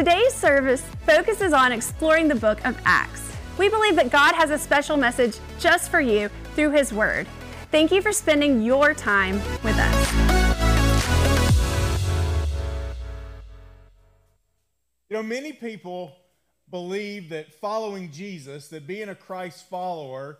Today's 0.00 0.32
service 0.32 0.80
focuses 1.04 1.52
on 1.52 1.72
exploring 1.72 2.26
the 2.26 2.34
book 2.34 2.66
of 2.66 2.74
Acts. 2.86 3.36
We 3.58 3.68
believe 3.68 3.96
that 3.96 4.08
God 4.10 4.34
has 4.34 4.48
a 4.48 4.56
special 4.56 4.96
message 4.96 5.36
just 5.58 5.90
for 5.90 6.00
you 6.00 6.30
through 6.54 6.70
His 6.70 6.90
Word. 6.90 7.26
Thank 7.70 7.92
you 7.92 8.00
for 8.00 8.10
spending 8.10 8.62
your 8.62 8.94
time 8.94 9.34
with 9.62 9.76
us. 9.78 10.12
You 15.10 15.16
know, 15.16 15.22
many 15.22 15.52
people 15.52 16.16
believe 16.70 17.28
that 17.28 17.52
following 17.52 18.10
Jesus, 18.10 18.68
that 18.68 18.86
being 18.86 19.10
a 19.10 19.14
Christ 19.14 19.68
follower, 19.68 20.38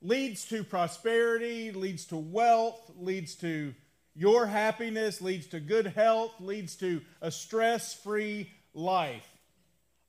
leads 0.00 0.44
to 0.50 0.62
prosperity, 0.62 1.72
leads 1.72 2.04
to 2.04 2.16
wealth, 2.16 2.92
leads 2.96 3.34
to 3.38 3.74
your 4.14 4.46
happiness, 4.46 5.20
leads 5.20 5.48
to 5.48 5.58
good 5.58 5.88
health, 5.88 6.30
leads 6.38 6.76
to 6.76 7.00
a 7.20 7.32
stress 7.32 7.92
free 7.92 8.48
life. 8.74 9.26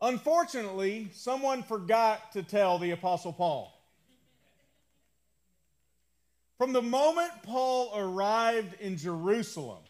Unfortunately, 0.01 1.09
someone 1.13 1.63
forgot 1.63 2.31
to 2.33 2.43
tell 2.43 2.79
the 2.79 2.91
Apostle 2.91 3.33
Paul. 3.33 3.77
From 6.57 6.73
the 6.73 6.81
moment 6.81 7.31
Paul 7.43 7.91
arrived 7.95 8.79
in 8.79 8.97
Jerusalem, 8.97 9.83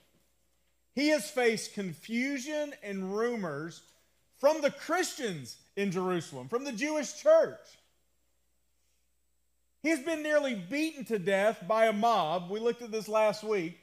he 0.95 1.09
has 1.09 1.29
faced 1.29 1.73
confusion 1.73 2.73
and 2.83 3.17
rumors 3.17 3.81
from 4.39 4.61
the 4.61 4.71
Christians 4.71 5.57
in 5.75 5.91
Jerusalem, 5.91 6.49
from 6.49 6.63
the 6.63 6.71
Jewish 6.71 7.21
church. 7.21 7.59
He's 9.83 9.99
been 9.99 10.21
nearly 10.21 10.55
beaten 10.55 11.05
to 11.05 11.19
death 11.19 11.63
by 11.67 11.87
a 11.87 11.93
mob. 11.93 12.49
We 12.49 12.59
looked 12.59 12.81
at 12.81 12.91
this 12.91 13.07
last 13.07 13.43
week. 13.43 13.79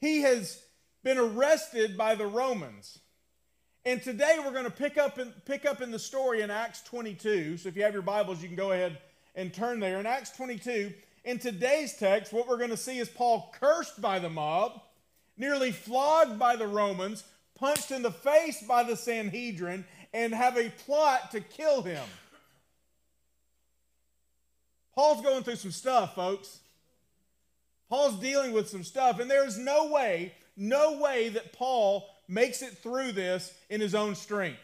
He 0.00 0.22
has 0.22 0.62
been 1.02 1.18
arrested 1.18 1.96
by 1.96 2.14
the 2.14 2.26
Romans. 2.26 2.98
And 3.86 4.02
today 4.02 4.38
we're 4.42 4.52
going 4.52 4.64
to 4.64 4.70
pick 4.70 4.96
up 4.96 5.18
in, 5.18 5.30
pick 5.44 5.66
up 5.66 5.82
in 5.82 5.90
the 5.90 5.98
story 5.98 6.40
in 6.40 6.50
Acts 6.50 6.80
22. 6.82 7.58
So 7.58 7.68
if 7.68 7.76
you 7.76 7.82
have 7.82 7.92
your 7.92 8.00
Bibles, 8.00 8.40
you 8.40 8.48
can 8.48 8.56
go 8.56 8.72
ahead 8.72 8.96
and 9.34 9.52
turn 9.52 9.78
there. 9.78 10.00
In 10.00 10.06
Acts 10.06 10.30
22, 10.30 10.90
in 11.24 11.38
today's 11.38 11.92
text, 11.98 12.32
what 12.32 12.48
we're 12.48 12.56
going 12.56 12.70
to 12.70 12.78
see 12.78 12.98
is 12.98 13.10
Paul 13.10 13.54
cursed 13.60 14.00
by 14.00 14.18
the 14.18 14.30
mob, 14.30 14.80
nearly 15.36 15.70
flogged 15.70 16.38
by 16.38 16.56
the 16.56 16.66
Romans, 16.66 17.24
punched 17.54 17.90
in 17.90 18.00
the 18.00 18.10
face 18.10 18.62
by 18.62 18.84
the 18.84 18.96
Sanhedrin, 18.96 19.84
and 20.14 20.34
have 20.34 20.56
a 20.56 20.70
plot 20.70 21.30
to 21.32 21.40
kill 21.40 21.82
him. 21.82 22.04
Paul's 24.94 25.22
going 25.22 25.42
through 25.42 25.56
some 25.56 25.72
stuff, 25.72 26.14
folks. 26.14 26.60
Paul's 27.90 28.18
dealing 28.18 28.52
with 28.52 28.66
some 28.66 28.82
stuff, 28.82 29.20
and 29.20 29.30
there's 29.30 29.58
no 29.58 29.92
way, 29.92 30.32
no 30.56 30.98
way 30.98 31.28
that 31.28 31.52
Paul 31.52 32.08
makes 32.28 32.62
it 32.62 32.78
through 32.78 33.12
this 33.12 33.52
in 33.70 33.80
his 33.80 33.94
own 33.94 34.14
strength. 34.14 34.60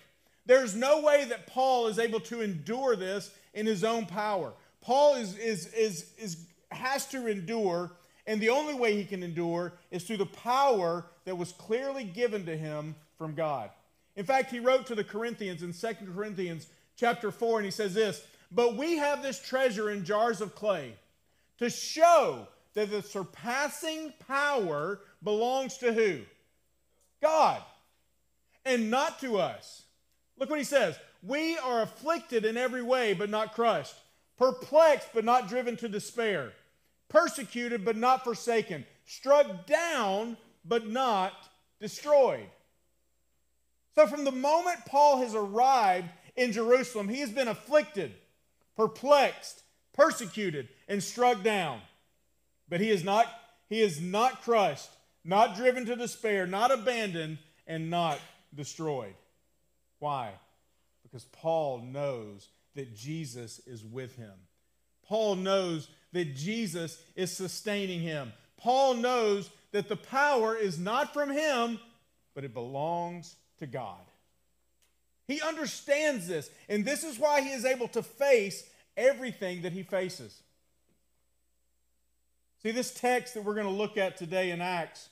There's 0.46 0.74
no 0.74 1.02
way 1.02 1.26
that 1.26 1.46
Paul 1.46 1.86
is 1.86 1.98
able 1.98 2.20
to 2.20 2.40
endure 2.40 2.96
this 2.96 3.30
in 3.54 3.66
his 3.66 3.84
own 3.84 4.06
power. 4.06 4.52
Paul 4.80 5.16
is, 5.16 5.36
is, 5.36 5.66
is, 5.74 6.12
is, 6.18 6.46
has 6.70 7.06
to 7.08 7.26
endure, 7.26 7.92
and 8.26 8.40
the 8.40 8.48
only 8.48 8.74
way 8.74 8.96
he 8.96 9.04
can 9.04 9.22
endure 9.22 9.72
is 9.90 10.04
through 10.04 10.16
the 10.16 10.26
power 10.26 11.04
that 11.24 11.36
was 11.36 11.52
clearly 11.52 12.04
given 12.04 12.46
to 12.46 12.56
him 12.56 12.94
from 13.18 13.34
God. 13.34 13.70
In 14.16 14.24
fact, 14.24 14.50
he 14.50 14.58
wrote 14.58 14.86
to 14.86 14.94
the 14.94 15.04
Corinthians 15.04 15.62
in 15.62 15.72
2 15.72 16.12
Corinthians 16.14 16.66
chapter 16.96 17.30
4, 17.30 17.58
and 17.58 17.64
he 17.64 17.70
says 17.70 17.94
this 17.94 18.22
But 18.50 18.76
we 18.76 18.96
have 18.96 19.22
this 19.22 19.40
treasure 19.40 19.90
in 19.90 20.04
jars 20.04 20.40
of 20.40 20.54
clay 20.54 20.94
to 21.58 21.70
show 21.70 22.48
that 22.74 22.90
the 22.90 23.02
surpassing 23.02 24.12
power 24.26 25.00
belongs 25.22 25.76
to 25.78 25.92
who? 25.92 26.20
God, 27.22 27.62
and 28.64 28.90
not 28.90 29.20
to 29.20 29.38
us. 29.38 29.82
Look 30.38 30.50
what 30.50 30.58
he 30.58 30.64
says. 30.64 30.98
We 31.22 31.58
are 31.58 31.82
afflicted 31.82 32.44
in 32.44 32.56
every 32.56 32.82
way, 32.82 33.12
but 33.12 33.28
not 33.28 33.54
crushed, 33.54 33.94
perplexed, 34.38 35.08
but 35.12 35.24
not 35.24 35.48
driven 35.48 35.76
to 35.78 35.88
despair, 35.88 36.52
persecuted, 37.08 37.84
but 37.84 37.96
not 37.96 38.24
forsaken, 38.24 38.86
struck 39.04 39.66
down, 39.66 40.36
but 40.64 40.88
not 40.88 41.32
destroyed. 41.78 42.48
So, 43.94 44.06
from 44.06 44.24
the 44.24 44.32
moment 44.32 44.78
Paul 44.86 45.18
has 45.18 45.34
arrived 45.34 46.08
in 46.36 46.52
Jerusalem, 46.52 47.08
he 47.08 47.20
has 47.20 47.30
been 47.30 47.48
afflicted, 47.48 48.14
perplexed, 48.76 49.62
persecuted, 49.92 50.68
and 50.88 51.02
struck 51.02 51.42
down. 51.42 51.80
But 52.68 52.80
he 52.80 52.90
is 52.90 53.04
not, 53.04 53.26
he 53.68 53.80
is 53.82 54.00
not 54.00 54.42
crushed, 54.42 54.88
not 55.24 55.56
driven 55.56 55.86
to 55.86 55.96
despair, 55.96 56.46
not 56.46 56.70
abandoned, 56.70 57.38
and 57.66 57.90
not 57.90 58.18
destroyed. 58.54 59.14
Why? 59.98 60.32
Because 61.02 61.24
Paul 61.24 61.80
knows 61.80 62.48
that 62.74 62.96
Jesus 62.96 63.60
is 63.66 63.84
with 63.84 64.16
him. 64.16 64.32
Paul 65.04 65.36
knows 65.36 65.88
that 66.12 66.36
Jesus 66.36 67.02
is 67.16 67.36
sustaining 67.36 68.00
him. 68.00 68.32
Paul 68.56 68.94
knows 68.94 69.50
that 69.72 69.88
the 69.88 69.96
power 69.96 70.56
is 70.56 70.78
not 70.78 71.12
from 71.12 71.30
him, 71.30 71.78
but 72.34 72.44
it 72.44 72.54
belongs 72.54 73.36
to 73.58 73.66
God. 73.66 74.00
He 75.26 75.40
understands 75.40 76.26
this, 76.26 76.50
and 76.68 76.84
this 76.84 77.04
is 77.04 77.18
why 77.18 77.40
he 77.40 77.50
is 77.50 77.64
able 77.64 77.88
to 77.88 78.02
face 78.02 78.68
everything 78.96 79.62
that 79.62 79.72
he 79.72 79.82
faces. 79.82 80.42
See, 82.62 82.72
this 82.72 82.92
text 82.92 83.34
that 83.34 83.44
we're 83.44 83.54
going 83.54 83.66
to 83.66 83.72
look 83.72 83.96
at 83.96 84.18
today 84.18 84.50
in 84.50 84.60
Acts 84.60 85.08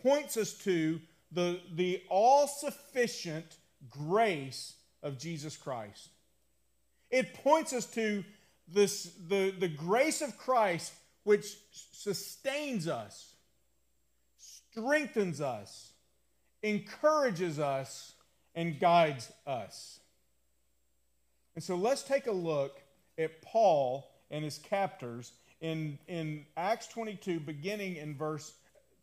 points 0.00 0.36
us 0.36 0.52
to 0.58 1.00
the, 1.32 1.58
the 1.74 2.02
all 2.08 2.46
sufficient 2.46 3.56
grace 3.90 4.74
of 5.02 5.18
Jesus 5.18 5.56
Christ. 5.56 6.10
It 7.10 7.34
points 7.34 7.72
us 7.72 7.86
to 7.86 8.24
this, 8.68 9.12
the, 9.28 9.52
the 9.58 9.68
grace 9.68 10.22
of 10.22 10.38
Christ 10.38 10.92
which 11.24 11.56
sustains 11.72 12.86
us, 12.86 13.34
strengthens 14.38 15.40
us, 15.40 15.92
encourages 16.62 17.58
us, 17.58 18.12
and 18.54 18.78
guides 18.78 19.32
us. 19.46 19.98
And 21.56 21.64
so 21.64 21.74
let's 21.74 22.02
take 22.02 22.28
a 22.28 22.32
look 22.32 22.80
at 23.18 23.42
Paul 23.42 24.08
and 24.30 24.44
his 24.44 24.58
captors 24.58 25.32
in, 25.60 25.98
in 26.08 26.46
Acts 26.56 26.86
22, 26.88 27.40
beginning 27.40 27.96
in 27.96 28.16
verse 28.16 28.52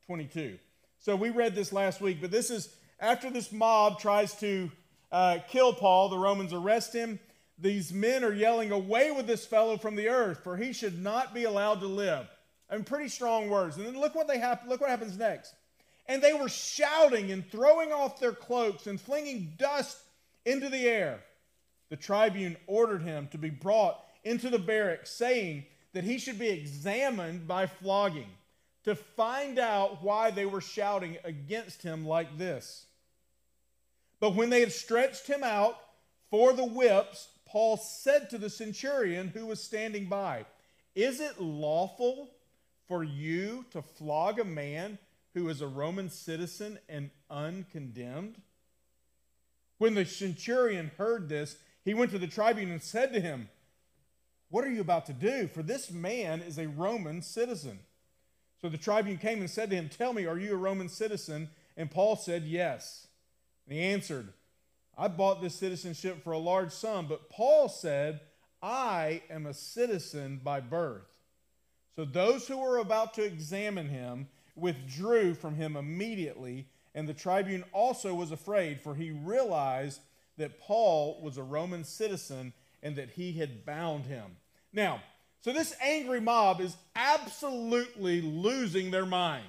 22. 0.06 0.58
So 1.00 1.16
we 1.16 1.30
read 1.30 1.56
this 1.56 1.74
last 1.74 2.02
week, 2.02 2.20
but 2.22 2.32
this 2.32 2.52
is 2.52 2.76
after 3.00 3.30
this 3.30 3.52
mob 3.52 4.00
tries 4.00 4.36
to 4.42 4.72
uh, 5.12 5.40
kill 5.50 5.74
Paul, 5.74 6.10
the 6.10 6.18
Romans 6.18 6.54
arrest 6.54 6.94
him. 6.94 7.20
These 7.58 7.92
men 7.92 8.24
are 8.24 8.34
yelling, 8.34 8.72
Away 8.72 9.12
with 9.12 9.28
this 9.28 9.46
fellow 9.46 9.78
from 9.78 9.96
the 9.96 10.10
earth, 10.10 10.44
for 10.44 10.58
he 10.58 10.74
should 10.74 11.02
not 11.02 11.34
be 11.34 11.44
allowed 11.44 11.80
to 11.82 11.88
live. 11.88 12.28
I 12.70 12.76
mean, 12.76 12.86
pretty 12.86 13.10
strong 13.10 13.50
words. 13.50 13.78
And 13.78 13.86
then 13.86 14.00
look 14.00 14.16
what 14.16 14.28
they 14.28 14.40
happen. 14.40 14.70
Look 14.70 14.82
what 14.82 14.90
happens 14.90 15.18
next. 15.18 15.54
And 16.08 16.22
they 16.22 16.34
were 16.34 16.50
shouting 16.50 17.32
and 17.32 17.50
throwing 17.52 17.92
off 17.92 18.20
their 18.20 18.32
cloaks 18.32 18.88
and 18.88 19.00
flinging 19.00 19.54
dust 19.58 19.98
into 20.46 20.70
the 20.70 20.88
air. 20.88 21.20
The 21.90 21.98
tribune 21.98 22.56
ordered 22.68 23.04
him 23.04 23.28
to 23.32 23.38
be 23.38 23.50
brought 23.50 24.00
into 24.24 24.50
the 24.50 24.60
barracks, 24.60 25.12
saying, 25.12 25.66
that 25.94 26.04
he 26.04 26.18
should 26.18 26.40
be 26.40 26.50
examined 26.50 27.48
by 27.48 27.66
flogging 27.66 28.30
to 28.84 28.96
find 28.96 29.60
out 29.60 30.04
why 30.04 30.32
they 30.32 30.46
were 30.46 30.62
shouting 30.62 31.18
against 31.24 31.84
him 31.84 32.06
like 32.06 32.38
this. 32.38 32.86
But 34.20 34.36
when 34.36 34.50
they 34.50 34.60
had 34.60 34.72
stretched 34.72 35.28
him 35.28 35.44
out 35.44 35.78
for 36.30 36.54
the 36.54 36.66
whips, 36.66 37.28
Paul 37.46 37.78
said 37.78 38.30
to 38.30 38.38
the 38.38 38.50
centurion 38.50 39.28
who 39.30 39.46
was 39.46 39.62
standing 39.62 40.06
by, 40.06 40.46
Is 40.96 41.20
it 41.20 41.42
lawful 41.42 42.30
for 42.88 43.04
you 43.04 43.66
to 43.72 43.82
flog 43.82 44.40
a 44.40 44.46
man 44.46 44.98
who 45.34 45.50
is 45.50 45.62
a 45.62 45.68
Roman 45.68 46.10
citizen 46.10 46.80
and 46.88 47.10
uncondemned? 47.30 48.42
When 49.78 49.96
the 49.96 50.06
centurion 50.06 50.92
heard 50.98 51.28
this, 51.28 51.58
he 51.84 51.94
went 51.94 52.12
to 52.12 52.20
the 52.20 52.28
tribune 52.28 52.72
and 52.72 52.82
said 52.84 53.14
to 53.14 53.20
him, 53.20 53.50
what 54.52 54.66
are 54.66 54.70
you 54.70 54.82
about 54.82 55.08
to 55.08 55.14
do? 55.14 55.48
For 55.48 55.64
this 55.64 55.90
man 55.90 56.42
is 56.42 56.60
a 56.60 56.68
Roman 56.68 57.22
citizen. 57.22 57.80
So 58.62 58.70
the 58.70 58.78
tribune 58.78 59.18
came 59.18 59.40
and 59.40 59.50
said 59.50 59.70
to 59.72 59.76
him, 59.76 59.90
Tell 59.90 60.14
me, 60.14 60.28
are 60.28 60.38
you 60.38 60.54
a 60.54 60.58
Roman 60.58 60.90
citizen? 60.90 61.50
And 61.76 61.90
Paul 61.90 62.16
said, 62.16 62.44
Yes. 62.44 63.08
And 63.66 63.76
he 63.76 63.82
answered, 63.82 64.34
I 64.98 65.08
bought 65.08 65.42
this 65.42 65.56
citizenship 65.56 66.24
for 66.24 66.34
a 66.34 66.38
large 66.38 66.72
sum. 66.72 67.08
But 67.08 67.30
Paul 67.30 67.70
said, 67.70 68.20
I 68.62 69.24
am 69.30 69.46
a 69.46 69.54
citizen 69.54 70.42
by 70.44 70.60
birth. 70.60 71.08
So 71.96 72.06
those 72.06 72.48
who 72.48 72.58
were 72.60 72.78
about 72.78 73.14
to 73.16 73.24
examine 73.24 73.90
him 73.90 74.28
withdrew 74.56 75.34
from 75.34 75.56
him 75.56 75.76
immediately, 75.76 76.68
and 76.94 77.08
the 77.08 77.14
tribune 77.14 77.64
also 77.72 78.14
was 78.14 78.32
afraid, 78.32 78.82
for 78.82 78.96
he 78.96 79.12
realized 79.12 80.02
that 80.38 80.60
Paul 80.60 81.20
was 81.22 81.38
a 81.38 81.44
Roman 81.44 81.84
citizen 81.84 82.54
and 82.84 82.96
that 82.96 83.12
he 83.12 83.34
had 83.34 83.66
bound 83.66 84.06
him. 84.06 84.38
Now, 84.74 85.02
so 85.42 85.52
this 85.52 85.76
angry 85.82 86.22
mob 86.22 86.62
is 86.62 86.76
absolutely 86.96 88.22
losing 88.22 88.92
their 88.92 89.06
mind. 89.06 89.46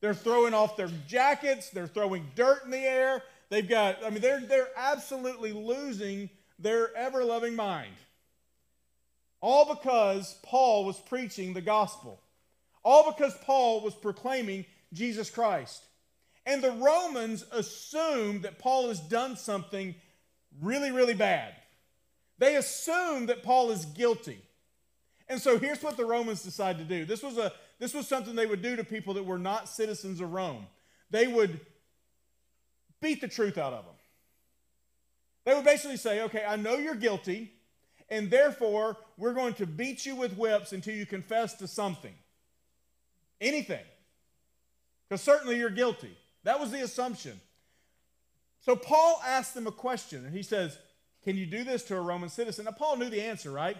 They're 0.00 0.14
throwing 0.14 0.52
off 0.54 0.76
their 0.76 0.90
jackets, 1.06 1.70
they're 1.70 1.86
throwing 1.86 2.30
dirt 2.34 2.64
in 2.64 2.70
the 2.70 2.78
air, 2.78 3.22
They've 3.54 3.68
got, 3.68 4.04
I 4.04 4.10
mean, 4.10 4.20
they're, 4.20 4.40
they're 4.40 4.70
absolutely 4.76 5.52
losing 5.52 6.30
their 6.58 6.92
ever 6.96 7.24
loving 7.24 7.54
mind. 7.54 7.94
All 9.40 9.74
because 9.74 10.36
Paul 10.42 10.84
was 10.84 10.98
preaching 10.98 11.52
the 11.52 11.60
gospel. 11.60 12.20
All 12.82 13.12
because 13.12 13.32
Paul 13.44 13.82
was 13.82 13.94
proclaiming 13.94 14.64
Jesus 14.92 15.30
Christ. 15.30 15.84
And 16.46 16.62
the 16.62 16.72
Romans 16.72 17.44
assume 17.52 18.42
that 18.42 18.58
Paul 18.58 18.88
has 18.88 18.98
done 18.98 19.36
something 19.36 19.94
really, 20.60 20.90
really 20.90 21.14
bad. 21.14 21.54
They 22.38 22.56
assume 22.56 23.26
that 23.26 23.42
Paul 23.42 23.70
is 23.70 23.84
guilty. 23.84 24.40
And 25.28 25.40
so 25.40 25.58
here's 25.58 25.82
what 25.82 25.96
the 25.96 26.04
Romans 26.04 26.42
decide 26.42 26.78
to 26.78 26.84
do. 26.84 27.04
This 27.04 27.22
was, 27.22 27.38
a, 27.38 27.52
this 27.78 27.94
was 27.94 28.06
something 28.06 28.34
they 28.34 28.46
would 28.46 28.62
do 28.62 28.76
to 28.76 28.84
people 28.84 29.14
that 29.14 29.24
were 29.24 29.38
not 29.38 29.68
citizens 29.68 30.20
of 30.20 30.32
Rome. 30.32 30.66
They 31.10 31.26
would 31.26 31.60
beat 33.00 33.20
the 33.20 33.28
truth 33.28 33.56
out 33.56 33.72
of 33.72 33.84
them. 33.84 33.94
They 35.44 35.54
would 35.54 35.64
basically 35.64 35.96
say, 35.96 36.22
okay, 36.22 36.44
I 36.46 36.56
know 36.56 36.76
you're 36.76 36.94
guilty, 36.94 37.52
and 38.08 38.30
therefore 38.30 38.96
we're 39.16 39.34
going 39.34 39.54
to 39.54 39.66
beat 39.66 40.06
you 40.06 40.16
with 40.16 40.36
whips 40.36 40.72
until 40.72 40.94
you 40.94 41.06
confess 41.06 41.54
to 41.54 41.68
something. 41.68 42.14
Anything. 43.40 43.84
Because 45.08 45.22
certainly 45.22 45.58
you're 45.58 45.70
guilty. 45.70 46.16
That 46.44 46.60
was 46.60 46.70
the 46.70 46.82
assumption. 46.82 47.40
So 48.60 48.74
Paul 48.74 49.20
asked 49.26 49.54
them 49.54 49.66
a 49.66 49.72
question, 49.72 50.24
and 50.24 50.34
he 50.34 50.42
says, 50.42 50.78
Can 51.24 51.36
you 51.36 51.46
do 51.46 51.64
this 51.64 51.82
to 51.84 51.96
a 51.96 52.00
Roman 52.00 52.28
citizen? 52.28 52.66
Now, 52.66 52.72
Paul 52.72 52.96
knew 52.96 53.08
the 53.08 53.22
answer, 53.22 53.50
right? 53.50 53.76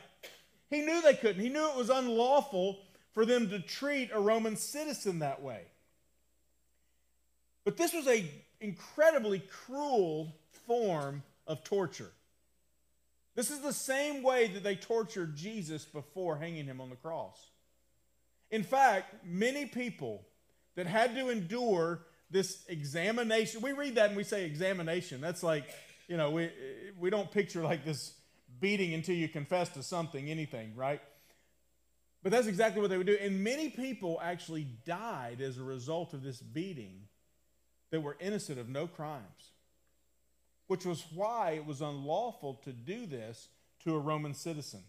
He 0.70 0.80
knew 0.80 1.02
they 1.02 1.14
couldn't. 1.14 1.42
He 1.42 1.50
knew 1.50 1.68
it 1.68 1.76
was 1.76 1.90
unlawful 1.90 2.80
for 3.12 3.24
them 3.24 3.50
to 3.50 3.60
treat 3.60 4.10
a 4.12 4.18
Roman 4.18 4.56
citizen 4.56 5.20
that 5.20 5.42
way. 5.42 5.62
But 7.64 7.76
this 7.76 7.92
was 7.92 8.06
an 8.06 8.28
incredibly 8.60 9.40
cruel 9.40 10.34
form 10.66 11.22
of 11.46 11.62
torture. 11.64 12.10
This 13.34 13.50
is 13.50 13.60
the 13.60 13.72
same 13.72 14.22
way 14.22 14.48
that 14.48 14.62
they 14.62 14.76
tortured 14.76 15.36
Jesus 15.36 15.84
before 15.84 16.36
hanging 16.36 16.66
him 16.66 16.80
on 16.80 16.90
the 16.90 16.96
cross. 16.96 17.50
In 18.50 18.62
fact, 18.62 19.24
many 19.24 19.66
people 19.66 20.24
that 20.76 20.86
had 20.86 21.14
to 21.16 21.28
endure 21.28 22.00
this 22.30 22.64
examination, 22.68 23.60
we 23.60 23.72
read 23.72 23.96
that 23.96 24.08
and 24.08 24.16
we 24.16 24.24
say 24.24 24.44
examination. 24.44 25.20
That's 25.20 25.42
like, 25.42 25.64
you 26.08 26.16
know, 26.16 26.30
we, 26.30 26.50
we 26.98 27.10
don't 27.10 27.30
picture 27.30 27.62
like 27.62 27.84
this 27.84 28.14
beating 28.60 28.94
until 28.94 29.14
you 29.14 29.28
confess 29.28 29.68
to 29.70 29.82
something, 29.82 30.30
anything, 30.30 30.74
right? 30.76 31.00
But 32.22 32.32
that's 32.32 32.46
exactly 32.46 32.80
what 32.80 32.90
they 32.90 32.96
would 32.96 33.06
do. 33.06 33.18
And 33.20 33.44
many 33.44 33.68
people 33.68 34.18
actually 34.22 34.66
died 34.86 35.40
as 35.40 35.58
a 35.58 35.62
result 35.62 36.14
of 36.14 36.22
this 36.22 36.40
beating 36.40 37.02
that 37.90 38.00
were 38.00 38.16
innocent 38.18 38.58
of 38.58 38.68
no 38.68 38.86
crimes, 38.86 39.52
which 40.66 40.86
was 40.86 41.04
why 41.14 41.52
it 41.52 41.66
was 41.66 41.82
unlawful 41.82 42.54
to 42.64 42.72
do 42.72 43.06
this 43.06 43.48
to 43.84 43.94
a 43.94 43.98
Roman 43.98 44.34
citizen. 44.34 44.80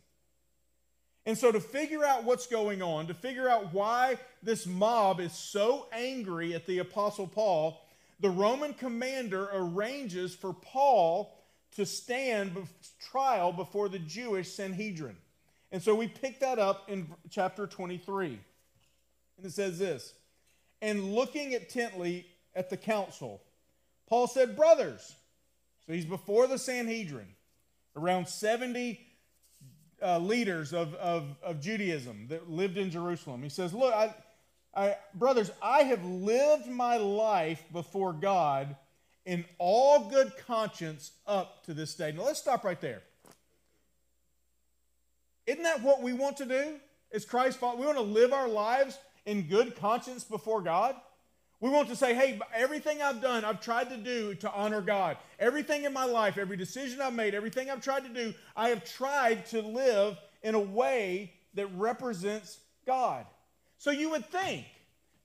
And 1.25 1.37
so, 1.37 1.51
to 1.51 1.59
figure 1.59 2.05
out 2.05 2.23
what's 2.23 2.45
going 2.45 2.81
on, 2.81 3.07
to 3.07 3.13
figure 3.13 3.49
out 3.49 3.73
why 3.73 4.19
this 4.43 4.67
mob 4.67 5.19
is 5.19 5.33
so 5.33 5.87
angry 5.91 6.53
at 6.53 6.67
the 6.67 6.77
Apostle 6.79 7.27
Paul, 7.27 7.81
the 8.19 8.29
Roman 8.29 8.73
commander 8.73 9.49
arranges 9.53 10.33
for 10.33 10.53
Paul 10.53 11.35
to 11.75 11.85
stand 11.85 12.67
trial 12.99 13.51
before 13.51 13.89
the 13.89 13.99
Jewish 13.99 14.53
Sanhedrin. 14.53 15.17
And 15.71 15.81
so 15.81 15.93
we 15.93 16.07
pick 16.07 16.39
that 16.39 16.57
up 16.57 16.89
in 16.89 17.07
chapter 17.29 17.67
23. 17.67 18.39
And 19.37 19.45
it 19.45 19.51
says 19.51 19.77
this 19.77 20.13
And 20.81 21.13
looking 21.13 21.51
intently 21.51 22.27
at 22.55 22.69
the 22.69 22.77
council, 22.77 23.41
Paul 24.07 24.27
said, 24.27 24.55
Brothers, 24.55 25.15
so 25.85 25.93
he's 25.93 26.05
before 26.05 26.47
the 26.47 26.57
Sanhedrin, 26.57 27.27
around 27.95 28.27
70 28.27 28.99
uh, 30.01 30.19
leaders 30.19 30.73
of, 30.73 30.93
of, 30.95 31.35
of 31.43 31.59
Judaism 31.61 32.27
that 32.29 32.49
lived 32.49 32.77
in 32.77 32.89
Jerusalem. 32.89 33.43
He 33.43 33.49
says, 33.49 33.73
Look, 33.73 33.93
I, 33.93 34.13
I, 34.75 34.97
brothers, 35.13 35.51
I 35.61 35.83
have 35.83 36.03
lived 36.03 36.67
my 36.67 36.97
life 36.97 37.63
before 37.71 38.13
God 38.13 38.75
in 39.25 39.45
all 39.57 40.09
good 40.09 40.33
conscience 40.45 41.11
up 41.25 41.63
to 41.65 41.73
this 41.73 41.95
day. 41.95 42.11
Now 42.11 42.25
let's 42.25 42.39
stop 42.39 42.63
right 42.63 42.79
there. 42.79 43.01
Isn't 45.47 45.63
that 45.63 45.81
what 45.81 46.01
we 46.01 46.13
want 46.13 46.37
to 46.37 46.45
do 46.45 46.75
as 47.11 47.25
Christ 47.25 47.57
follow? 47.57 47.79
We 47.79 47.85
want 47.85 47.97
to 47.97 48.03
live 48.03 48.33
our 48.33 48.47
lives 48.47 48.97
in 49.25 49.43
good 49.43 49.75
conscience 49.75 50.23
before 50.23 50.61
God. 50.61 50.95
We 51.61 51.69
want 51.69 51.87
to 51.89 51.95
say, 51.95 52.13
hey, 52.13 52.39
everything 52.53 53.01
I've 53.01 53.21
done, 53.21 53.45
I've 53.45 53.61
tried 53.61 53.89
to 53.89 53.97
do 53.97 54.35
to 54.35 54.51
honor 54.51 54.81
God. 54.81 55.17
Everything 55.39 55.85
in 55.85 55.93
my 55.93 56.05
life, 56.05 56.37
every 56.37 56.57
decision 56.57 57.01
I've 57.01 57.13
made, 57.13 57.33
everything 57.33 57.69
I've 57.69 57.81
tried 57.81 58.03
to 58.03 58.09
do, 58.09 58.33
I 58.55 58.69
have 58.69 58.83
tried 58.83 59.45
to 59.47 59.61
live 59.61 60.17
in 60.43 60.53
a 60.53 60.59
way 60.59 61.33
that 61.53 61.67
represents 61.75 62.59
God. 62.85 63.25
So 63.77 63.91
you 63.91 64.09
would 64.11 64.25
think 64.25 64.65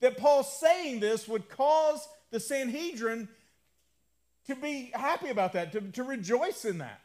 that 0.00 0.17
Paul 0.17 0.43
saying 0.43 1.00
this 1.00 1.29
would 1.29 1.49
cause 1.49 2.06
the 2.31 2.41
Sanhedrin 2.41 3.29
to 4.47 4.56
be 4.56 4.91
happy 4.94 5.29
about 5.29 5.52
that, 5.52 5.73
to, 5.73 5.81
to 5.81 6.02
rejoice 6.02 6.64
in 6.64 6.79
that. 6.79 7.00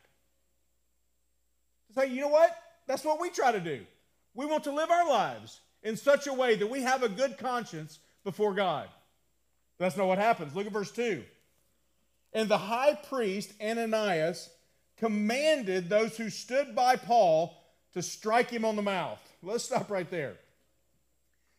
To 1.88 2.01
say, 2.01 2.07
you 2.07 2.21
know 2.21 2.30
what? 2.30 2.56
That's 2.88 3.03
what 3.03 3.19
we 3.19 3.30
try 3.30 3.51
to 3.51 3.59
do. 3.59 3.86
We 4.33 4.45
want 4.45 4.63
to 4.65 4.71
live 4.71 4.92
our 4.92 5.07
lives 5.07 5.62
in 5.83 5.97
such 5.97 6.27
a 6.27 6.33
way 6.33 6.56
that 6.56 6.68
we 6.68 6.81
have 6.81 7.03
a 7.03 7.09
good 7.09 7.38
conscience 7.38 8.00
before 8.24 8.53
God. 8.53 8.88
That's 9.77 9.98
not 9.98 10.07
what 10.07 10.18
happens. 10.18 10.56
Look 10.56 10.65
at 10.65 10.74
verse 10.74 10.91
2. 10.91 11.24
And 12.33 12.50
the 12.50 12.57
high 12.57 12.95
priest, 12.95 13.53
Ananias, 13.62 14.50
commanded 14.98 15.89
those 15.89 16.18
who 16.18 16.30
stood 16.30 16.75
by 16.75 16.95
Paul 16.95 17.56
to 17.94 18.01
strike 18.01 18.50
him 18.50 18.65
on 18.65 18.75
the 18.75 18.81
mouth. 18.81 19.21
Let's 19.41 19.63
stop 19.63 19.89
right 19.89 20.09
there. 20.09 20.36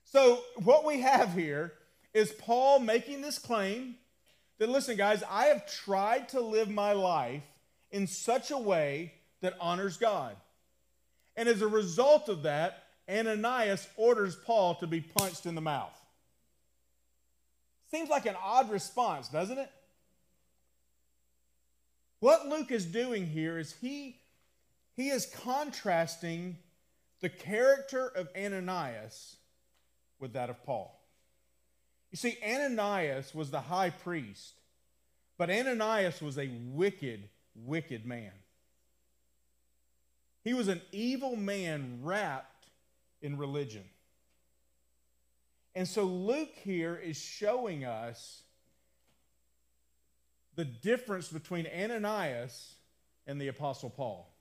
So, 0.07 0.41
what 0.63 0.85
we 0.85 1.01
have 1.01 1.35
here 1.35 1.73
is 2.15 2.31
Paul 2.31 2.79
making 2.79 3.23
this 3.23 3.39
claim 3.39 3.97
that, 4.59 4.69
listen, 4.69 4.97
guys, 4.97 5.25
I 5.29 5.47
have 5.47 5.67
tried 5.67 6.29
to 6.31 6.41
live 6.41 6.71
my 6.71 6.93
life 6.93 7.43
in 7.91 8.07
such 8.07 8.53
a 8.53 8.57
way 8.57 9.13
that 9.41 9.57
honors 9.61 9.97
God. 9.97 10.37
And 11.37 11.49
as 11.49 11.61
a 11.61 11.67
result 11.67 12.29
of 12.29 12.45
that, 12.45 12.85
Ananias 13.11 13.89
orders 13.97 14.37
Paul 14.37 14.77
to 14.77 14.87
be 14.87 15.01
punched 15.01 15.45
in 15.45 15.57
the 15.57 15.61
mouth. 15.61 15.99
Seems 17.91 18.09
like 18.09 18.27
an 18.27 18.37
odd 18.41 18.71
response, 18.71 19.29
doesn't 19.29 19.59
it? 19.59 19.71
What 22.21 22.49
Luke 22.49 22.71
is 22.71 22.87
doing 22.87 23.27
here 23.27 23.59
is 23.59 23.75
he, 23.81 24.17
he 24.95 25.09
is 25.09 25.27
contrasting 25.43 26.59
the 27.21 27.29
character 27.29 28.07
of 28.07 28.29
Ananias 28.37 29.37
with 30.19 30.33
that 30.35 30.51
of 30.51 30.63
Paul. 30.65 30.99
You 32.11 32.17
see, 32.17 32.39
Ananias 32.45 33.35
was 33.35 33.51
the 33.51 33.61
high 33.61 33.91
priest, 33.91 34.61
but 35.39 35.51
Ananias 35.51 36.23
was 36.23 36.39
a 36.39 36.51
wicked, 36.73 37.29
wicked 37.55 38.07
man. 38.07 38.33
He 40.43 40.55
was 40.55 40.69
an 40.69 40.81
evil 40.93 41.35
man 41.37 41.99
wrapped 42.03 42.69
in 43.21 43.37
religion. 43.37 43.85
And 45.75 45.87
so 45.87 46.05
Luke 46.05 46.55
here 46.63 46.97
is 46.97 47.17
showing 47.17 47.85
us 47.85 48.43
the 50.55 50.65
difference 50.65 51.29
between 51.29 51.67
Ananias 51.67 52.77
and 53.27 53.41
the 53.41 53.49
Apostle 53.49 53.91
Paul. 53.91 54.33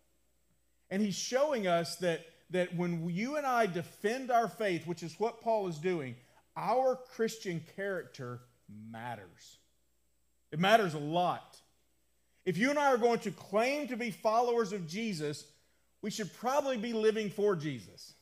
And 0.89 1.01
he's 1.01 1.15
showing 1.15 1.67
us 1.67 1.97
that, 1.97 2.25
that 2.51 2.75
when 2.75 3.09
you 3.09 3.37
and 3.37 3.45
I 3.45 3.65
defend 3.65 4.31
our 4.31 4.47
faith, 4.47 4.85
which 4.85 5.03
is 5.03 5.19
what 5.19 5.41
Paul 5.41 5.67
is 5.67 5.77
doing, 5.77 6.15
our 6.55 6.95
Christian 7.15 7.63
character 7.75 8.41
matters. 8.91 9.57
It 10.51 10.59
matters 10.59 10.93
a 10.93 10.99
lot. 10.99 11.57
If 12.45 12.57
you 12.57 12.69
and 12.69 12.77
I 12.77 12.93
are 12.93 12.97
going 12.97 13.19
to 13.19 13.31
claim 13.31 13.87
to 13.87 13.97
be 13.97 14.11
followers 14.11 14.71
of 14.71 14.87
Jesus, 14.87 15.45
we 16.01 16.11
should 16.11 16.33
probably 16.35 16.77
be 16.77 16.93
living 16.93 17.29
for 17.29 17.55
Jesus. 17.55 18.13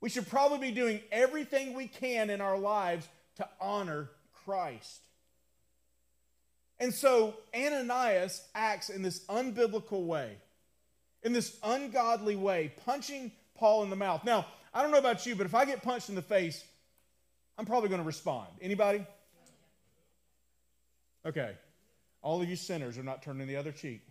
We 0.00 0.08
should 0.08 0.28
probably 0.28 0.58
be 0.58 0.70
doing 0.70 1.00
everything 1.10 1.74
we 1.74 1.88
can 1.88 2.30
in 2.30 2.40
our 2.40 2.58
lives 2.58 3.08
to 3.36 3.48
honor 3.60 4.10
Christ. 4.44 5.00
And 6.78 6.92
so 6.92 7.34
Ananias 7.54 8.42
acts 8.54 8.90
in 8.90 9.02
this 9.02 9.24
unbiblical 9.26 10.04
way, 10.06 10.36
in 11.24 11.32
this 11.32 11.56
ungodly 11.62 12.36
way, 12.36 12.72
punching 12.84 13.32
Paul 13.56 13.82
in 13.82 13.90
the 13.90 13.96
mouth. 13.96 14.24
Now, 14.24 14.46
I 14.72 14.82
don't 14.82 14.90
know 14.90 14.98
about 14.98 15.26
you, 15.26 15.34
but 15.34 15.46
if 15.46 15.54
I 15.54 15.64
get 15.64 15.82
punched 15.82 16.08
in 16.08 16.14
the 16.14 16.22
face, 16.22 16.62
I'm 17.58 17.66
probably 17.66 17.88
going 17.88 18.00
to 18.00 18.06
respond. 18.06 18.48
Anybody? 18.60 19.04
Okay. 21.24 21.52
All 22.22 22.42
of 22.42 22.48
you 22.48 22.56
sinners 22.56 22.98
are 22.98 23.02
not 23.02 23.22
turning 23.22 23.46
the 23.46 23.56
other 23.56 23.72
cheek. 23.72 24.02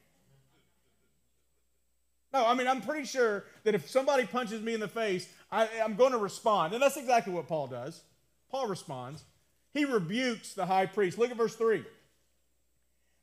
No, 2.33 2.45
I 2.45 2.55
mean, 2.55 2.67
I'm 2.67 2.81
pretty 2.81 3.05
sure 3.05 3.45
that 3.63 3.75
if 3.75 3.89
somebody 3.89 4.25
punches 4.25 4.61
me 4.61 4.73
in 4.73 4.79
the 4.79 4.87
face, 4.87 5.27
I, 5.51 5.67
am 5.67 5.95
going 5.95 6.13
to 6.13 6.17
respond. 6.17 6.73
And 6.73 6.81
that's 6.81 6.97
exactly 6.97 7.31
what 7.31 7.47
Paul 7.47 7.67
does. 7.67 8.01
Paul 8.49 8.67
responds. 8.67 9.23
He 9.71 9.85
rebukes 9.85 10.53
the 10.53 10.65
high 10.65 10.87
priest. 10.87 11.19
Look 11.19 11.29
at 11.29 11.37
verse 11.37 11.55
3. 11.55 11.83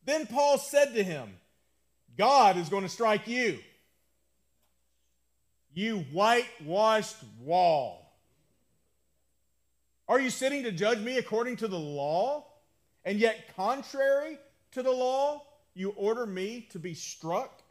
Then 0.04 0.26
Paul 0.26 0.59
said 0.59 0.94
to 0.94 1.02
him, 1.02 1.28
God 2.16 2.56
is 2.56 2.68
going 2.68 2.82
to 2.85 2.88
strike 2.88 3.26
you. 3.26 3.59
You 5.73 6.00
whitewashed 6.12 7.17
wall. 7.41 8.12
Are 10.09 10.19
you 10.19 10.31
sitting 10.31 10.65
to 10.65 10.73
judge 10.73 10.99
me 10.99 11.19
according 11.19 11.57
to 11.59 11.69
the 11.69 11.79
law? 11.79 12.47
And 13.05 13.19
yet, 13.19 13.55
contrary 13.57 14.39
to 14.73 14.83
the 14.83 14.91
law, 14.91 15.45
you 15.75 15.91
order 15.91 16.27
me 16.27 16.67
to 16.73 16.79
be 16.79 16.95
struck? 16.95 17.62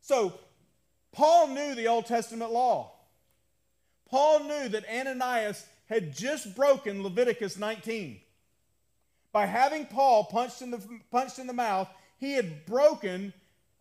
So, 0.00 0.34
Paul 1.12 1.48
knew 1.48 1.74
the 1.74 1.88
Old 1.88 2.06
Testament 2.06 2.52
law. 2.52 2.92
Paul 4.08 4.44
knew 4.44 4.68
that 4.68 4.88
Ananias 4.88 5.66
had 5.86 6.14
just 6.14 6.54
broken 6.54 7.02
Leviticus 7.02 7.58
19. 7.58 8.20
By 9.32 9.46
having 9.46 9.86
Paul 9.86 10.24
punched 10.24 10.62
in 10.62 10.70
the, 10.70 10.80
punched 11.10 11.38
in 11.38 11.46
the 11.46 11.52
mouth, 11.52 11.88
he 12.18 12.34
had 12.34 12.66
broken 12.66 13.32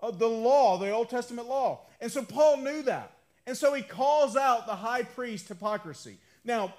uh, 0.01 0.11
the 0.11 0.27
law, 0.27 0.77
the 0.77 0.89
Old 0.89 1.09
Testament 1.09 1.47
law. 1.47 1.81
And 2.01 2.11
so 2.11 2.23
Paul 2.23 2.57
knew 2.57 2.81
that. 2.83 3.13
And 3.45 3.57
so 3.57 3.73
he 3.73 3.81
calls 3.81 4.35
out 4.35 4.65
the 4.65 4.75
high 4.75 5.03
priest 5.03 5.47
hypocrisy. 5.47 6.17
Now, 6.45 6.73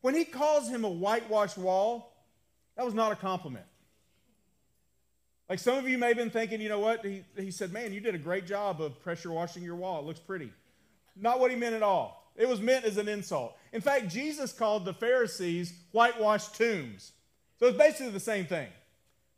when 0.00 0.14
he 0.14 0.24
calls 0.24 0.68
him 0.68 0.84
a 0.84 0.90
whitewashed 0.90 1.58
wall, 1.58 2.12
that 2.76 2.84
was 2.84 2.94
not 2.94 3.12
a 3.12 3.16
compliment. 3.16 3.66
Like 5.48 5.58
some 5.58 5.76
of 5.76 5.88
you 5.88 5.98
may 5.98 6.08
have 6.08 6.16
been 6.16 6.30
thinking, 6.30 6.60
you 6.60 6.68
know 6.68 6.78
what? 6.78 7.04
He, 7.04 7.24
he 7.36 7.50
said, 7.50 7.72
Man, 7.72 7.92
you 7.92 8.00
did 8.00 8.14
a 8.14 8.18
great 8.18 8.46
job 8.46 8.80
of 8.80 9.02
pressure 9.02 9.32
washing 9.32 9.62
your 9.62 9.74
wall. 9.74 10.00
It 10.00 10.06
looks 10.06 10.20
pretty. 10.20 10.52
Not 11.16 11.40
what 11.40 11.50
he 11.50 11.56
meant 11.56 11.74
at 11.74 11.82
all. 11.82 12.32
It 12.36 12.48
was 12.48 12.60
meant 12.60 12.84
as 12.84 12.96
an 12.96 13.08
insult. 13.08 13.56
In 13.72 13.80
fact, 13.80 14.08
Jesus 14.08 14.52
called 14.52 14.84
the 14.84 14.94
Pharisees 14.94 15.74
whitewashed 15.92 16.54
tombs. 16.54 17.12
So 17.58 17.66
it's 17.66 17.76
basically 17.76 18.12
the 18.12 18.20
same 18.20 18.46
thing. 18.46 18.68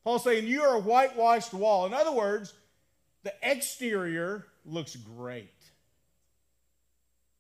Paul's 0.05 0.25
saying, 0.25 0.47
You 0.47 0.63
are 0.63 0.77
a 0.77 0.81
whitewashed 0.81 1.55
wall. 1.55 1.87
In 1.87 1.95
other 1.95 2.13
words, 2.13 2.53
the 3.23 3.33
exterior 3.43 4.47
looks 4.65 4.95
great. 4.97 5.51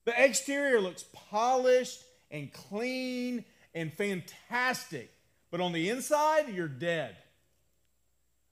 The 0.04 0.24
exterior 0.24 0.80
looks 0.80 1.04
polished 1.12 2.02
and 2.30 2.52
clean 2.52 3.44
and 3.74 3.92
fantastic. 3.92 5.12
But 5.50 5.60
on 5.60 5.72
the 5.72 5.90
inside, 5.90 6.48
you're 6.48 6.68
dead. 6.68 7.16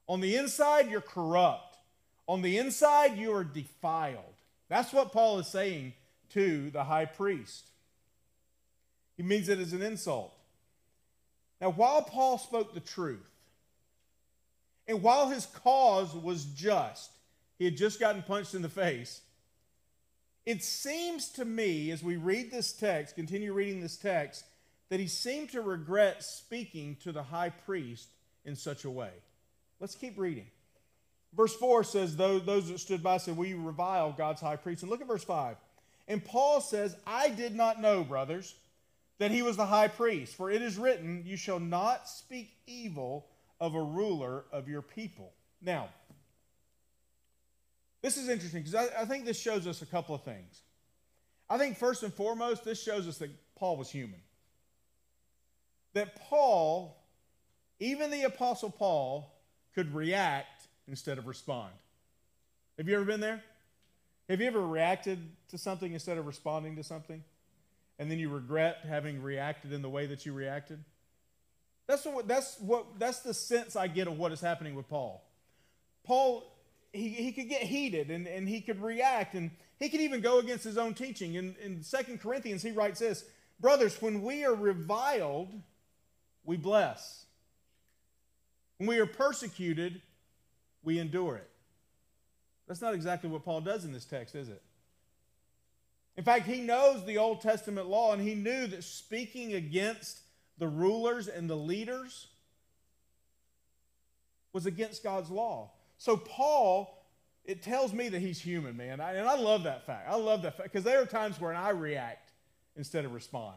On 0.07 0.21
the 0.21 0.37
inside, 0.37 0.91
you're 0.91 1.01
corrupt. 1.01 1.77
On 2.27 2.43
the 2.43 2.59
inside, 2.59 3.17
you 3.17 3.33
are 3.33 3.45
defiled. 3.45 4.35
That's 4.69 4.93
what 4.93 5.13
Paul 5.13 5.39
is 5.39 5.49
saying 5.49 5.95
to 6.31 6.71
the 6.71 6.85
high 6.85 7.07
priest. 7.07 7.71
He 9.17 9.23
means 9.23 9.49
it 9.49 9.59
as 9.59 9.73
an 9.73 9.83
insult. 9.83 10.33
Now, 11.61 11.71
while 11.71 12.03
Paul 12.03 12.39
spoke 12.39 12.73
the 12.73 12.81
truth, 12.81 13.27
and 14.87 15.03
while 15.03 15.29
his 15.29 15.47
cause 15.47 16.15
was 16.15 16.45
just, 16.45 17.11
he 17.59 17.65
had 17.65 17.77
just 17.77 18.01
gotten 18.01 18.23
punched 18.23 18.55
in 18.55 18.63
the 18.63 18.69
face. 18.69 19.21
It 20.47 20.65
seems 20.65 21.29
to 21.33 21.45
me, 21.45 21.91
as 21.91 22.03
we 22.03 22.17
read 22.17 22.51
this 22.51 22.73
text, 22.73 23.15
continue 23.15 23.53
reading 23.53 23.81
this 23.81 23.97
text, 23.97 24.45
that 24.89 25.01
he 25.01 25.07
seemed 25.07 25.51
to 25.51 25.61
regret 25.61 26.25
speaking 26.25 26.97
to 27.03 27.13
the 27.13 27.23
high 27.23 27.51
priest 27.51 28.09
in 28.45 28.57
such 28.57 28.85
a 28.85 28.91
way. 28.91 29.11
Let's 29.79 29.95
keep 29.95 30.19
reading. 30.19 30.47
Verse 31.35 31.55
4 31.55 31.85
says, 31.85 32.17
Those 32.17 32.69
that 32.69 32.81
stood 32.81 33.03
by 33.03 33.19
said, 33.19 33.37
We 33.37 33.55
revile 33.55 34.13
God's 34.13 34.41
high 34.41 34.57
priest. 34.57 34.83
And 34.83 34.91
look 34.91 35.01
at 35.01 35.07
verse 35.07 35.25
5. 35.25 35.57
And 36.09 36.25
Paul 36.25 36.61
says, 36.61 36.97
I 37.07 37.29
did 37.29 37.55
not 37.55 37.81
know, 37.81 38.03
brothers, 38.03 38.55
that 39.19 39.31
he 39.31 39.43
was 39.43 39.57
the 39.57 39.67
high 39.67 39.89
priest, 39.89 40.35
for 40.35 40.51
it 40.51 40.63
is 40.63 40.77
written, 40.77 41.23
You 41.25 41.37
shall 41.37 41.61
not 41.61 42.09
speak 42.09 42.51
evil 42.67 43.27
of 43.61 43.75
a 43.75 43.83
ruler 43.83 44.45
of 44.51 44.69
your 44.69 44.83
people. 44.83 45.33
Now, 45.63 45.91
this 48.03 48.17
is 48.17 48.29
interesting 48.29 48.63
because 48.63 48.75
I, 48.75 49.03
I, 49.03 49.05
think 49.05 49.25
this 49.25 49.39
shows 49.39 49.67
us 49.67 49.83
a 49.83 49.87
couple 49.87 50.15
of 50.15 50.23
things. 50.23 50.63
I 51.49 51.59
think 51.59 51.77
first 51.77 52.03
and 52.03 52.13
foremost, 52.13 52.65
this 52.65 52.83
shows 52.83 53.07
us 53.07 53.19
that 53.19 53.31
Paul 53.57 53.77
was 53.77 53.91
human. 53.91 54.21
That 55.93 56.17
Paul, 56.17 56.97
even 57.79 58.11
the 58.11 58.23
Apostle 58.23 58.71
Paul, 58.71 59.35
could 59.75 59.95
react 59.95 60.69
instead 60.89 61.19
of 61.19 61.27
respond. 61.27 61.73
Have 62.79 62.89
you 62.89 62.95
ever 62.95 63.05
been 63.05 63.21
there? 63.21 63.43
Have 64.29 64.41
you 64.41 64.47
ever 64.47 64.65
reacted 64.65 65.19
to 65.49 65.59
something 65.59 65.93
instead 65.93 66.17
of 66.17 66.27
responding 66.27 66.77
to 66.77 66.85
something? 66.85 67.23
And 67.99 68.11
then 68.11 68.19
you 68.19 68.31
regret 68.31 68.79
having 68.89 69.23
reacted 69.23 69.73
in 69.73 69.83
the 69.83 69.91
way 69.91 70.07
that 70.07 70.25
you 70.25 70.33
reacted? 70.33 70.83
That's 71.87 72.05
what 72.05 72.29
that's 72.29 72.59
what 72.61 72.87
that's 72.99 73.19
the 73.21 73.35
sense 73.35 73.75
I 73.75 73.89
get 73.89 74.07
of 74.07 74.17
what 74.17 74.31
is 74.31 74.41
happening 74.41 74.77
with 74.77 74.89
Paul. 74.89 75.25
Paul 76.05 76.45
he, 76.93 77.09
he 77.09 77.33
could 77.33 77.49
get 77.49 77.63
heated 77.63 78.11
and, 78.11 78.27
and 78.27 78.49
he 78.49 78.61
could 78.61 78.83
react 78.83 79.35
and 79.35 79.51
he 79.79 79.89
could 79.89 80.01
even 80.01 80.21
go 80.21 80.39
against 80.39 80.65
his 80.65 80.77
own 80.79 80.95
teaching. 80.95 81.35
In, 81.35 81.55
in 81.63 81.83
2 81.83 82.19
Corinthians, 82.19 82.63
he 82.63 82.71
writes 82.71 83.01
this 83.01 83.25
Brothers, 83.61 84.01
when 84.01 84.23
we 84.23 84.45
are 84.45 84.55
reviled, 84.55 85.53
we 86.45 86.57
bless. 86.57 87.27
When 88.79 88.89
we 88.89 88.99
are 88.99 89.07
persecuted, 89.07 90.01
we 90.83 90.99
endure 90.99 91.37
it. 91.37 91.51
That's 92.67 92.81
not 92.81 92.95
exactly 92.95 93.29
what 93.29 93.45
Paul 93.45 93.61
does 93.61 93.85
in 93.85 93.93
this 93.93 94.05
text, 94.05 94.35
is 94.35 94.49
it? 94.49 94.63
In 96.17 96.25
fact, 96.25 96.47
he 96.47 96.61
knows 96.61 97.05
the 97.05 97.19
Old 97.19 97.41
Testament 97.41 97.89
law 97.89 98.13
and 98.13 98.23
he 98.23 98.35
knew 98.35 98.67
that 98.69 98.85
speaking 98.85 99.55
against 99.55 100.21
the 100.59 100.69
rulers 100.69 101.29
and 101.29 101.49
the 101.49 101.57
leaders 101.57 102.29
was 104.53 104.67
against 104.67 105.03
God's 105.03 105.31
law. 105.31 105.71
So, 106.01 106.17
Paul, 106.17 106.99
it 107.45 107.63
tells 107.63 107.93
me 107.93 108.09
that 108.09 108.23
he's 108.23 108.41
human, 108.41 108.75
man. 108.75 109.03
I, 109.03 109.17
and 109.17 109.29
I 109.29 109.37
love 109.37 109.65
that 109.65 109.85
fact. 109.85 110.09
I 110.09 110.17
love 110.17 110.41
that 110.43 110.57
fact 110.57 110.73
because 110.73 110.83
there 110.83 111.03
are 111.03 111.05
times 111.05 111.39
when 111.39 111.55
I 111.55 111.71
react 111.71 112.33
instead 112.75 113.05
of 113.05 113.13
respond. 113.13 113.57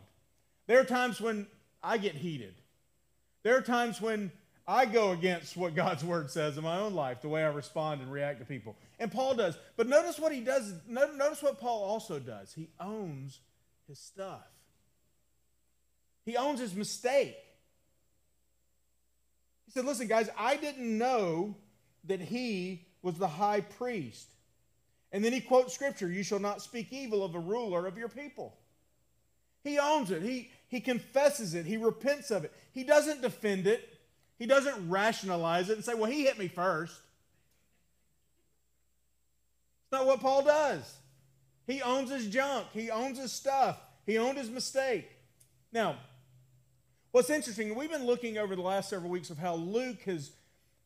There 0.67 0.77
are 0.77 0.83
times 0.83 1.21
when 1.21 1.47
I 1.81 1.97
get 1.97 2.15
heated. 2.15 2.53
There 3.43 3.55
are 3.55 3.61
times 3.61 4.01
when 4.01 4.29
I 4.67 4.85
go 4.85 5.11
against 5.11 5.55
what 5.55 5.73
God's 5.75 6.03
word 6.03 6.29
says 6.29 6.57
in 6.57 6.65
my 6.65 6.79
own 6.79 6.93
life, 6.95 7.21
the 7.21 7.29
way 7.29 7.45
I 7.45 7.47
respond 7.47 8.01
and 8.01 8.11
react 8.11 8.39
to 8.39 8.45
people. 8.45 8.75
And 8.99 9.09
Paul 9.09 9.35
does. 9.35 9.57
But 9.77 9.87
notice 9.87 10.19
what 10.19 10.33
he 10.33 10.41
does. 10.41 10.73
Notice 10.85 11.41
what 11.41 11.61
Paul 11.61 11.81
also 11.85 12.19
does. 12.19 12.51
He 12.51 12.67
owns 12.77 13.39
his 13.87 13.99
stuff, 13.99 14.51
he 16.25 16.35
owns 16.35 16.59
his 16.59 16.75
mistake. 16.75 17.37
He 19.63 19.71
said, 19.71 19.85
Listen, 19.85 20.07
guys, 20.07 20.29
I 20.37 20.57
didn't 20.57 20.97
know 20.97 21.55
that 22.05 22.21
he 22.21 22.85
was 23.01 23.15
the 23.15 23.27
high 23.27 23.61
priest. 23.61 24.27
And 25.11 25.23
then 25.23 25.31
he 25.31 25.41
quotes 25.41 25.73
scripture 25.73 26.09
You 26.09 26.23
shall 26.23 26.39
not 26.39 26.61
speak 26.61 26.91
evil 26.91 27.23
of 27.23 27.35
a 27.35 27.39
ruler 27.39 27.85
of 27.85 27.97
your 27.97 28.09
people. 28.09 28.57
He 29.63 29.79
owns 29.79 30.11
it, 30.11 30.21
he, 30.21 30.49
he 30.67 30.81
confesses 30.81 31.53
it, 31.53 31.65
he 31.65 31.77
repents 31.77 32.31
of 32.31 32.43
it. 32.43 32.51
He 32.73 32.83
doesn't 32.83 33.21
defend 33.21 33.67
it, 33.67 33.87
he 34.37 34.45
doesn't 34.45 34.89
rationalize 34.89 35.69
it 35.69 35.75
and 35.75 35.85
say, 35.85 35.93
Well, 35.93 36.09
he 36.09 36.23
hit 36.23 36.37
me 36.37 36.47
first. 36.47 36.99
It's 39.83 39.91
not 39.91 40.05
what 40.05 40.19
Paul 40.19 40.43
does. 40.43 40.97
He 41.67 41.81
owns 41.81 42.09
his 42.09 42.27
junk, 42.27 42.67
he 42.73 42.89
owns 42.89 43.17
his 43.19 43.31
stuff, 43.31 43.79
he 44.05 44.17
owned 44.17 44.37
his 44.37 44.49
mistake. 44.49 45.09
Now, 45.71 45.95
what's 47.11 47.29
interesting, 47.29 47.73
we've 47.75 47.91
been 47.91 48.05
looking 48.05 48.37
over 48.37 48.55
the 48.55 48.61
last 48.61 48.89
several 48.89 49.11
weeks 49.11 49.29
of 49.29 49.37
how 49.37 49.55
Luke 49.55 50.01
has, 50.01 50.31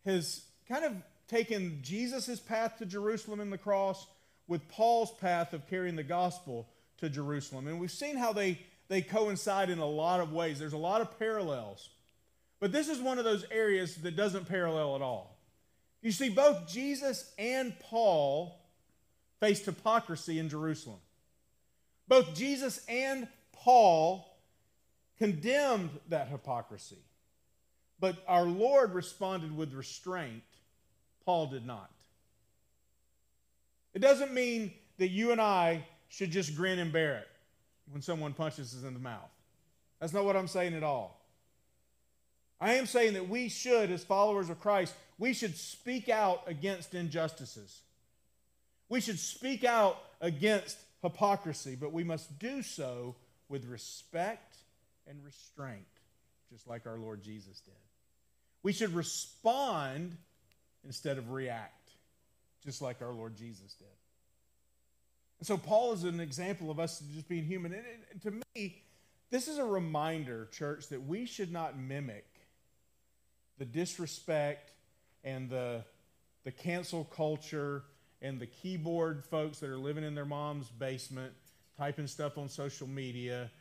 has 0.06 0.47
kind 0.68 0.86
of 0.86 0.94
taken 1.28 1.80
Jesus' 1.82 2.40
path 2.40 2.78
to 2.78 2.86
Jerusalem 2.86 3.40
and 3.40 3.52
the 3.52 3.58
cross 3.58 4.08
with 4.48 4.68
Paul's 4.70 5.12
path 5.20 5.54
of 5.54 5.68
carrying 5.70 5.96
the 5.96 6.04
gospel 6.04 6.68
to 7.00 7.10
Jerusalem. 7.10 7.68
And 7.68 7.80
we've 7.80 7.92
seen 7.92 8.18
how 8.18 8.34
they, 8.34 8.60
they 8.88 9.02
coincide 9.02 9.70
in 9.70 9.80
a 9.80 9.86
lot 9.86 10.20
of 10.20 10.32
ways. 10.32 10.60
There's 10.60 10.74
a 10.74 10.78
lot 10.78 11.02
of 11.02 11.18
parallels. 11.20 11.90
But 12.60 12.72
this 12.72 12.88
is 12.88 13.00
one 13.00 13.20
of 13.20 13.26
those 13.26 13.46
areas 13.52 13.96
that 13.98 14.16
doesn't 14.16 14.48
parallel 14.48 14.96
at 14.96 15.02
all. 15.02 15.38
You 16.02 16.12
see, 16.12 16.30
both 16.30 16.68
Jesus 16.68 17.32
and 17.38 17.78
Paul 17.80 18.60
faced 19.40 19.66
hypocrisy 19.66 20.40
in 20.40 20.50
Jerusalem. 20.50 21.00
Both 22.08 22.36
Jesus 22.36 22.84
and 22.88 23.28
Paul 23.52 24.26
condemned 25.18 25.90
that 26.10 26.30
hypocrisy. 26.30 26.98
But 28.00 28.24
our 28.28 28.46
Lord 28.46 28.94
responded 28.94 29.56
with 29.56 29.74
restraint 29.74 30.44
Paul 31.28 31.48
did 31.48 31.66
not. 31.66 31.92
It 33.94 34.00
doesn't 34.00 34.34
mean 34.34 34.72
that 34.98 35.10
you 35.10 35.34
and 35.34 35.42
I 35.42 35.84
should 36.08 36.32
just 36.32 36.56
grin 36.56 36.80
and 36.80 36.90
bear 36.90 37.18
it 37.18 37.28
when 37.92 38.02
someone 38.02 38.32
punches 38.32 38.74
us 38.74 38.84
in 38.84 38.94
the 38.94 39.00
mouth. 39.00 39.30
That's 40.00 40.14
not 40.14 40.24
what 40.24 40.38
I'm 40.38 40.48
saying 40.48 40.74
at 40.74 40.84
all. 40.84 41.20
I 42.62 42.76
am 42.76 42.86
saying 42.86 43.16
that 43.16 43.28
we 43.28 43.50
should, 43.50 43.92
as 43.92 44.06
followers 44.06 44.50
of 44.50 44.62
Christ, 44.62 44.94
we 45.20 45.34
should 45.34 45.58
speak 45.58 46.08
out 46.08 46.44
against 46.48 46.96
injustices. 46.96 47.82
We 48.88 49.02
should 49.02 49.20
speak 49.20 49.66
out 49.66 49.98
against 50.22 50.78
hypocrisy, 51.04 51.76
but 51.78 51.92
we 51.92 52.06
must 52.06 52.40
do 52.40 52.62
so 52.62 53.16
with 53.50 53.66
respect 53.66 54.56
and 55.06 55.22
restraint, 55.26 55.84
just 56.50 56.70
like 56.70 56.88
our 56.88 56.98
Lord 56.98 57.22
Jesus 57.22 57.60
did. 57.60 57.74
We 58.64 58.72
should 58.72 58.94
respond 58.94 60.16
instead 60.88 61.20
of 61.20 61.30
react, 61.30 61.92
just 62.64 62.82
like 62.82 63.02
our 63.04 63.14
Lord 63.14 63.36
Jesus 63.36 63.74
did. 63.74 63.88
And 65.40 65.46
so 65.46 65.58
Paul 65.58 65.94
is 65.94 66.04
an 66.04 66.20
example 66.20 66.72
of 66.72 66.80
us 66.80 67.04
just 67.14 67.30
being 67.30 67.46
human. 67.46 67.74
And, 67.74 67.84
and 68.12 68.22
to 68.24 68.42
me, 68.56 68.82
this 69.30 69.48
is 69.48 69.60
a 69.60 69.64
reminder, 69.64 70.48
church, 70.52 70.88
that 70.88 71.06
we 71.06 71.26
should 71.26 71.52
not 71.52 71.78
mimic 71.78 72.26
the 73.60 73.66
disrespect 73.66 74.72
and 75.24 75.50
the, 75.50 75.84
the 76.44 76.52
cancel 76.52 77.04
culture 77.04 77.84
and 78.22 78.40
the 78.40 78.48
keyboard 78.48 79.24
folks 79.26 79.60
that 79.60 79.70
are 79.70 79.78
living 79.78 80.04
in 80.04 80.16
their 80.16 80.26
mom's 80.26 80.70
basement, 80.70 81.34
typing 81.78 82.08
stuff 82.08 82.38
on 82.38 82.50
social 82.50 82.88
media 82.88 83.52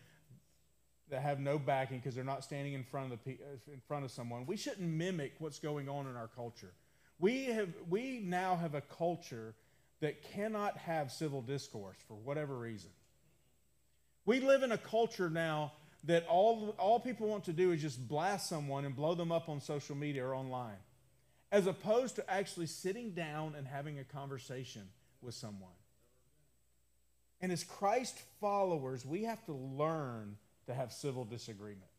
that 1.11 1.23
have 1.23 1.39
no 1.39 1.59
backing 1.59 1.99
because 1.99 2.15
they're 2.15 2.25
not 2.25 2.43
standing 2.43 2.73
in 2.73 2.83
front 2.83 3.13
of 3.13 3.19
the 3.25 3.33
uh, 3.33 3.73
in 3.73 3.81
front 3.87 4.05
of 4.05 4.11
someone. 4.11 4.47
We 4.47 4.57
shouldn't 4.57 4.89
mimic 4.89 5.35
what's 5.39 5.59
going 5.59 5.89
on 5.89 6.07
in 6.07 6.17
our 6.17 6.29
culture. 6.29 6.73
We 7.19 7.47
have 7.47 7.69
we 7.89 8.21
now 8.23 8.57
have 8.57 8.75
a 8.75 8.81
culture 8.81 9.55
that 10.01 10.23
cannot 10.23 10.77
have 10.77 11.11
civil 11.11 11.41
discourse 11.41 11.97
for 12.07 12.15
whatever 12.15 12.57
reason. 12.57 12.91
We 14.27 14.41
live 14.41 14.63
in 14.63 14.73
a 14.73 14.79
culture 14.79 15.31
now 15.31 15.73
that 16.05 16.27
all, 16.29 16.75
all 16.79 17.01
people 17.01 17.29
want 17.29 17.45
to 17.45 17.53
do 17.53 17.73
is 17.73 17.81
just 17.81 18.07
blast 18.07 18.49
someone 18.49 18.85
and 18.85 18.95
blow 18.95 19.15
them 19.15 19.33
up 19.33 19.49
on 19.49 19.61
social 19.61 19.97
media 19.97 20.25
or 20.25 20.35
online, 20.35 20.77
as 21.51 21.67
opposed 21.67 22.17
to 22.17 22.31
actually 22.31 22.67
sitting 22.67 23.13
down 23.13 23.55
and 23.57 23.67
having 23.67 23.99
a 23.99 24.05
conversation 24.05 24.83
with 25.21 25.35
someone. 25.35 25.71
And 27.41 27.53
as 27.53 27.65
Christ 27.65 28.19
followers, 28.41 29.05
we 29.05 29.25
have 29.25 29.45
to 29.47 29.53
learn 29.53 30.37
to 30.67 30.75
have 30.75 30.93
civil 30.93 31.25
disagreement. 31.25 31.91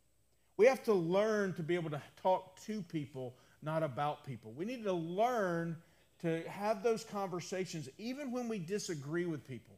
We 0.58 0.66
have 0.66 0.84
to 0.86 0.94
learn 0.94 1.54
to 1.54 1.64
be 1.64 1.76
able 1.76 1.92
to 1.92 2.02
talk 2.22 2.60
to 2.66 2.82
people, 2.82 3.36
not 3.62 3.84
about 3.84 4.26
people. 4.26 4.54
We 4.56 4.66
need 4.66 4.84
to 4.84 4.94
learn 4.94 5.78
to 6.22 6.42
have 6.48 6.84
those 6.84 7.04
conversations 7.04 7.90
even 7.98 8.32
when 8.32 8.48
we 8.48 8.60
disagree 8.60 9.26
with 9.26 9.48
people, 9.48 9.76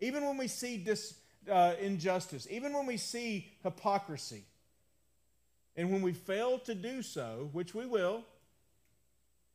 even 0.00 0.24
when 0.24 0.36
we 0.36 0.48
see 0.48 0.76
dis, 0.76 1.14
uh, 1.50 1.74
injustice, 1.80 2.46
even 2.50 2.72
when 2.72 2.86
we 2.86 2.96
see 2.96 3.48
hypocrisy. 3.62 4.44
And 5.76 5.92
when 5.92 6.02
we 6.02 6.12
fail 6.12 6.58
to 6.60 6.74
do 6.74 7.02
so, 7.02 7.48
which 7.52 7.74
we 7.74 7.86
will, 7.86 8.24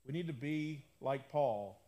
we 0.07 0.13
need 0.13 0.27
to 0.27 0.33
be 0.33 0.83
like 1.01 1.29
Paul 1.29 1.81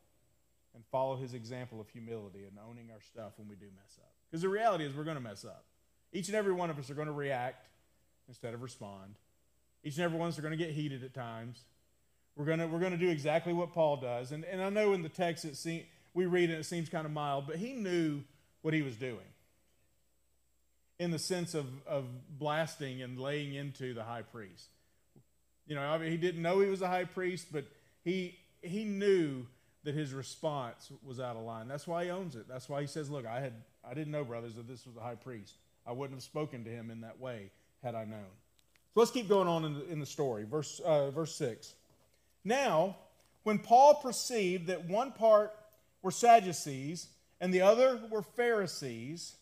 and 0.75 0.83
follow 0.91 1.15
his 1.15 1.33
example 1.33 1.81
of 1.81 1.89
humility 1.89 2.45
and 2.45 2.57
owning 2.69 2.91
our 2.91 3.01
stuff 3.01 3.33
when 3.37 3.47
we 3.47 3.55
do 3.55 3.65
mess 3.75 3.97
up. 3.99 4.11
Because 4.29 4.41
the 4.41 4.49
reality 4.49 4.85
is, 4.85 4.93
we're 4.93 5.03
going 5.03 5.17
to 5.17 5.23
mess 5.23 5.45
up. 5.45 5.65
Each 6.13 6.27
and 6.27 6.35
every 6.35 6.53
one 6.53 6.69
of 6.69 6.77
us 6.77 6.89
are 6.89 6.93
going 6.93 7.07
to 7.07 7.13
react 7.13 7.67
instead 8.27 8.53
of 8.53 8.61
respond. 8.61 9.15
Each 9.83 9.95
and 9.95 10.03
every 10.03 10.17
one 10.17 10.27
of 10.27 10.33
us 10.33 10.39
are 10.39 10.41
going 10.41 10.57
to 10.57 10.63
get 10.63 10.71
heated 10.71 11.03
at 11.03 11.13
times. 11.13 11.61
We're 12.37 12.45
going 12.45 12.59
to, 12.59 12.67
we're 12.67 12.87
to 12.87 12.97
do 12.97 13.09
exactly 13.09 13.51
what 13.51 13.73
Paul 13.73 13.97
does. 13.97 14.31
And, 14.31 14.45
and 14.45 14.61
I 14.61 14.69
know 14.69 14.93
in 14.93 15.01
the 15.01 15.09
text 15.09 15.43
it 15.43 15.57
seem, 15.57 15.83
we 16.13 16.27
read 16.27 16.51
it, 16.51 16.59
it 16.59 16.65
seems 16.65 16.87
kind 16.87 17.05
of 17.05 17.11
mild, 17.11 17.47
but 17.47 17.55
he 17.55 17.73
knew 17.73 18.21
what 18.61 18.75
he 18.75 18.83
was 18.83 18.95
doing 18.95 19.17
in 20.99 21.11
the 21.11 21.19
sense 21.19 21.55
of, 21.55 21.65
of 21.87 22.05
blasting 22.37 23.01
and 23.01 23.19
laying 23.19 23.55
into 23.55 23.93
the 23.93 24.03
high 24.03 24.21
priest. 24.21 24.69
You 25.65 25.75
know, 25.75 25.81
I 25.81 25.97
mean, 25.97 26.11
he 26.11 26.17
didn't 26.17 26.41
know 26.41 26.59
he 26.59 26.69
was 26.69 26.81
a 26.81 26.87
high 26.87 27.05
priest, 27.05 27.47
but 27.51 27.65
he, 28.03 28.37
he 28.61 28.85
knew 28.85 29.45
that 29.83 29.95
his 29.95 30.13
response 30.13 30.91
was 31.03 31.19
out 31.19 31.35
of 31.35 31.43
line. 31.43 31.67
That's 31.67 31.87
why 31.87 32.05
he 32.05 32.09
owns 32.09 32.35
it. 32.35 32.47
That's 32.47 32.69
why 32.69 32.81
he 32.81 32.87
says, 32.87 33.09
Look, 33.09 33.25
I, 33.25 33.39
had, 33.39 33.53
I 33.83 33.93
didn't 33.93 34.11
know, 34.11 34.23
brothers, 34.23 34.55
that 34.55 34.67
this 34.67 34.85
was 34.85 34.95
the 34.95 35.01
high 35.01 35.15
priest. 35.15 35.53
I 35.85 35.91
wouldn't 35.91 36.17
have 36.17 36.23
spoken 36.23 36.63
to 36.65 36.69
him 36.69 36.91
in 36.91 37.01
that 37.01 37.19
way 37.19 37.51
had 37.83 37.95
I 37.95 38.05
known. 38.05 38.25
So 38.93 38.99
let's 38.99 39.11
keep 39.11 39.27
going 39.27 39.47
on 39.47 39.65
in 39.65 39.73
the, 39.75 39.87
in 39.87 39.99
the 39.99 40.05
story. 40.05 40.43
Verse, 40.43 40.79
uh, 40.79 41.11
verse 41.11 41.35
6. 41.35 41.73
Now, 42.43 42.97
when 43.43 43.59
Paul 43.59 43.95
perceived 43.95 44.67
that 44.67 44.85
one 44.85 45.11
part 45.11 45.53
were 46.01 46.11
Sadducees 46.11 47.07
and 47.39 47.53
the 47.53 47.61
other 47.61 47.99
were 48.09 48.21
Pharisees, 48.21 49.35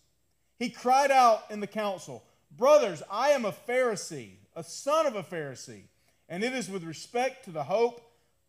he 0.60 0.70
cried 0.70 1.12
out 1.12 1.43
in 1.50 1.60
the 1.60 1.67
council, 1.67 2.24
Brothers, 2.56 3.04
I 3.12 3.30
am 3.30 3.46
a 3.46 3.52
Pharisee, 3.52 4.32
a 4.56 4.63
son 4.63 5.06
of 5.06 5.15
a 5.15 5.24
Pharisee, 5.24 5.84
and 6.30 6.43
it 6.43 6.54
is 6.54 6.70
with 6.70 6.84
respect 6.84 7.46
to 7.46 7.52
the 7.52 7.63
hope 7.63 8.02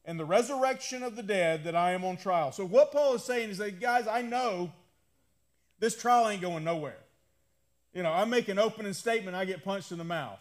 and 0.05 0.21
the 0.21 0.25
resurrection 0.25 1.03
of 1.03 1.17
the 1.17 1.23
dead 1.23 1.65
that 1.65 1.75
I 1.75 1.93
am 1.93 2.05
on 2.05 2.17
trial. 2.17 2.53
So, 2.53 2.65
what 2.65 2.93
Paul 2.93 3.15
is 3.15 3.25
saying 3.25 3.51
is 3.51 3.59
that, 3.59 3.81
guys, 3.81 4.07
I 4.07 4.23
know 4.23 4.71
this 5.81 5.97
trial 5.97 6.29
ain't 6.29 6.41
going 6.41 6.65
nowhere. 6.65 6.99
You 7.93 8.03
know, 8.03 8.13
I 8.13 8.25
make 8.25 8.49
an 8.49 8.59
opening 8.59 8.93
statement, 8.93 9.37
I 9.37 9.45
get 9.45 9.65
punched 9.65 9.91
in 9.91 9.99
the 9.99 10.05
mouth. 10.05 10.39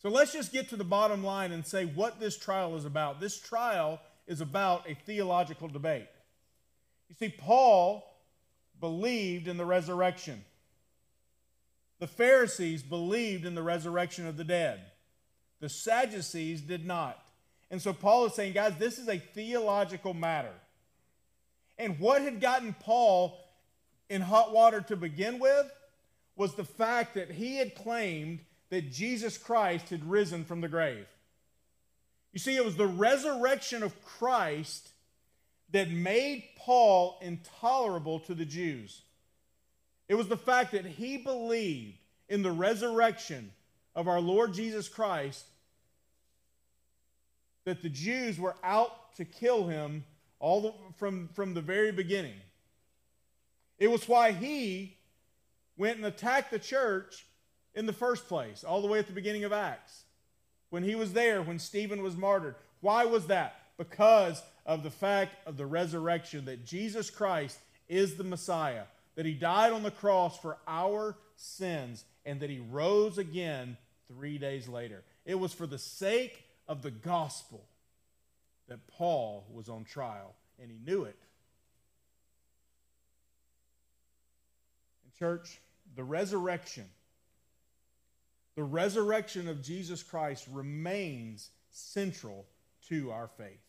So 0.00 0.08
let's 0.08 0.32
just 0.32 0.52
get 0.52 0.68
to 0.68 0.76
the 0.76 0.84
bottom 0.84 1.24
line 1.24 1.50
and 1.50 1.66
say 1.66 1.84
what 1.84 2.20
this 2.20 2.36
trial 2.36 2.76
is 2.76 2.84
about. 2.84 3.20
This 3.20 3.38
trial 3.38 4.00
is 4.26 4.40
about 4.40 4.88
a 4.88 4.94
theological 4.94 5.68
debate. 5.68 6.06
You 7.08 7.16
see, 7.18 7.28
Paul 7.30 8.04
believed 8.80 9.48
in 9.48 9.56
the 9.56 9.64
resurrection. 9.64 10.44
The 11.98 12.06
Pharisees 12.06 12.82
believed 12.82 13.44
in 13.44 13.56
the 13.56 13.62
resurrection 13.62 14.26
of 14.26 14.36
the 14.36 14.44
dead. 14.44 14.80
The 15.60 15.68
Sadducees 15.68 16.60
did 16.60 16.86
not. 16.86 17.20
And 17.70 17.82
so 17.82 17.92
Paul 17.92 18.26
is 18.26 18.34
saying, 18.34 18.52
guys, 18.52 18.74
this 18.78 18.98
is 18.98 19.08
a 19.08 19.18
theological 19.18 20.14
matter. 20.14 20.54
And 21.76 21.98
what 21.98 22.22
had 22.22 22.40
gotten 22.40 22.74
Paul 22.80 23.38
in 24.08 24.22
hot 24.22 24.52
water 24.52 24.80
to 24.82 24.96
begin 24.96 25.40
with 25.40 25.70
was 26.36 26.54
the 26.54 26.64
fact 26.64 27.14
that 27.14 27.32
he 27.32 27.56
had 27.56 27.74
claimed 27.74 28.40
that 28.70 28.92
Jesus 28.92 29.38
Christ 29.38 29.88
had 29.88 30.08
risen 30.08 30.44
from 30.44 30.60
the 30.60 30.68
grave. 30.68 31.06
You 32.32 32.38
see, 32.38 32.56
it 32.56 32.64
was 32.64 32.76
the 32.76 32.86
resurrection 32.86 33.82
of 33.82 34.04
Christ 34.04 34.90
that 35.70 35.90
made 35.90 36.44
Paul 36.56 37.18
intolerable 37.20 38.20
to 38.20 38.34
the 38.34 38.44
Jews. 38.44 39.02
It 40.08 40.14
was 40.14 40.28
the 40.28 40.36
fact 40.36 40.72
that 40.72 40.86
he 40.86 41.18
believed 41.18 41.98
in 42.28 42.42
the 42.42 42.50
resurrection 42.50 43.52
of 43.94 44.08
our 44.08 44.20
Lord 44.20 44.54
Jesus 44.54 44.88
Christ 44.88 45.44
that 47.64 47.82
the 47.82 47.90
Jews 47.90 48.38
were 48.38 48.56
out 48.62 49.14
to 49.16 49.24
kill 49.24 49.66
him 49.66 50.04
all 50.38 50.60
the, 50.60 50.72
from, 50.96 51.28
from 51.34 51.52
the 51.52 51.60
very 51.60 51.92
beginning. 51.92 52.36
It 53.78 53.90
was 53.90 54.08
why 54.08 54.32
he 54.32 54.96
went 55.76 55.96
and 55.96 56.06
attacked 56.06 56.50
the 56.50 56.58
church 56.58 57.26
in 57.78 57.86
the 57.86 57.92
first 57.92 58.26
place, 58.26 58.64
all 58.64 58.82
the 58.82 58.88
way 58.88 58.98
at 58.98 59.06
the 59.06 59.12
beginning 59.12 59.44
of 59.44 59.52
Acts. 59.52 60.02
When 60.70 60.82
he 60.82 60.96
was 60.96 61.12
there, 61.12 61.40
when 61.40 61.60
Stephen 61.60 62.02
was 62.02 62.16
martyred. 62.16 62.56
Why 62.80 63.04
was 63.04 63.28
that? 63.28 63.54
Because 63.78 64.42
of 64.66 64.82
the 64.82 64.90
fact 64.90 65.36
of 65.46 65.56
the 65.56 65.64
resurrection 65.64 66.46
that 66.46 66.66
Jesus 66.66 67.08
Christ 67.08 67.56
is 67.88 68.16
the 68.16 68.24
Messiah, 68.24 68.82
that 69.14 69.26
he 69.26 69.32
died 69.32 69.72
on 69.72 69.84
the 69.84 69.92
cross 69.92 70.36
for 70.40 70.58
our 70.66 71.16
sins, 71.36 72.04
and 72.26 72.40
that 72.40 72.50
he 72.50 72.58
rose 72.58 73.16
again 73.16 73.76
three 74.08 74.38
days 74.38 74.66
later. 74.66 75.04
It 75.24 75.36
was 75.36 75.52
for 75.52 75.68
the 75.68 75.78
sake 75.78 76.42
of 76.66 76.82
the 76.82 76.90
gospel 76.90 77.64
that 78.66 78.88
Paul 78.88 79.46
was 79.52 79.68
on 79.68 79.84
trial, 79.84 80.34
and 80.60 80.68
he 80.68 80.78
knew 80.84 81.04
it. 81.04 81.16
In 85.04 85.12
church, 85.16 85.60
the 85.94 86.02
resurrection 86.02 86.84
the 88.58 88.64
resurrection 88.64 89.46
of 89.46 89.62
Jesus 89.62 90.02
Christ 90.02 90.44
remains 90.50 91.50
central 91.70 92.44
to 92.88 93.12
our 93.12 93.28
faith. 93.38 93.60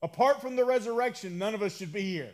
Apart 0.00 0.40
from 0.40 0.54
the 0.54 0.64
resurrection, 0.64 1.38
none 1.38 1.52
of 1.52 1.60
us 1.60 1.76
should 1.76 1.92
be 1.92 2.02
here. 2.02 2.30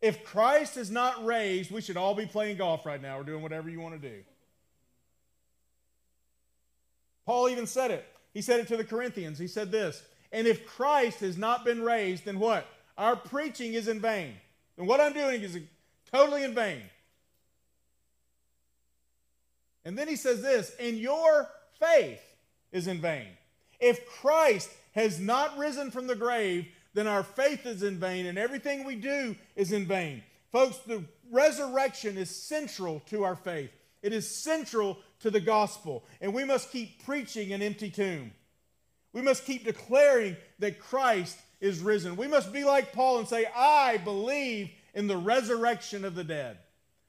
If 0.00 0.22
Christ 0.22 0.76
is 0.76 0.88
not 0.88 1.24
raised, 1.24 1.72
we 1.72 1.80
should 1.80 1.96
all 1.96 2.14
be 2.14 2.26
playing 2.26 2.58
golf 2.58 2.86
right 2.86 3.02
now 3.02 3.18
or 3.18 3.24
doing 3.24 3.42
whatever 3.42 3.68
you 3.68 3.80
want 3.80 4.00
to 4.00 4.08
do. 4.08 4.22
Paul 7.26 7.48
even 7.48 7.66
said 7.66 7.90
it. 7.90 8.06
He 8.32 8.40
said 8.40 8.60
it 8.60 8.68
to 8.68 8.76
the 8.76 8.84
Corinthians. 8.84 9.36
He 9.36 9.48
said 9.48 9.72
this 9.72 10.00
And 10.30 10.46
if 10.46 10.64
Christ 10.64 11.18
has 11.22 11.36
not 11.36 11.64
been 11.64 11.82
raised, 11.82 12.24
then 12.24 12.38
what? 12.38 12.68
Our 12.96 13.16
preaching 13.16 13.74
is 13.74 13.88
in 13.88 13.98
vain. 13.98 14.34
And 14.76 14.86
what 14.86 15.00
I'm 15.00 15.12
doing 15.12 15.42
is 15.42 15.58
totally 16.12 16.44
in 16.44 16.54
vain. 16.54 16.82
And 19.88 19.96
then 19.96 20.06
he 20.06 20.16
says 20.16 20.42
this, 20.42 20.70
and 20.78 20.98
your 20.98 21.48
faith 21.80 22.20
is 22.72 22.86
in 22.88 23.00
vain. 23.00 23.28
If 23.80 24.06
Christ 24.06 24.68
has 24.92 25.18
not 25.18 25.56
risen 25.56 25.90
from 25.90 26.06
the 26.06 26.14
grave, 26.14 26.66
then 26.92 27.06
our 27.06 27.22
faith 27.22 27.64
is 27.64 27.82
in 27.82 27.98
vain 27.98 28.26
and 28.26 28.36
everything 28.36 28.84
we 28.84 28.96
do 28.96 29.34
is 29.56 29.72
in 29.72 29.86
vain. 29.86 30.22
Folks, 30.52 30.76
the 30.86 31.04
resurrection 31.30 32.18
is 32.18 32.28
central 32.28 33.00
to 33.06 33.24
our 33.24 33.34
faith. 33.34 33.70
It 34.02 34.12
is 34.12 34.28
central 34.28 34.98
to 35.20 35.30
the 35.30 35.40
gospel, 35.40 36.04
and 36.20 36.34
we 36.34 36.44
must 36.44 36.70
keep 36.70 37.02
preaching 37.06 37.54
an 37.54 37.62
empty 37.62 37.90
tomb. 37.90 38.32
We 39.14 39.22
must 39.22 39.46
keep 39.46 39.64
declaring 39.64 40.36
that 40.58 40.80
Christ 40.80 41.38
is 41.62 41.80
risen. 41.80 42.16
We 42.16 42.28
must 42.28 42.52
be 42.52 42.62
like 42.62 42.92
Paul 42.92 43.20
and 43.20 43.26
say, 43.26 43.46
I 43.56 43.96
believe 43.96 44.68
in 44.92 45.06
the 45.06 45.16
resurrection 45.16 46.04
of 46.04 46.14
the 46.14 46.24
dead. 46.24 46.58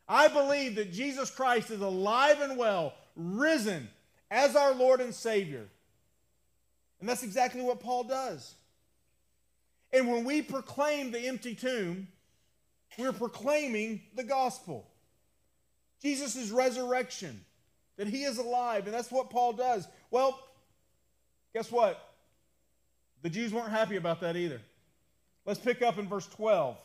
I 0.10 0.28
believe 0.28 0.76
that 0.76 0.92
Jesus 0.92 1.30
Christ 1.30 1.70
is 1.70 1.82
alive 1.82 2.42
and 2.42 2.58
well, 2.58 2.96
risen 3.16 3.88
as 4.32 4.56
our 4.56 4.74
Lord 4.74 5.02
and 5.02 5.14
Savior. 5.14 5.68
And 7.00 7.08
that's 7.08 7.22
exactly 7.22 7.62
what 7.62 7.80
Paul 7.80 8.06
does. 8.06 8.56
And 9.94 10.12
when 10.12 10.26
we 10.26 10.42
proclaim 10.42 11.12
the 11.12 11.28
empty 11.28 11.54
tomb, 11.54 12.08
we're 12.98 13.14
proclaiming 13.14 14.02
the 14.16 14.24
gospel. 14.24 14.88
Jesus' 16.02 16.50
resurrection, 16.50 17.40
that 17.98 18.08
he 18.08 18.24
is 18.24 18.40
alive, 18.40 18.86
and 18.86 18.94
that's 18.94 19.12
what 19.12 19.30
Paul 19.30 19.54
does. 19.54 19.88
Well, 20.10 20.40
guess 21.54 21.72
what? 21.72 22.14
The 23.22 23.30
Jews 23.30 23.54
weren't 23.54 23.70
happy 23.70 23.96
about 23.96 24.22
that 24.22 24.36
either. 24.36 24.62
Let's 25.46 25.60
pick 25.60 25.82
up 25.82 25.98
in 25.98 26.08
verse 26.08 26.28
12. 26.28 26.78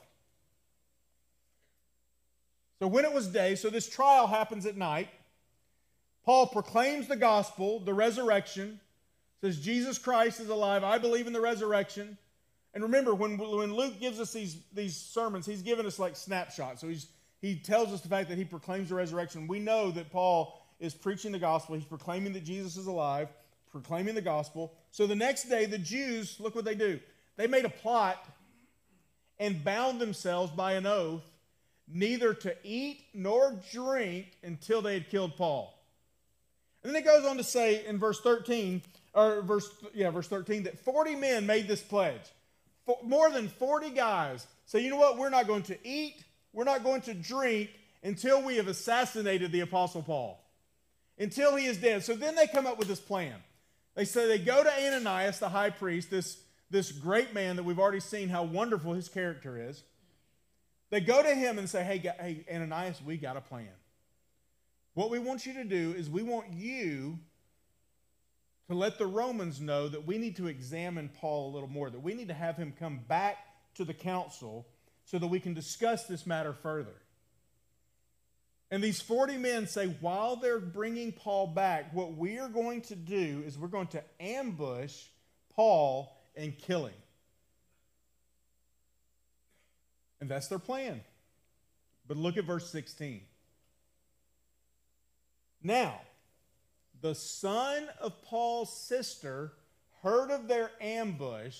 So 2.84 2.88
when 2.88 3.06
it 3.06 3.14
was 3.14 3.28
day, 3.28 3.54
so 3.54 3.70
this 3.70 3.88
trial 3.88 4.26
happens 4.26 4.66
at 4.66 4.76
night, 4.76 5.08
Paul 6.22 6.48
proclaims 6.48 7.08
the 7.08 7.16
gospel, 7.16 7.80
the 7.80 7.94
resurrection, 7.94 8.78
says 9.40 9.58
Jesus 9.58 9.96
Christ 9.96 10.38
is 10.38 10.50
alive. 10.50 10.84
I 10.84 10.98
believe 10.98 11.26
in 11.26 11.32
the 11.32 11.40
resurrection. 11.40 12.18
And 12.74 12.82
remember, 12.82 13.14
when, 13.14 13.38
when 13.38 13.74
Luke 13.74 13.98
gives 14.00 14.20
us 14.20 14.34
these, 14.34 14.58
these 14.74 14.94
sermons, 14.94 15.46
he's 15.46 15.62
given 15.62 15.86
us 15.86 15.98
like 15.98 16.14
snapshots. 16.14 16.82
So 16.82 16.88
he's, 16.88 17.06
he 17.40 17.56
tells 17.56 17.90
us 17.90 18.02
the 18.02 18.08
fact 18.10 18.28
that 18.28 18.36
he 18.36 18.44
proclaims 18.44 18.90
the 18.90 18.96
resurrection. 18.96 19.48
We 19.48 19.60
know 19.60 19.90
that 19.92 20.12
Paul 20.12 20.60
is 20.78 20.92
preaching 20.92 21.32
the 21.32 21.38
gospel. 21.38 21.76
He's 21.76 21.86
proclaiming 21.86 22.34
that 22.34 22.44
Jesus 22.44 22.76
is 22.76 22.86
alive, 22.86 23.28
proclaiming 23.72 24.14
the 24.14 24.20
gospel. 24.20 24.74
So 24.90 25.06
the 25.06 25.16
next 25.16 25.44
day, 25.44 25.64
the 25.64 25.78
Jews, 25.78 26.36
look 26.38 26.54
what 26.54 26.66
they 26.66 26.74
do. 26.74 27.00
They 27.38 27.46
made 27.46 27.64
a 27.64 27.70
plot 27.70 28.22
and 29.40 29.64
bound 29.64 30.02
themselves 30.02 30.52
by 30.52 30.74
an 30.74 30.84
oath 30.84 31.22
neither 31.86 32.34
to 32.34 32.56
eat 32.64 33.04
nor 33.12 33.54
drink 33.72 34.26
until 34.42 34.82
they 34.82 34.94
had 34.94 35.08
killed 35.10 35.36
Paul. 35.36 35.74
And 36.82 36.94
then 36.94 37.02
it 37.02 37.04
goes 37.04 37.24
on 37.24 37.36
to 37.38 37.44
say 37.44 37.84
in 37.86 37.98
verse 37.98 38.20
13, 38.20 38.82
or 39.14 39.42
verse, 39.42 39.70
yeah, 39.94 40.10
verse 40.10 40.28
13, 40.28 40.64
that 40.64 40.78
40 40.78 41.16
men 41.16 41.46
made 41.46 41.66
this 41.68 41.80
pledge. 41.80 42.20
For, 42.84 42.98
more 43.02 43.30
than 43.30 43.48
40 43.48 43.90
guys 43.90 44.46
say, 44.66 44.80
you 44.80 44.90
know 44.90 44.96
what, 44.96 45.18
we're 45.18 45.30
not 45.30 45.46
going 45.46 45.62
to 45.64 45.78
eat, 45.86 46.22
we're 46.52 46.64
not 46.64 46.84
going 46.84 47.00
to 47.02 47.14
drink 47.14 47.70
until 48.02 48.42
we 48.42 48.56
have 48.56 48.68
assassinated 48.68 49.50
the 49.50 49.60
Apostle 49.60 50.02
Paul, 50.02 50.38
until 51.18 51.56
he 51.56 51.66
is 51.66 51.78
dead. 51.78 52.04
So 52.04 52.14
then 52.14 52.34
they 52.34 52.46
come 52.46 52.66
up 52.66 52.78
with 52.78 52.88
this 52.88 53.00
plan. 53.00 53.34
They 53.94 54.04
say 54.04 54.26
they 54.26 54.38
go 54.38 54.62
to 54.62 54.70
Ananias, 54.70 55.38
the 55.38 55.48
high 55.48 55.70
priest, 55.70 56.10
this, 56.10 56.38
this 56.70 56.92
great 56.92 57.32
man 57.32 57.56
that 57.56 57.62
we've 57.62 57.78
already 57.78 58.00
seen 58.00 58.28
how 58.28 58.42
wonderful 58.42 58.92
his 58.92 59.08
character 59.08 59.58
is. 59.58 59.82
They 60.94 61.00
go 61.00 61.24
to 61.24 61.34
him 61.34 61.58
and 61.58 61.68
say, 61.68 61.82
hey, 61.82 61.98
hey 61.98 62.44
Ananias, 62.48 63.02
we 63.04 63.16
got 63.16 63.36
a 63.36 63.40
plan. 63.40 63.66
What 64.92 65.10
we 65.10 65.18
want 65.18 65.44
you 65.44 65.54
to 65.54 65.64
do 65.64 65.92
is 65.98 66.08
we 66.08 66.22
want 66.22 66.52
you 66.52 67.18
to 68.68 68.76
let 68.76 68.96
the 68.96 69.06
Romans 69.08 69.60
know 69.60 69.88
that 69.88 70.06
we 70.06 70.18
need 70.18 70.36
to 70.36 70.46
examine 70.46 71.10
Paul 71.12 71.50
a 71.50 71.52
little 71.52 71.68
more, 71.68 71.90
that 71.90 72.00
we 72.00 72.14
need 72.14 72.28
to 72.28 72.34
have 72.34 72.56
him 72.56 72.72
come 72.78 73.00
back 73.08 73.38
to 73.74 73.84
the 73.84 73.92
council 73.92 74.68
so 75.04 75.18
that 75.18 75.26
we 75.26 75.40
can 75.40 75.52
discuss 75.52 76.04
this 76.04 76.28
matter 76.28 76.52
further. 76.52 76.94
And 78.70 78.80
these 78.80 79.00
40 79.00 79.36
men 79.38 79.66
say, 79.66 79.96
while 80.00 80.36
they're 80.36 80.60
bringing 80.60 81.10
Paul 81.10 81.48
back, 81.48 81.92
what 81.92 82.16
we 82.16 82.38
are 82.38 82.48
going 82.48 82.82
to 82.82 82.94
do 82.94 83.42
is 83.44 83.58
we're 83.58 83.66
going 83.66 83.88
to 83.88 84.04
ambush 84.20 84.94
Paul 85.56 86.16
and 86.36 86.56
kill 86.56 86.86
him. 86.86 86.94
And 90.20 90.30
that's 90.30 90.48
their 90.48 90.58
plan. 90.58 91.00
But 92.06 92.16
look 92.16 92.36
at 92.36 92.44
verse 92.44 92.70
16. 92.70 93.20
Now, 95.62 96.00
the 97.00 97.14
son 97.14 97.88
of 98.00 98.22
Paul's 98.22 98.76
sister 98.86 99.52
heard 100.02 100.30
of 100.30 100.48
their 100.48 100.70
ambush, 100.80 101.56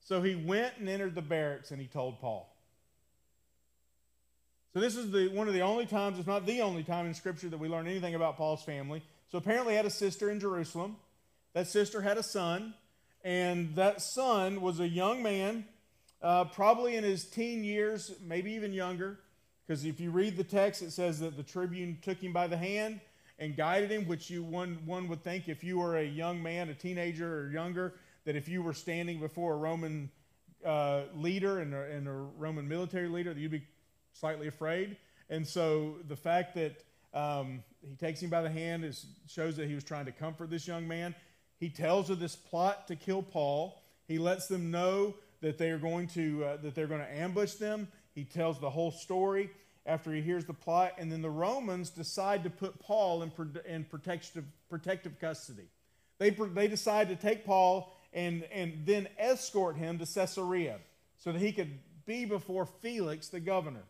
so 0.00 0.22
he 0.22 0.36
went 0.36 0.74
and 0.78 0.88
entered 0.88 1.14
the 1.14 1.22
barracks 1.22 1.70
and 1.70 1.80
he 1.80 1.88
told 1.88 2.20
Paul. 2.20 2.54
So 4.72 4.80
this 4.80 4.96
is 4.96 5.10
the, 5.12 5.28
one 5.28 5.46
of 5.46 5.54
the 5.54 5.60
only 5.60 5.86
times, 5.86 6.18
it's 6.18 6.26
not 6.26 6.46
the 6.46 6.60
only 6.60 6.82
time 6.82 7.06
in 7.06 7.14
Scripture 7.14 7.48
that 7.48 7.58
we 7.58 7.68
learn 7.68 7.86
anything 7.86 8.16
about 8.16 8.36
Paul's 8.36 8.64
family. 8.64 9.02
So 9.30 9.38
apparently 9.38 9.74
had 9.74 9.86
a 9.86 9.90
sister 9.90 10.30
in 10.30 10.40
Jerusalem. 10.40 10.96
That 11.52 11.68
sister 11.68 12.00
had 12.00 12.18
a 12.18 12.22
son, 12.24 12.74
and 13.22 13.76
that 13.76 14.02
son 14.02 14.60
was 14.60 14.80
a 14.80 14.88
young 14.88 15.22
man, 15.22 15.66
uh, 16.24 16.44
probably 16.46 16.96
in 16.96 17.04
his 17.04 17.26
teen 17.26 17.62
years, 17.62 18.12
maybe 18.20 18.52
even 18.52 18.72
younger. 18.72 19.20
Because 19.66 19.84
if 19.84 20.00
you 20.00 20.10
read 20.10 20.36
the 20.36 20.44
text, 20.44 20.82
it 20.82 20.90
says 20.90 21.20
that 21.20 21.36
the 21.36 21.42
tribune 21.42 21.98
took 22.02 22.18
him 22.18 22.32
by 22.32 22.46
the 22.46 22.56
hand 22.56 23.00
and 23.38 23.56
guided 23.56 23.90
him, 23.90 24.08
which 24.08 24.30
you 24.30 24.42
one 24.42 24.78
one 24.84 25.08
would 25.08 25.22
think 25.22 25.48
if 25.48 25.62
you 25.62 25.78
were 25.78 25.98
a 25.98 26.04
young 26.04 26.42
man, 26.42 26.68
a 26.68 26.74
teenager 26.74 27.40
or 27.40 27.50
younger, 27.50 27.94
that 28.24 28.36
if 28.36 28.48
you 28.48 28.62
were 28.62 28.72
standing 28.72 29.20
before 29.20 29.54
a 29.54 29.56
Roman 29.56 30.10
uh, 30.64 31.02
leader 31.14 31.60
and 31.60 31.74
a, 31.74 31.82
and 31.82 32.08
a 32.08 32.12
Roman 32.12 32.66
military 32.66 33.08
leader, 33.08 33.34
that 33.34 33.40
you'd 33.40 33.50
be 33.50 33.66
slightly 34.12 34.48
afraid. 34.48 34.96
And 35.30 35.46
so 35.46 35.96
the 36.08 36.16
fact 36.16 36.54
that 36.54 36.82
um, 37.12 37.62
he 37.80 37.96
takes 37.96 38.22
him 38.22 38.30
by 38.30 38.42
the 38.42 38.50
hand 38.50 38.84
is, 38.84 39.06
shows 39.28 39.56
that 39.56 39.68
he 39.68 39.74
was 39.74 39.84
trying 39.84 40.06
to 40.06 40.12
comfort 40.12 40.50
this 40.50 40.66
young 40.66 40.88
man. 40.88 41.14
He 41.58 41.68
tells 41.68 42.10
of 42.10 42.18
this 42.18 42.36
plot 42.36 42.88
to 42.88 42.96
kill 42.96 43.22
Paul. 43.22 43.82
He 44.06 44.18
lets 44.18 44.46
them 44.46 44.70
know 44.70 45.14
that 45.40 45.58
they 45.58 45.70
are 45.70 45.78
going 45.78 46.06
to 46.08 46.44
uh, 46.44 46.56
that 46.58 46.74
they're 46.74 46.86
going 46.86 47.00
to 47.00 47.12
ambush 47.12 47.54
them. 47.54 47.88
He 48.14 48.24
tells 48.24 48.60
the 48.60 48.70
whole 48.70 48.90
story 48.90 49.50
after 49.86 50.12
he 50.12 50.22
hears 50.22 50.44
the 50.44 50.54
plot, 50.54 50.92
and 50.98 51.12
then 51.12 51.20
the 51.20 51.30
Romans 51.30 51.90
decide 51.90 52.42
to 52.44 52.50
put 52.50 52.78
Paul 52.78 53.22
in, 53.22 53.32
in 53.66 53.84
protective, 53.84 54.44
protective 54.70 55.18
custody. 55.20 55.68
They, 56.18 56.30
they 56.30 56.68
decide 56.68 57.08
to 57.08 57.16
take 57.16 57.44
Paul 57.44 57.92
and, 58.12 58.44
and 58.44 58.82
then 58.86 59.08
escort 59.18 59.76
him 59.76 59.98
to 59.98 60.06
Caesarea 60.06 60.78
so 61.18 61.32
that 61.32 61.40
he 61.40 61.52
could 61.52 61.78
be 62.06 62.24
before 62.24 62.66
Felix, 62.66 63.28
the 63.28 63.40
governor. 63.40 63.82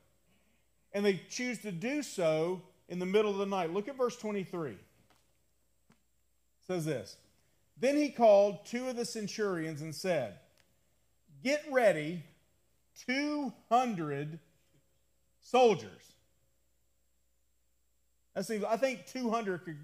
And 0.92 1.04
they 1.04 1.20
choose 1.28 1.58
to 1.60 1.72
do 1.72 2.02
so 2.02 2.62
in 2.88 2.98
the 2.98 3.06
middle 3.06 3.30
of 3.30 3.38
the 3.38 3.46
night. 3.46 3.72
Look 3.72 3.88
at 3.88 3.96
verse 3.96 4.16
23. 4.16 4.70
It 4.70 4.78
says 6.66 6.84
this 6.84 7.16
Then 7.78 7.96
he 7.96 8.08
called 8.08 8.64
two 8.64 8.88
of 8.88 8.96
the 8.96 9.04
centurions 9.04 9.82
and 9.82 9.94
said, 9.94 10.38
Get 11.44 11.62
ready 11.70 12.22
200 13.06 14.38
soldiers. 15.42 15.90
That 18.34 18.46
seems, 18.46 18.64
I 18.64 18.78
think 18.78 19.06
200 19.06 19.64
could 19.64 19.76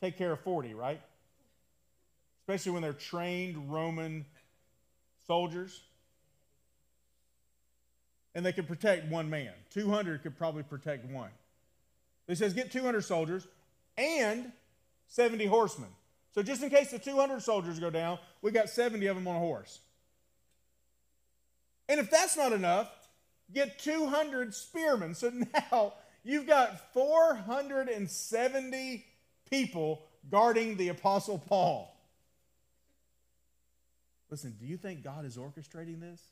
take 0.00 0.16
care 0.16 0.32
of 0.32 0.40
40, 0.40 0.74
right? 0.74 1.00
Especially 2.42 2.72
when 2.72 2.82
they're 2.82 2.92
trained 2.92 3.72
Roman 3.72 4.24
soldiers. 5.26 5.82
And 8.34 8.46
they 8.46 8.52
could 8.52 8.68
protect 8.68 9.08
one 9.08 9.28
man. 9.28 9.52
200 9.70 10.22
could 10.22 10.38
probably 10.38 10.62
protect 10.62 11.04
one. 11.10 11.30
He 12.28 12.36
says, 12.36 12.54
get 12.54 12.70
200 12.70 13.02
soldiers 13.02 13.46
and 13.98 14.52
70 15.08 15.46
horsemen. 15.46 15.90
So 16.32 16.42
just 16.42 16.62
in 16.62 16.70
case 16.70 16.92
the 16.92 16.98
200 16.98 17.42
soldiers 17.42 17.80
go 17.80 17.90
down, 17.90 18.18
we 18.40 18.52
got 18.52 18.70
70 18.70 19.04
of 19.06 19.16
them 19.16 19.26
on 19.26 19.36
a 19.36 19.40
horse. 19.40 19.80
And 21.92 22.00
if 22.00 22.10
that's 22.10 22.36
not 22.38 22.54
enough, 22.54 22.90
get 23.52 23.78
200 23.78 24.54
spearmen. 24.54 25.14
So 25.14 25.30
now 25.70 25.92
you've 26.24 26.46
got 26.46 26.90
470 26.94 29.04
people 29.50 30.02
guarding 30.30 30.78
the 30.78 30.88
Apostle 30.88 31.38
Paul. 31.38 31.94
Listen, 34.30 34.56
do 34.58 34.64
you 34.64 34.78
think 34.78 35.04
God 35.04 35.26
is 35.26 35.36
orchestrating 35.36 36.00
this? 36.00 36.22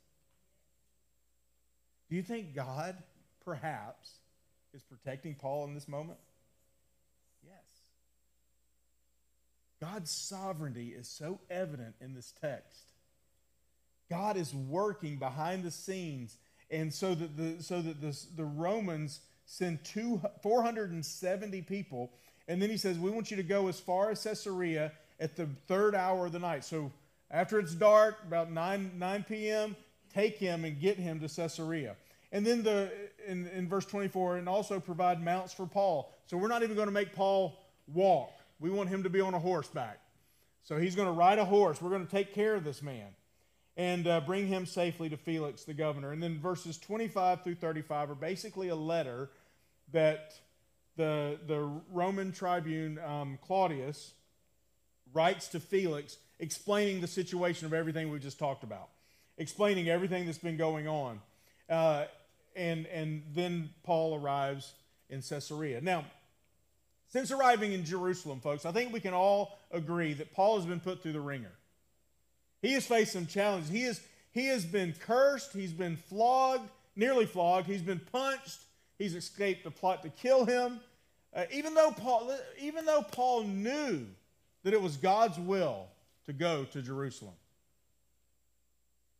Do 2.09 2.16
you 2.16 2.23
think 2.23 2.55
God, 2.55 2.96
perhaps, 3.44 4.12
is 4.73 4.83
protecting 4.83 5.35
Paul 5.35 5.66
in 5.66 5.75
this 5.75 5.88
moment? 5.88 6.20
Yes. 7.44 7.66
God's 9.79 10.11
sovereignty 10.11 10.94
is 10.96 11.07
so 11.07 11.38
evident 11.51 11.96
in 12.01 12.14
this 12.14 12.33
text. 12.40 12.89
God 14.11 14.37
is 14.37 14.53
working 14.53 15.16
behind 15.16 15.62
the 15.62 15.70
scenes 15.70 16.37
and 16.70 16.92
so 16.92 17.14
that 17.14 17.37
the 17.37 17.62
so 17.62 17.81
that 17.81 18.01
the, 18.01 18.16
the 18.37 18.44
Romans 18.44 19.20
send 19.46 19.83
two, 19.85 20.20
470 20.42 21.62
people, 21.62 22.12
and 22.46 22.62
then 22.62 22.70
he 22.70 22.77
says, 22.77 22.99
"We 22.99 23.11
want 23.11 23.31
you 23.31 23.37
to 23.37 23.42
go 23.42 23.68
as 23.68 23.81
far 23.81 24.11
as 24.11 24.23
Caesarea 24.23 24.92
at 25.18 25.37
the 25.37 25.49
third 25.66 25.94
hour 25.94 26.27
of 26.27 26.33
the 26.33 26.38
night." 26.38 26.64
So 26.64 26.92
after 27.31 27.59
it's 27.59 27.75
dark, 27.75 28.18
about 28.27 28.51
9 28.51 28.92
9 28.96 29.25
p.m., 29.29 29.77
take 30.14 30.38
him 30.38 30.64
and 30.64 30.81
get 30.81 30.96
him 30.96 31.20
to 31.20 31.29
Caesarea. 31.29 31.96
And 32.33 32.46
then 32.46 32.62
the 32.62 32.90
in, 33.27 33.49
in 33.49 33.68
verse 33.68 33.85
24, 33.87 34.37
and 34.37 34.49
also 34.49 34.79
provide 34.79 35.23
mounts 35.23 35.53
for 35.53 35.66
Paul. 35.66 36.14
So 36.27 36.37
we're 36.37 36.49
not 36.49 36.62
even 36.62 36.77
going 36.77 36.88
to 36.88 36.92
make 36.92 37.12
Paul 37.12 37.59
walk. 37.88 38.31
We 38.61 38.70
want 38.70 38.88
him 38.88 39.03
to 39.03 39.11
be 39.11 39.20
on 39.20 39.35
a 39.35 39.38
horseback. 39.38 40.01
So 40.62 40.77
he's 40.77 40.94
going 40.94 41.09
to 41.09 41.12
ride 41.12 41.38
a 41.38 41.44
horse. 41.44 41.83
We're 41.83 41.90
going 41.90 42.07
to 42.07 42.11
take 42.11 42.33
care 42.33 42.55
of 42.55 42.62
this 42.62 42.83
man 42.83 43.09
and 43.81 44.07
uh, 44.07 44.21
bring 44.21 44.47
him 44.47 44.66
safely 44.66 45.09
to 45.09 45.16
Felix 45.16 45.64
the 45.64 45.73
governor. 45.73 46.12
And 46.12 46.23
then 46.23 46.38
verses 46.38 46.77
25 46.77 47.43
through 47.43 47.55
35 47.55 48.11
are 48.11 48.14
basically 48.14 48.69
a 48.69 48.75
letter 48.75 49.31
that 49.90 50.35
the, 50.99 51.38
the 51.47 51.61
Roman 51.90 52.31
tribune 52.31 52.99
um, 52.99 53.38
Claudius 53.40 54.12
writes 55.14 55.49
to 55.49 55.61
Felix 55.61 56.19
explaining 56.38 57.01
the 57.01 57.07
situation 57.07 57.64
of 57.64 57.73
everything 57.73 58.11
we 58.11 58.19
just 58.19 58.38
talked 58.38 58.64
about, 58.64 58.90
explaining 59.38 59.88
everything 59.88 60.27
that's 60.27 60.37
been 60.37 60.59
going 60.59 60.87
on. 60.87 61.19
Uh, 61.66 62.05
and, 62.55 62.85
and 62.88 63.23
then 63.33 63.71
Paul 63.83 64.14
arrives 64.14 64.75
in 65.09 65.23
Caesarea. 65.23 65.81
Now, 65.81 66.05
since 67.09 67.31
arriving 67.31 67.73
in 67.73 67.87
Jerusalem, 67.87 68.40
folks, 68.40 68.66
I 68.66 68.73
think 68.73 68.93
we 68.93 69.01
can 69.01 69.14
all 69.14 69.59
agree 69.71 70.12
that 70.12 70.35
Paul 70.35 70.59
has 70.59 70.66
been 70.66 70.81
put 70.81 71.03
through 71.03 71.14
the 71.14 71.21
ringer. 71.21 71.53
He 72.62 72.73
has 72.75 72.87
faced 72.87 73.12
some 73.12 73.27
challenges. 73.27 73.70
He, 73.70 73.83
is, 73.83 74.01
he 74.33 74.46
has 74.46 74.64
been 74.64 74.94
cursed, 75.01 75.53
he's 75.53 75.73
been 75.73 75.96
flogged, 75.96 76.68
nearly 76.96 77.27
flogged, 77.27 77.66
he's 77.66 77.83
been 77.83 78.01
punched, 78.12 78.59
he's 78.99 79.14
escaped 79.14 79.64
the 79.64 79.70
plot 79.70 80.03
to 80.03 80.11
kill 80.11 80.44
him. 80.44 80.81
Uh, 81.35 81.44
even, 81.53 81.75
though 81.75 81.92
Paul, 81.92 82.35
even 82.61 82.85
though 82.85 83.03
Paul 83.03 83.44
knew 83.44 84.07
that 84.64 84.75
it 84.75 84.83
was 84.83 84.96
God's 84.96 85.38
will 85.38 85.87
to 86.27 86.33
go 86.33 86.64
to 86.64 86.83
Jerusalem. 86.83 87.35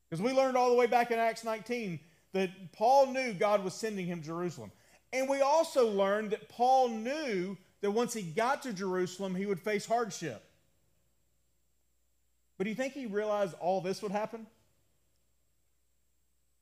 Because 0.09 0.22
we 0.22 0.33
learned 0.33 0.57
all 0.57 0.70
the 0.70 0.76
way 0.76 0.87
back 0.87 1.11
in 1.11 1.18
Acts 1.18 1.44
19 1.44 2.00
that 2.33 2.50
Paul 2.72 3.07
knew 3.07 3.33
God 3.33 3.64
was 3.64 3.74
sending 3.74 4.07
him 4.07 4.20
to 4.20 4.26
Jerusalem. 4.26 4.70
And 5.12 5.29
we 5.29 5.40
also 5.40 5.88
learned 5.88 6.31
that 6.31 6.48
Paul 6.48 6.88
knew 6.88 7.57
that 7.81 7.90
once 7.90 8.12
he 8.12 8.22
got 8.22 8.62
to 8.62 8.72
Jerusalem, 8.72 9.35
he 9.35 9.46
would 9.46 9.61
face 9.61 9.87
hardship. 9.87 10.44
But 12.61 12.64
do 12.64 12.68
you 12.73 12.77
think 12.77 12.92
he 12.92 13.07
realized 13.07 13.55
all 13.59 13.81
this 13.81 14.03
would 14.03 14.12
happen? 14.12 14.46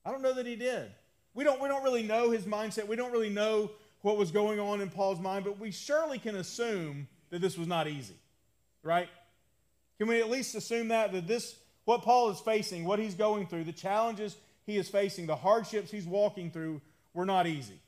I 0.05 0.11
don't 0.11 0.21
know 0.21 0.33
that 0.33 0.45
he 0.45 0.55
did. 0.55 0.89
We 1.33 1.43
don't, 1.43 1.61
we 1.61 1.67
don't 1.67 1.83
really 1.83 2.03
know 2.03 2.31
his 2.31 2.45
mindset. 2.45 2.87
We 2.87 2.95
don't 2.95 3.11
really 3.11 3.29
know 3.29 3.71
what 3.99 4.15
was 4.15 4.31
going 4.31 4.61
on 4.61 4.79
in 4.79 4.89
Paul's 4.89 5.19
mind, 5.19 5.43
but 5.43 5.59
we 5.59 5.71
surely 5.71 6.17
can 6.17 6.37
assume 6.37 7.09
that 7.31 7.41
this 7.41 7.57
was 7.57 7.67
not 7.67 7.89
easy, 7.89 8.15
right? 8.81 9.09
Can 9.97 10.07
we 10.07 10.21
at 10.21 10.29
least 10.29 10.55
assume 10.55 10.87
that, 10.87 11.11
that 11.11 11.27
this, 11.27 11.57
what 11.83 12.01
Paul 12.03 12.29
is 12.29 12.39
facing, 12.39 12.85
what 12.85 12.99
he's 12.99 13.15
going 13.15 13.45
through, 13.47 13.65
the 13.65 13.73
challenges 13.73 14.37
he 14.65 14.77
is 14.77 14.87
facing, 14.87 15.27
the 15.27 15.35
hardships 15.35 15.91
he's 15.91 16.05
walking 16.05 16.49
through, 16.49 16.79
were 17.13 17.25
not 17.25 17.45
easy? 17.45 17.81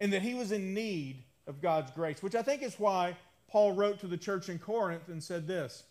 And 0.00 0.12
that 0.12 0.22
he 0.22 0.34
was 0.34 0.50
in 0.50 0.74
need 0.74 1.22
of 1.46 1.62
God's 1.62 1.92
grace, 1.92 2.20
which 2.20 2.34
I 2.34 2.42
think 2.42 2.62
is 2.62 2.74
why 2.80 3.14
Paul 3.54 3.70
wrote 3.70 4.00
to 4.00 4.08
the 4.08 4.16
church 4.16 4.48
in 4.48 4.58
Corinth 4.58 5.06
and 5.06 5.22
said 5.22 5.46
this. 5.46 5.84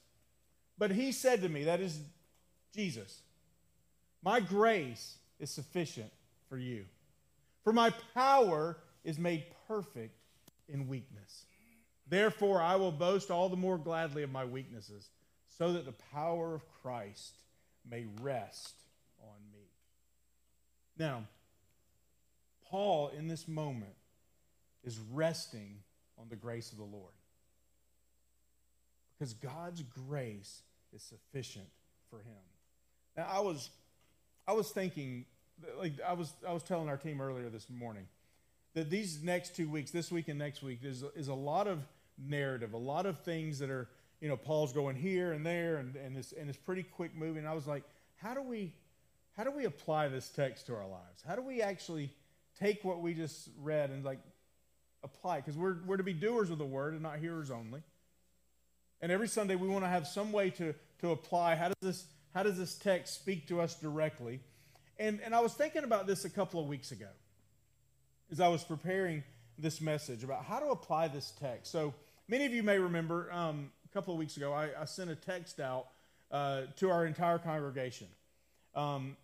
But 0.77 0.91
he 0.91 1.13
said 1.13 1.41
to 1.43 1.47
me, 1.47 1.63
that 1.63 1.79
is 1.79 1.97
Jesus, 2.75 3.21
my 4.21 4.41
grace 4.41 5.15
is 5.39 5.49
sufficient 5.49 6.11
for 6.49 6.57
you. 6.57 6.83
For 7.63 7.71
my 7.71 7.93
power 8.13 8.79
is 9.05 9.17
made 9.17 9.45
perfect 9.65 10.19
in 10.67 10.89
weakness. 10.89 11.45
Therefore, 12.05 12.61
I 12.61 12.75
will 12.75 12.91
boast 12.91 13.31
all 13.31 13.47
the 13.47 13.55
more 13.55 13.77
gladly 13.77 14.23
of 14.23 14.29
my 14.29 14.43
weaknesses, 14.43 15.07
so 15.47 15.71
that 15.71 15.85
the 15.85 15.95
power 16.11 16.53
of 16.53 16.63
Christ 16.81 17.37
may 17.89 18.07
rest 18.19 18.75
on 19.21 19.37
me. 19.53 19.69
Now, 20.97 21.23
Paul, 22.69 23.11
in 23.17 23.29
this 23.29 23.47
moment, 23.47 23.95
is 24.83 24.99
resting 25.13 25.77
on 26.19 26.27
the 26.27 26.35
grace 26.35 26.73
of 26.73 26.77
the 26.77 26.83
Lord. 26.83 27.13
Because 29.23 29.35
God's 29.35 29.81
grace 30.09 30.63
is 30.93 31.01
sufficient 31.01 31.67
for 32.09 32.17
him. 32.17 32.43
Now, 33.15 33.25
I 33.31 33.39
was, 33.39 33.69
I 34.45 34.51
was 34.51 34.69
thinking, 34.69 35.23
like 35.79 35.93
I 36.05 36.11
was, 36.11 36.33
I 36.45 36.51
was 36.51 36.61
telling 36.61 36.89
our 36.89 36.97
team 36.97 37.21
earlier 37.21 37.47
this 37.47 37.69
morning, 37.69 38.05
that 38.73 38.89
these 38.89 39.23
next 39.23 39.55
two 39.55 39.69
weeks, 39.69 39.91
this 39.91 40.11
week 40.11 40.27
and 40.27 40.37
next 40.37 40.61
week, 40.61 40.79
is, 40.83 41.05
is 41.15 41.29
a 41.29 41.33
lot 41.33 41.69
of 41.69 41.79
narrative, 42.17 42.73
a 42.73 42.77
lot 42.77 43.05
of 43.05 43.17
things 43.21 43.59
that 43.59 43.69
are, 43.69 43.87
you 44.19 44.27
know, 44.27 44.35
Paul's 44.35 44.73
going 44.73 44.97
here 44.97 45.31
and 45.31 45.45
there, 45.45 45.77
and, 45.77 45.95
and, 45.95 46.17
it's, 46.17 46.33
and 46.33 46.49
it's 46.49 46.57
pretty 46.57 46.83
quick 46.83 47.15
moving. 47.15 47.47
I 47.47 47.53
was 47.53 47.65
like, 47.65 47.83
how 48.17 48.33
do 48.33 48.41
we, 48.41 48.73
how 49.37 49.45
do 49.45 49.51
we 49.51 49.63
apply 49.63 50.09
this 50.09 50.27
text 50.27 50.65
to 50.65 50.75
our 50.75 50.85
lives? 50.85 51.23
How 51.25 51.37
do 51.37 51.41
we 51.41 51.61
actually 51.61 52.11
take 52.59 52.83
what 52.83 52.99
we 52.99 53.13
just 53.13 53.47
read 53.61 53.89
and 53.89 54.03
like 54.03 54.19
apply? 55.01 55.37
Because 55.37 55.55
we're, 55.55 55.77
we're 55.85 55.95
to 55.95 56.03
be 56.03 56.11
doers 56.11 56.49
of 56.49 56.57
the 56.57 56.65
word 56.65 56.91
and 56.91 57.03
not 57.03 57.19
hearers 57.19 57.51
only. 57.51 57.83
And 59.03 59.11
every 59.11 59.27
Sunday 59.27 59.55
we 59.57 59.67
want 59.67 59.83
to 59.83 59.89
have 59.89 60.07
some 60.07 60.31
way 60.31 60.49
to, 60.51 60.73
to 61.01 61.11
apply 61.11 61.55
how 61.55 61.67
does 61.67 61.75
this 61.81 62.05
how 62.33 62.41
does 62.41 62.57
this 62.57 62.73
text 62.75 63.13
speak 63.13 63.47
to 63.49 63.59
us 63.59 63.75
directly? 63.75 64.39
And, 64.97 65.19
and 65.25 65.35
I 65.35 65.41
was 65.41 65.53
thinking 65.53 65.83
about 65.83 66.07
this 66.07 66.23
a 66.23 66.29
couple 66.29 66.61
of 66.61 66.67
weeks 66.67 66.93
ago 66.93 67.09
as 68.31 68.39
I 68.39 68.47
was 68.47 68.63
preparing 68.63 69.21
this 69.59 69.81
message 69.81 70.23
about 70.23 70.45
how 70.45 70.59
to 70.59 70.67
apply 70.67 71.09
this 71.09 71.33
text. 71.37 71.69
So 71.69 71.93
many 72.29 72.45
of 72.45 72.53
you 72.53 72.63
may 72.63 72.79
remember 72.79 73.29
um, 73.33 73.71
a 73.85 73.93
couple 73.93 74.13
of 74.13 74.19
weeks 74.19 74.37
ago, 74.37 74.53
I, 74.53 74.69
I 74.79 74.85
sent 74.85 75.11
a 75.11 75.15
text 75.15 75.59
out 75.59 75.87
uh, 76.31 76.61
to 76.77 76.89
our 76.89 77.05
entire 77.05 77.39
congregation. 77.39 78.07
Um, 78.73 79.17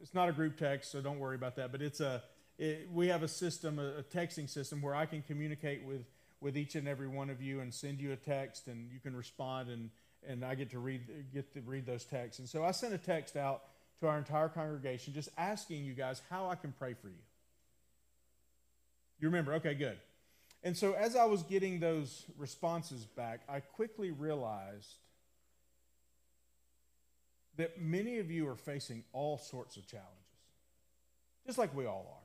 it's 0.00 0.14
not 0.14 0.28
a 0.28 0.32
group 0.32 0.58
text, 0.58 0.92
so 0.92 1.00
don't 1.00 1.18
worry 1.18 1.36
about 1.36 1.56
that. 1.56 1.72
But 1.72 1.80
it's 1.80 2.00
a 2.00 2.22
it, 2.58 2.86
we 2.92 3.08
have 3.08 3.22
a 3.22 3.28
system, 3.28 3.78
a, 3.78 4.00
a, 4.00 4.02
texting 4.02 4.48
system, 4.48 4.82
where 4.82 4.94
I 4.94 5.06
can 5.06 5.22
communicate 5.22 5.84
with 5.84 6.04
with 6.42 6.56
each 6.56 6.74
and 6.74 6.88
every 6.88 7.08
one 7.08 7.30
of 7.30 7.40
you 7.40 7.60
and 7.60 7.72
send 7.72 8.00
you 8.00 8.12
a 8.12 8.16
text, 8.16 8.66
and 8.66 8.90
you 8.92 8.98
can 9.00 9.16
respond, 9.16 9.70
and 9.70 9.90
and 10.28 10.44
I 10.44 10.54
get 10.54 10.70
to 10.70 10.78
read 10.78 11.02
get 11.32 11.52
to 11.54 11.60
read 11.62 11.86
those 11.86 12.04
texts. 12.04 12.38
And 12.38 12.48
so 12.48 12.64
I 12.64 12.72
sent 12.72 12.92
a 12.92 12.98
text 12.98 13.36
out 13.36 13.62
to 14.00 14.08
our 14.08 14.18
entire 14.18 14.48
congregation, 14.48 15.14
just 15.14 15.28
asking 15.38 15.84
you 15.84 15.94
guys 15.94 16.20
how 16.28 16.48
I 16.48 16.56
can 16.56 16.72
pray 16.78 16.94
for 16.94 17.08
you. 17.08 17.22
You 19.20 19.28
remember? 19.28 19.54
Okay, 19.54 19.74
good. 19.74 19.98
And 20.64 20.76
so 20.76 20.92
as 20.92 21.16
I 21.16 21.24
was 21.24 21.42
getting 21.42 21.80
those 21.80 22.24
responses 22.36 23.04
back, 23.04 23.40
I 23.48 23.60
quickly 23.60 24.10
realized 24.10 24.94
that 27.56 27.80
many 27.80 28.18
of 28.18 28.30
you 28.30 28.48
are 28.48 28.56
facing 28.56 29.04
all 29.12 29.38
sorts 29.38 29.76
of 29.76 29.86
challenges, 29.86 30.08
just 31.46 31.58
like 31.58 31.74
we 31.74 31.86
all 31.86 32.06
are. 32.10 32.21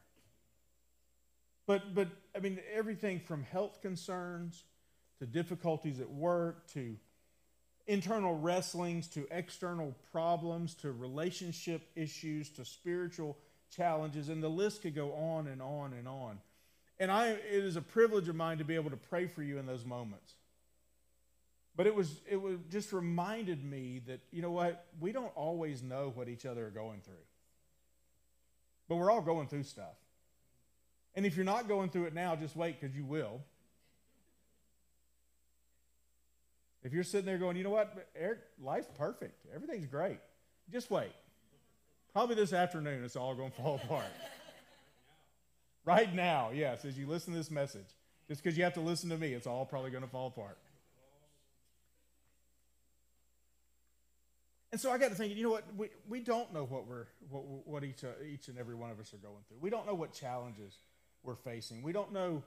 But, 1.68 1.94
but 1.94 2.08
I 2.36 2.40
mean, 2.40 2.60
everything 2.74 3.20
from 3.20 3.44
health 3.44 3.82
concerns 3.82 4.64
to 5.20 5.26
difficulties 5.26 6.00
at 6.00 6.10
work 6.10 6.68
to 6.72 6.96
internal 7.86 8.38
wrestlings 8.38 9.08
to 9.10 9.28
external 9.32 9.94
problems 10.12 10.74
to 10.76 10.92
relationship 10.92 11.82
issues 11.96 12.50
to 12.52 12.66
spiritual 12.66 13.38
challenges, 13.76 14.30
and 14.30 14.42
the 14.42 14.50
list 14.50 14.82
could 14.82 14.96
go 14.96 15.14
on 15.14 15.48
and 15.48 15.62
on 15.62 15.94
and 15.94 16.08
on. 16.08 16.40
And 17.00 17.12
I, 17.12 17.28
it 17.30 17.42
is 17.64 17.76
a 17.76 17.82
privilege 17.82 18.28
of 18.28 18.36
mine 18.36 18.58
to 18.58 18.64
be 18.64 18.76
able 18.76 18.90
to 18.90 18.98
pray 18.98 19.28
for 19.28 19.44
you 19.44 19.60
in 19.60 19.66
those 19.66 19.86
moments. 19.86 20.34
But 21.76 21.86
it 21.86 21.94
was, 21.94 22.22
it 22.30 22.42
was 22.42 22.58
just 22.72 22.92
reminded 22.92 23.64
me 23.64 24.02
that, 24.08 24.20
you 24.32 24.42
know 24.42 24.52
what, 24.52 24.86
we 25.00 25.12
don't 25.12 25.32
always 25.36 25.84
know 25.84 26.12
what 26.16 26.28
each 26.28 26.46
other 26.46 26.66
are 26.66 26.72
going 26.72 27.02
through. 27.02 27.14
But 28.90 28.96
we're 28.96 29.12
all 29.12 29.22
going 29.22 29.48
through 29.48 29.64
stuff. 29.64 29.96
And 31.18 31.26
if 31.26 31.36
you're 31.36 31.46
not 31.46 31.68
going 31.68 31.90
through 31.90 32.06
it 32.06 32.14
now, 32.14 32.36
just 32.36 32.56
wait 32.56 32.80
because 32.80 32.96
you 32.96 33.04
will. 33.04 33.42
If 36.84 36.94
you're 36.94 37.04
sitting 37.04 37.26
there 37.26 37.40
going, 37.40 37.58
you 37.58 37.64
know 37.64 37.72
what, 37.72 38.08
Eric, 38.16 38.38
life's 38.64 38.88
perfect, 38.96 39.48
everything's 39.54 39.88
great, 39.88 40.20
just 40.72 40.92
wait. 40.92 41.12
Probably 42.14 42.36
this 42.36 42.54
afternoon, 42.54 43.04
it's 43.04 43.16
all 43.16 43.34
going 43.34 43.50
to 43.50 43.58
fall 43.58 43.76
apart. 43.84 44.06
right 45.86 46.14
now, 46.14 46.52
yes, 46.54 46.86
as 46.86 46.96
you 47.00 47.08
listen 47.08 47.34
to 47.34 47.40
this 47.40 47.50
message, 47.50 47.88
just 48.28 48.44
because 48.44 48.56
you 48.56 48.64
have 48.64 48.76
to 48.76 48.82
listen 48.82 49.10
to 49.10 49.18
me, 49.18 49.34
it's 49.34 49.48
all 49.48 49.66
probably 49.66 49.90
going 49.90 50.04
to 50.04 50.10
fall 50.10 50.28
apart. 50.28 50.60
And 54.72 54.80
so 54.80 54.92
I 54.92 55.00
got 55.00 55.10
to 55.10 55.16
thinking, 55.16 55.36
you 55.36 55.46
know 55.46 55.50
what? 55.50 55.64
We, 55.76 55.90
we 56.08 56.20
don't 56.20 56.54
know 56.54 56.66
what 56.66 56.88
we're 56.88 57.08
what, 57.32 57.44
what 57.66 57.84
each 57.84 58.04
uh, 58.04 58.10
each 58.24 58.50
and 58.50 58.60
every 58.60 58.76
one 58.76 58.92
of 58.92 59.00
us 59.00 59.14
are 59.14 59.18
going 59.18 59.42
through. 59.48 59.58
We 59.62 59.70
don't 59.70 59.88
know 59.88 59.96
what 59.96 60.14
challenges 60.14 60.76
we're 61.24 61.36
facing. 61.36 61.82
We 61.82 61.92
don't 61.92 62.14
know, 62.14 62.44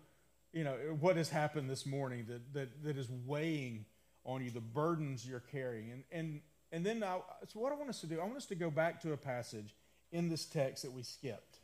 you 0.52 0.64
know, 0.64 0.76
what 1.00 1.16
has 1.16 1.28
happened 1.28 1.68
this 1.68 1.87
morning 1.87 2.26
that 2.28 2.52
that, 2.54 2.83
that 2.85 2.96
is 2.96 3.09
weighing 3.26 3.85
on 4.24 4.42
you, 4.42 4.50
the 4.50 4.61
burdens 4.61 5.26
you're 5.26 5.40
carrying. 5.40 5.90
And, 5.90 6.04
and, 6.12 6.40
and 6.72 6.85
then, 6.85 7.02
I, 7.02 7.18
so 7.48 7.61
what 7.61 7.72
I 7.72 7.74
want 7.74 7.88
us 7.88 8.00
to 8.02 8.06
do, 8.06 8.20
I 8.20 8.24
want 8.24 8.37
us 8.37 8.46
to 8.46 8.54
go 8.54 8.70
back 8.70 9.00
to 9.02 9.12
a 9.12 9.16
passage 9.16 9.74
in 10.12 10.28
this 10.28 10.44
text 10.44 10.83
that 10.83 10.92
we 10.92 11.02
skipped. 11.02 11.59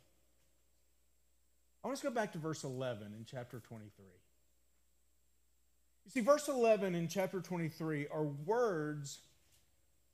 I 1.83 1.87
want 1.87 1.97
us 1.97 2.01
to 2.01 2.07
go 2.07 2.13
back 2.13 2.33
to 2.33 2.37
verse 2.37 2.63
11 2.63 3.13
in 3.17 3.25
chapter 3.29 3.59
23. 3.59 4.05
You 6.05 6.11
see, 6.11 6.21
verse 6.21 6.47
11 6.47 6.95
in 6.95 7.07
chapter 7.07 7.41
23 7.41 8.07
are 8.07 8.23
words 8.23 9.19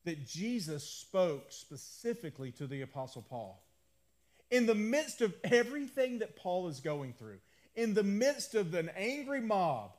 that 0.06 0.28
Jesus 0.28 0.84
spoke 0.84 1.46
specifically 1.50 2.52
to 2.52 2.68
the 2.68 2.82
Apostle 2.82 3.26
Paul. 3.28 3.64
In 4.54 4.68
the 4.68 4.76
midst 4.76 5.22
of 5.22 5.34
everything 5.44 6.20
that 6.20 6.36
Paul 6.36 6.68
is 6.68 6.80
going 6.80 7.14
through, 7.14 7.40
in 7.76 7.96
the 7.96 8.04
midst 8.04 8.54
of 8.54 8.76
an 8.76 8.92
angry 8.96 9.42
mob, 9.42 9.96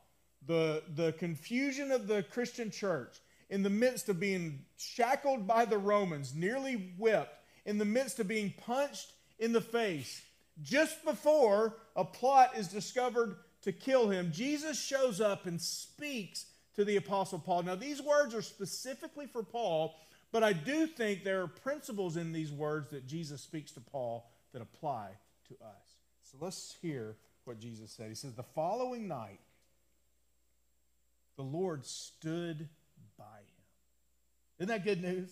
the, 0.46 0.80
the 0.94 1.10
confusion 1.14 1.90
of 1.90 2.06
the 2.06 2.22
Christian 2.22 2.70
church, 2.70 3.16
in 3.50 3.64
the 3.64 3.68
midst 3.68 4.08
of 4.08 4.20
being 4.20 4.60
shackled 4.76 5.44
by 5.44 5.64
the 5.64 5.76
Romans, 5.76 6.36
nearly 6.36 6.94
whipped, 6.96 7.36
in 7.66 7.78
the 7.78 7.84
midst 7.84 8.20
of 8.20 8.28
being 8.28 8.54
punched 8.64 9.10
in 9.40 9.50
the 9.50 9.60
face, 9.60 10.22
just 10.62 11.04
before 11.04 11.74
a 11.96 12.04
plot 12.04 12.52
is 12.56 12.68
discovered 12.68 13.34
to 13.62 13.72
kill 13.72 14.08
him, 14.08 14.30
Jesus 14.32 14.80
shows 14.80 15.20
up 15.20 15.46
and 15.46 15.60
speaks 15.60 16.46
to 16.76 16.84
the 16.84 16.94
Apostle 16.94 17.40
Paul. 17.40 17.64
Now, 17.64 17.74
these 17.74 18.00
words 18.00 18.36
are 18.36 18.42
specifically 18.42 19.26
for 19.26 19.42
Paul, 19.42 19.96
but 20.30 20.44
I 20.44 20.52
do 20.52 20.86
think 20.86 21.24
there 21.24 21.42
are 21.42 21.48
principles 21.48 22.16
in 22.16 22.32
these 22.32 22.52
words 22.52 22.90
that 22.90 23.08
Jesus 23.08 23.40
speaks 23.40 23.72
to 23.72 23.80
Paul 23.80 24.30
that 24.54 24.62
apply 24.62 25.10
to 25.48 25.54
us. 25.54 25.96
So 26.22 26.38
let's 26.40 26.76
hear 26.80 27.16
what 27.44 27.58
Jesus 27.58 27.90
said. 27.90 28.08
He 28.08 28.14
says, 28.14 28.32
The 28.32 28.42
following 28.42 29.06
night, 29.06 29.40
the 31.36 31.42
Lord 31.42 31.84
stood 31.84 32.68
by 33.18 33.24
him. 33.24 33.64
Isn't 34.58 34.68
that 34.68 34.84
good 34.84 35.02
news? 35.02 35.28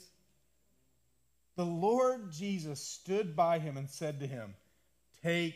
The 1.57 1.65
Lord 1.65 2.33
Jesus 2.33 2.83
stood 2.83 3.37
by 3.37 3.59
him 3.59 3.77
and 3.77 3.89
said 3.89 4.21
to 4.21 4.27
him, 4.27 4.55
Take 5.23 5.55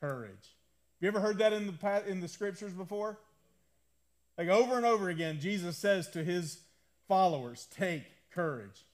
courage. 0.00 0.30
Have 0.30 1.00
you 1.00 1.08
ever 1.08 1.20
heard 1.20 1.38
that 1.38 1.52
in 1.52 1.66
the, 1.66 2.04
in 2.06 2.20
the 2.20 2.28
scriptures 2.28 2.72
before? 2.72 3.18
Like 4.38 4.48
over 4.48 4.76
and 4.76 4.86
over 4.86 5.08
again, 5.08 5.40
Jesus 5.40 5.76
says 5.76 6.08
to 6.10 6.22
his 6.22 6.60
followers, 7.08 7.66
Take 7.76 8.04
courage. 8.30 8.84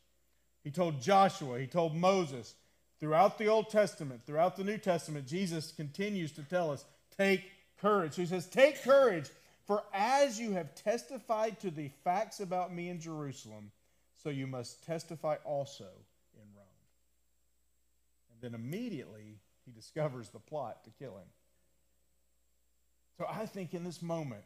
He 0.65 0.71
told 0.71 1.03
Joshua, 1.03 1.61
he 1.61 1.67
told 1.67 1.95
Moses, 1.95 2.55
throughout 3.01 3.39
the 3.39 3.47
Old 3.47 3.71
Testament, 3.71 4.23
throughout 4.27 4.57
the 4.57 4.65
New 4.65 4.79
Testament, 4.79 5.27
Jesus 5.27 5.73
continues 5.73 6.33
to 6.33 6.43
tell 6.43 6.71
us, 6.71 6.85
Take 7.17 7.51
courage. 7.81 8.17
He 8.17 8.27
says, 8.27 8.47
Take 8.47 8.83
courage, 8.83 9.29
for 9.67 9.83
as 9.93 10.39
you 10.39 10.53
have 10.53 10.75
testified 10.75 11.61
to 11.61 11.71
the 11.71 11.91
facts 12.05 12.41
about 12.41 12.75
me 12.75 12.89
in 12.89 13.01
Jerusalem, 13.01 13.71
so 14.23 14.31
you 14.31 14.47
must 14.47 14.85
testify 14.85 15.37
also 15.45 15.89
in 16.35 16.47
Rome. 16.55 16.67
And 18.33 18.41
then 18.41 18.55
immediately 18.59 19.39
he 19.65 19.73
discovers 19.73 20.29
the 20.31 20.39
plot 20.39 20.85
to 20.85 20.91
kill 20.99 21.17
him. 21.17 21.29
So 23.19 23.27
I 23.29 23.47
think 23.47 23.73
in 23.73 23.83
this 23.83 24.03
moment, 24.03 24.45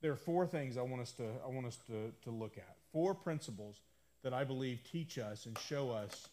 there 0.00 0.12
are 0.12 0.16
four 0.16 0.46
things 0.46 0.76
I 0.76 0.82
want 0.82 1.02
us 1.02 1.12
to, 1.12 1.24
I 1.44 1.48
want 1.48 1.66
us 1.66 1.78
to, 1.86 2.12
to 2.24 2.30
look 2.30 2.56
at. 2.58 2.76
Four 2.92 3.14
principles 3.14 3.80
that 4.22 4.32
I 4.32 4.44
believe 4.44 4.80
teach 4.90 5.18
us 5.18 5.46
and 5.46 5.58
show 5.58 5.90
us 5.90 6.28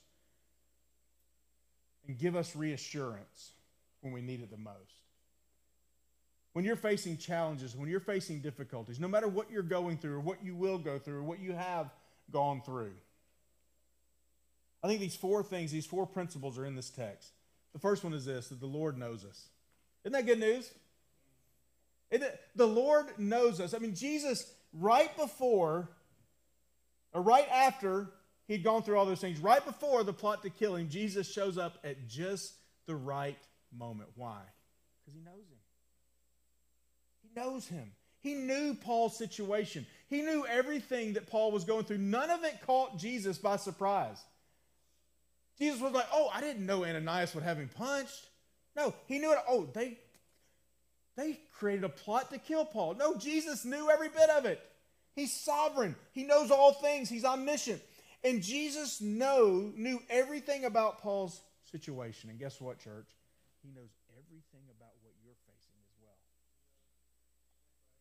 and 2.08 2.18
give 2.18 2.36
us 2.36 2.56
reassurance 2.56 3.52
when 4.02 4.14
we 4.14 4.22
need 4.22 4.42
it 4.42 4.52
the 4.52 4.58
most. 4.58 5.02
When 6.54 6.66
you're 6.66 6.76
facing 6.76 7.18
challenges, 7.18 7.76
when 7.76 7.90
you're 7.90 8.00
facing 8.00 8.42
difficulties, 8.42 9.00
no 9.00 9.08
matter 9.08 9.28
what 9.28 9.50
you're 9.50 9.64
going 9.64 9.98
through 9.98 10.16
or 10.16 10.20
what 10.20 10.44
you 10.44 10.56
will 10.56 10.78
go 10.78 11.00
through 11.00 11.20
or 11.20 11.24
what 11.24 11.40
you 11.40 11.54
have 11.54 11.90
gone 12.32 12.62
through. 12.62 12.94
I 14.84 14.88
think 14.88 15.00
these 15.00 15.16
four 15.16 15.44
things, 15.44 15.72
these 15.72 15.86
four 15.86 16.06
principles 16.08 16.58
are 16.58 16.66
in 16.66 16.76
this 16.76 16.90
text. 16.90 17.32
The 17.74 17.80
first 17.80 18.04
one 18.04 18.14
is 18.14 18.26
this 18.26 18.50
that 18.50 18.60
the 18.60 18.66
Lord 18.66 18.98
knows 18.98 19.24
us. 19.24 19.48
Isn't 20.04 20.14
that 20.14 20.26
good 20.26 20.40
news? 20.40 20.72
It, 22.10 22.40
the 22.56 22.68
Lord 22.68 23.08
knows 23.18 23.62
us. 23.62 23.74
I 23.74 23.78
mean, 23.78 23.96
Jesus, 23.96 24.54
right 24.74 25.16
before, 25.16 25.88
or 27.14 27.22
right 27.22 27.48
after 27.50 28.10
he'd 28.52 28.64
gone 28.64 28.84
through 28.84 28.98
all 28.98 29.06
those 29.06 29.22
things, 29.22 29.40
right 29.40 29.64
before 29.66 30.04
the 30.04 30.14
plot 30.14 30.44
to 30.44 30.50
kill 30.50 30.76
him, 30.76 30.90
Jesus 30.90 31.32
shows 31.32 31.58
up 31.58 31.78
at 31.84 32.08
just 32.08 32.54
the 32.86 32.96
right 32.96 33.38
moment. 33.76 34.10
Why? 34.16 34.42
Because 35.00 35.20
he 35.20 35.24
knows 35.24 35.48
him. 35.50 35.58
He 37.22 37.40
knows 37.40 37.68
him. 37.68 37.92
He 38.20 38.34
knew 38.36 38.76
Paul's 38.76 39.18
situation. 39.18 39.86
He 40.08 40.22
knew 40.22 40.46
everything 40.46 41.14
that 41.14 41.28
Paul 41.28 41.52
was 41.52 41.64
going 41.64 41.86
through. 41.86 41.98
None 41.98 42.30
of 42.30 42.44
it 42.44 42.60
caught 42.66 42.98
Jesus 42.98 43.38
by 43.38 43.56
surprise. 43.56 44.22
Jesus 45.58 45.82
was 45.82 45.94
like, 45.94 46.08
"Oh, 46.12 46.30
I 46.34 46.42
didn't 46.42 46.66
know 46.66 46.86
Ananias 46.86 47.34
would 47.34 47.44
have 47.44 47.58
him 47.58 47.70
punched." 47.70 48.30
No, 48.76 48.94
he 49.08 49.20
knew 49.20 49.32
it. 49.32 49.40
Oh, 49.48 49.66
they 49.74 49.98
they 51.16 51.40
created 51.52 51.84
a 51.84 51.90
plot 51.90 52.32
to 52.32 52.38
kill 52.38 52.66
Paul. 52.66 52.96
No, 52.96 53.16
Jesus 53.16 53.66
knew 53.66 53.90
every 53.90 54.10
bit 54.10 54.30
of 54.30 54.46
it. 54.46 54.62
He's 55.14 55.34
sovereign. 55.34 55.96
He 56.14 56.24
knows 56.24 56.52
all 56.52 56.74
things. 56.74 57.10
He's 57.10 57.26
omniscient. 57.26 57.82
And 58.24 58.42
Jesus 58.42 59.02
know, 59.02 59.72
knew 59.76 60.00
everything 60.10 60.66
about 60.66 61.00
Paul's 61.00 61.42
situation. 61.72 62.30
And 62.30 62.40
guess 62.40 62.62
what, 62.62 62.80
church? 62.80 63.08
He 63.64 63.70
knows 63.70 63.90
everything 64.12 64.62
about 64.78 64.92
what 65.02 65.14
you're 65.24 65.34
facing 65.48 65.74
as 65.84 65.94
well. 66.02 66.14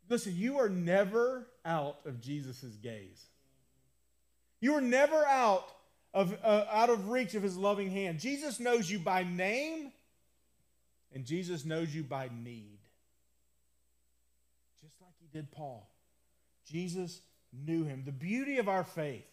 Listen, 0.08 0.34
you 0.36 0.58
are 0.58 0.68
never 0.68 1.46
out 1.64 1.98
of 2.04 2.20
Jesus' 2.20 2.76
gaze. 2.82 3.24
You 4.60 4.74
are 4.74 4.82
never 4.82 5.24
out 5.24 5.66
of, 6.12 6.36
uh, 6.42 6.64
out 6.70 6.90
of 6.90 7.08
reach 7.08 7.34
of 7.34 7.42
his 7.42 7.56
loving 7.56 7.90
hand. 7.90 8.18
Jesus 8.18 8.60
knows 8.60 8.90
you 8.90 8.98
by 8.98 9.22
name, 9.22 9.92
and 11.14 11.24
Jesus 11.24 11.64
knows 11.64 11.94
you 11.94 12.02
by 12.02 12.28
need. 12.42 12.78
Just 14.82 15.00
like 15.00 15.12
he 15.18 15.26
did 15.32 15.50
Paul. 15.50 15.88
Jesus 16.66 17.20
knew 17.52 17.84
him. 17.84 18.02
The 18.04 18.12
beauty 18.12 18.58
of 18.58 18.68
our 18.68 18.84
faith, 18.84 19.29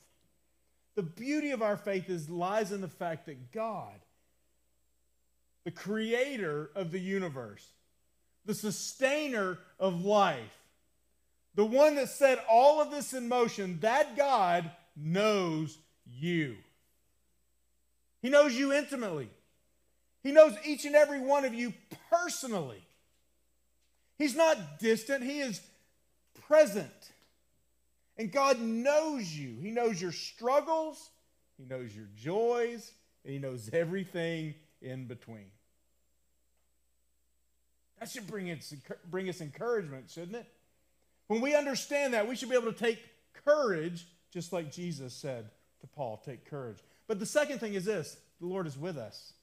the 0.98 1.04
beauty 1.04 1.52
of 1.52 1.62
our 1.62 1.78
faith 1.78 2.10
is 2.10 2.28
lies 2.28 2.72
in 2.72 2.82
the 2.82 2.88
fact 2.88 3.28
that 3.28 3.52
God, 3.52 3.94
the 5.64 5.70
creator 5.70 6.72
of 6.74 6.92
the 6.92 7.00
universe, 7.00 7.64
the 8.48 8.56
sustainer 8.56 9.60
of 9.80 10.04
life, 10.04 10.58
the 11.54 11.64
one 11.64 11.96
that 11.96 12.10
set 12.10 12.44
all 12.50 12.82
of 12.82 12.90
this 12.90 13.14
in 13.14 13.30
motion, 13.30 13.78
that 13.82 14.18
God 14.18 14.72
knows 14.96 15.78
you. 16.04 16.56
He 18.24 18.30
knows 18.30 18.56
you 18.56 18.74
intimately. 18.74 19.30
He 20.24 20.32
knows 20.32 20.56
each 20.66 20.84
and 20.86 20.96
every 20.96 21.20
one 21.20 21.46
of 21.46 21.54
you 21.54 21.76
personally. 22.10 22.84
He's 24.18 24.36
not 24.36 24.80
distant, 24.80 25.24
He 25.24 25.42
is 25.42 25.62
present. 26.48 27.12
And 28.18 28.32
God 28.32 28.60
knows 28.60 29.32
you. 29.32 29.58
He 29.62 29.72
knows 29.72 30.02
your 30.02 30.12
struggles, 30.12 31.10
He 31.58 31.66
knows 31.66 31.96
your 31.96 32.08
joys, 32.16 32.92
and 33.24 33.34
He 33.34 33.40
knows 33.40 33.70
everything 33.72 34.56
in 34.82 35.06
between. 35.06 35.52
That 38.00 38.10
should 38.10 38.28
bring 38.28 38.52
us, 38.52 38.74
bring 39.10 39.28
us 39.30 39.42
encouragement, 39.42 40.10
shouldn't 40.10 40.36
it? 40.36 40.46
When 41.28 41.42
we 41.42 41.56
understand 41.56 42.14
that, 42.14 42.28
we 42.28 42.36
should 42.36 42.50
be 42.50 42.56
able 42.56 42.72
to 42.72 42.78
take 42.78 43.00
courage, 43.44 44.06
just 44.32 44.54
like 44.54 44.72
Jesus 44.72 45.14
said 45.14 45.50
to 45.82 45.88
Paul 45.88 46.22
take 46.26 46.50
courage. 46.50 46.78
But 47.08 47.20
the 47.20 47.26
second 47.26 47.60
thing 47.60 47.74
is 47.74 47.86
this 47.86 48.18
the 48.40 48.48
Lord 48.48 48.68
is 48.68 48.78
with 48.78 48.98
us. 48.98 49.34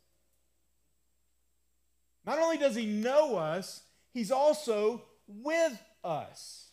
Not 2.26 2.38
only 2.38 2.56
does 2.56 2.74
He 2.74 2.86
know 2.86 3.36
us, 3.36 3.82
He's 4.12 4.30
also 4.30 5.02
with 5.26 5.80
us. 6.02 6.63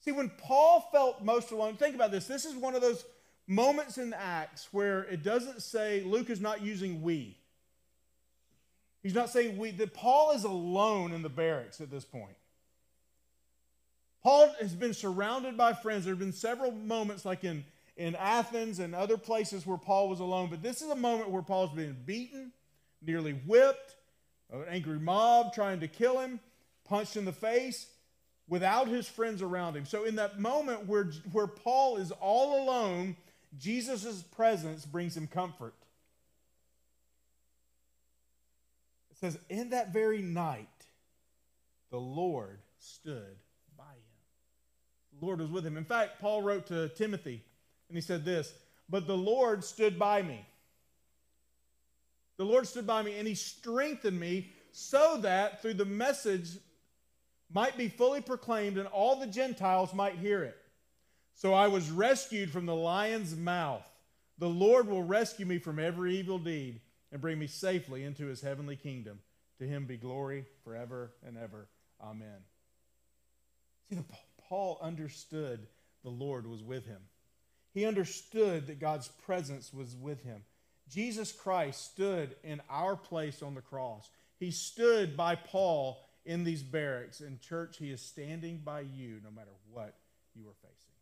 See, 0.00 0.12
when 0.12 0.30
Paul 0.30 0.88
felt 0.92 1.22
most 1.22 1.50
alone, 1.50 1.76
think 1.76 1.94
about 1.94 2.10
this. 2.10 2.26
This 2.26 2.44
is 2.44 2.54
one 2.54 2.74
of 2.74 2.80
those 2.80 3.04
moments 3.46 3.98
in 3.98 4.14
Acts 4.14 4.68
where 4.72 5.02
it 5.04 5.22
doesn't 5.22 5.62
say, 5.62 6.02
Luke 6.02 6.30
is 6.30 6.40
not 6.40 6.62
using 6.62 7.02
we. 7.02 7.36
He's 9.02 9.14
not 9.14 9.30
saying 9.30 9.58
we, 9.58 9.70
that 9.72 9.94
Paul 9.94 10.32
is 10.32 10.44
alone 10.44 11.12
in 11.12 11.22
the 11.22 11.28
barracks 11.28 11.80
at 11.80 11.90
this 11.90 12.04
point. 12.04 12.36
Paul 14.22 14.54
has 14.60 14.74
been 14.74 14.92
surrounded 14.92 15.56
by 15.56 15.72
friends. 15.72 16.04
There 16.04 16.12
have 16.12 16.18
been 16.18 16.32
several 16.32 16.72
moments, 16.72 17.24
like 17.24 17.42
in, 17.42 17.64
in 17.96 18.14
Athens 18.16 18.78
and 18.78 18.94
other 18.94 19.16
places, 19.16 19.66
where 19.66 19.78
Paul 19.78 20.10
was 20.10 20.20
alone. 20.20 20.48
But 20.50 20.62
this 20.62 20.82
is 20.82 20.90
a 20.90 20.96
moment 20.96 21.30
where 21.30 21.42
Paul's 21.42 21.72
been 21.72 21.96
beaten, 22.04 22.52
nearly 23.00 23.32
whipped, 23.32 23.96
an 24.52 24.64
angry 24.68 24.98
mob 24.98 25.54
trying 25.54 25.80
to 25.80 25.88
kill 25.88 26.18
him, 26.18 26.40
punched 26.84 27.16
in 27.16 27.24
the 27.24 27.32
face, 27.32 27.86
without 28.50 28.88
his 28.88 29.08
friends 29.08 29.40
around 29.40 29.76
him. 29.76 29.86
So, 29.86 30.04
in 30.04 30.16
that 30.16 30.38
moment 30.38 30.86
where, 30.86 31.04
where 31.32 31.46
Paul 31.46 31.96
is 31.96 32.10
all 32.10 32.62
alone, 32.62 33.16
Jesus' 33.58 34.22
presence 34.22 34.84
brings 34.84 35.16
him 35.16 35.26
comfort. 35.26 35.74
It 39.12 39.16
says, 39.18 39.38
In 39.48 39.70
that 39.70 39.92
very 39.92 40.20
night, 40.20 40.66
the 41.90 42.00
Lord 42.00 42.58
stood 42.78 43.36
by 43.78 43.84
him. 43.84 45.18
The 45.18 45.24
Lord 45.24 45.40
was 45.40 45.50
with 45.50 45.64
him. 45.64 45.76
In 45.76 45.84
fact, 45.84 46.20
Paul 46.20 46.42
wrote 46.42 46.66
to 46.66 46.88
Timothy, 46.90 47.42
and 47.88 47.96
he 47.96 48.02
said 48.02 48.24
this 48.24 48.52
But 48.88 49.06
the 49.06 49.16
Lord 49.16 49.62
stood 49.64 49.98
by 49.98 50.22
me. 50.22 50.44
The 52.36 52.44
Lord 52.44 52.66
stood 52.66 52.86
by 52.86 53.02
me, 53.02 53.16
and 53.16 53.28
he 53.28 53.34
strengthened 53.36 54.18
me 54.18 54.50
so 54.72 55.18
that 55.18 55.62
through 55.62 55.74
the 55.74 55.84
message 55.84 56.56
might 57.52 57.76
be 57.76 57.88
fully 57.88 58.20
proclaimed 58.20 58.78
and 58.78 58.86
all 58.88 59.16
the 59.16 59.26
Gentiles 59.26 59.92
might 59.92 60.14
hear 60.16 60.42
it. 60.42 60.56
So 61.34 61.54
I 61.54 61.68
was 61.68 61.90
rescued 61.90 62.50
from 62.50 62.66
the 62.66 62.74
lion's 62.74 63.34
mouth. 63.34 63.86
The 64.38 64.48
Lord 64.48 64.88
will 64.88 65.02
rescue 65.02 65.46
me 65.46 65.58
from 65.58 65.78
every 65.78 66.16
evil 66.16 66.38
deed 66.38 66.80
and 67.12 67.20
bring 67.20 67.38
me 67.38 67.46
safely 67.46 68.04
into 68.04 68.26
his 68.26 68.40
heavenly 68.40 68.76
kingdom. 68.76 69.20
To 69.58 69.66
him 69.66 69.84
be 69.84 69.96
glory 69.96 70.46
forever 70.64 71.12
and 71.26 71.36
ever. 71.36 71.68
Amen. 72.02 72.44
See, 73.90 73.98
Paul 74.48 74.78
understood 74.80 75.66
the 76.02 76.10
Lord 76.10 76.46
was 76.46 76.62
with 76.62 76.86
him. 76.86 77.00
He 77.72 77.84
understood 77.84 78.66
that 78.66 78.80
God's 78.80 79.08
presence 79.08 79.72
was 79.72 79.94
with 79.94 80.22
him. 80.24 80.42
Jesus 80.88 81.30
Christ 81.30 81.92
stood 81.92 82.34
in 82.42 82.60
our 82.68 82.96
place 82.96 83.42
on 83.42 83.54
the 83.54 83.60
cross. 83.60 84.08
He 84.38 84.50
stood 84.50 85.16
by 85.16 85.36
Paul 85.36 86.04
in 86.24 86.44
these 86.44 86.62
barracks. 86.62 87.20
In 87.20 87.38
church, 87.40 87.76
He 87.78 87.90
is 87.90 88.00
standing 88.00 88.60
by 88.64 88.80
you 88.80 89.20
no 89.24 89.30
matter 89.30 89.50
what 89.72 89.94
you 90.34 90.42
are 90.48 90.56
facing. 90.62 90.94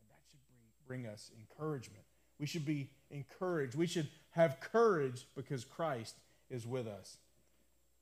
And 0.00 0.10
that 0.10 0.22
should 0.30 0.40
bring, 0.86 1.02
bring 1.04 1.12
us 1.12 1.30
encouragement. 1.38 2.04
We 2.38 2.46
should 2.46 2.66
be 2.66 2.90
encouraged. 3.10 3.74
We 3.76 3.86
should 3.86 4.08
have 4.30 4.60
courage 4.60 5.26
because 5.34 5.64
Christ 5.64 6.14
is 6.50 6.66
with 6.66 6.86
us. 6.86 7.16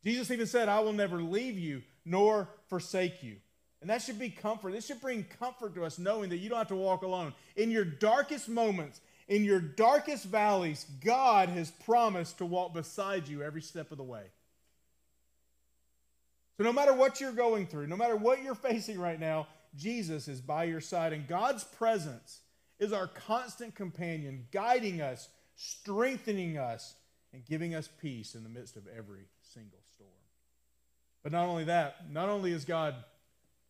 Jesus 0.03 0.31
even 0.31 0.47
said, 0.47 0.69
I 0.69 0.81
will 0.81 0.93
never 0.93 1.23
leave 1.23 1.59
you 1.59 1.83
nor 2.05 2.49
forsake 2.69 3.23
you. 3.23 3.37
And 3.81 3.91
that 3.91 4.03
should 4.03 4.19
be 4.19 4.31
comfort. 4.31 4.73
This 4.73 4.87
should 4.87 5.01
bring 5.01 5.25
comfort 5.25 5.75
to 5.75 5.85
us 5.85 5.99
knowing 5.99 6.31
that 6.31 6.39
you 6.39 6.49
don't 6.49 6.59
have 6.59 6.69
to 6.69 6.75
walk 6.75 7.03
alone. 7.03 7.35
In 7.57 7.71
your 7.71 7.85
darkest 7.85 8.49
moments, 8.49 9.01
in 9.29 9.45
your 9.45 9.61
darkest 9.61 10.25
valleys, 10.25 10.87
God 11.05 11.49
has 11.51 11.71
promised 11.71 12.39
to 12.39 12.47
walk 12.47 12.75
beside 12.75 13.29
you 13.29 13.43
every 13.43 13.63
step 13.63 13.93
of 13.93 13.99
the 13.99 14.05
way. 14.05 14.25
So, 16.57 16.65
no 16.65 16.73
matter 16.73 16.95
what 16.95 17.21
you're 17.21 17.33
going 17.33 17.67
through, 17.67 17.89
no 17.89 17.97
matter 17.97 18.17
what 18.17 18.43
you're 18.43 18.55
facing 18.55 18.99
right 18.99 19.19
now, 19.19 19.49
Jesus 19.77 20.29
is 20.29 20.41
by 20.41 20.65
your 20.65 20.81
side. 20.81 21.13
And 21.13 21.27
God's 21.27 21.65
presence 21.65 22.41
is 22.79 22.93
our 22.93 23.09
constant 23.09 23.75
companion, 23.75 24.47
guiding 24.53 25.01
us, 25.01 25.29
strengthening 25.57 26.59
us, 26.59 26.95
and 27.33 27.45
giving 27.45 27.75
us 27.75 27.89
peace 28.01 28.37
in 28.37 28.45
the 28.45 28.49
midst 28.49 28.77
of 28.77 28.85
every 28.87 29.27
single 29.53 29.81
storm. 29.95 30.11
But 31.25 31.33
not 31.33 31.47
only 31.47 31.65
that, 31.65 32.13
not 32.13 32.29
only 32.29 32.53
is 32.53 32.65
God, 32.65 32.95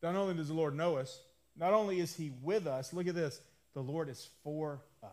not 0.03 0.15
only 0.15 0.35
does 0.35 0.49
the 0.49 0.55
Lord 0.55 0.77
know 0.77 0.97
us, 0.97 1.21
not 1.57 1.73
only 1.73 2.01
is 2.01 2.15
He 2.15 2.33
with 2.43 2.67
us, 2.67 2.93
look 2.93 3.07
at 3.07 3.15
this, 3.15 3.41
the 3.73 3.81
Lord 3.81 4.11
is 4.11 4.29
for 4.43 4.83
us. 5.03 5.11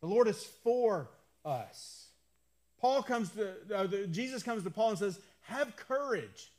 The 0.00 0.06
Lord 0.06 0.28
is 0.28 0.44
for 0.62 1.10
us. 1.44 2.06
Paul 2.80 3.02
comes 3.02 3.30
to, 3.30 3.54
uh, 3.74 3.86
Jesus 4.10 4.44
comes 4.44 4.62
to 4.62 4.70
Paul 4.70 4.90
and 4.90 4.98
says, 4.98 5.18
Have 5.48 5.76
courage. 5.76 6.52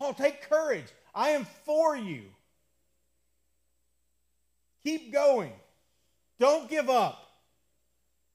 Paul, 0.00 0.14
take 0.14 0.42
courage. 0.48 0.86
I 1.14 1.30
am 1.30 1.46
for 1.64 1.96
you. 1.96 2.22
Keep 4.82 5.12
going. 5.12 5.52
Don't 6.40 6.68
give 6.68 6.90
up. 6.90 7.24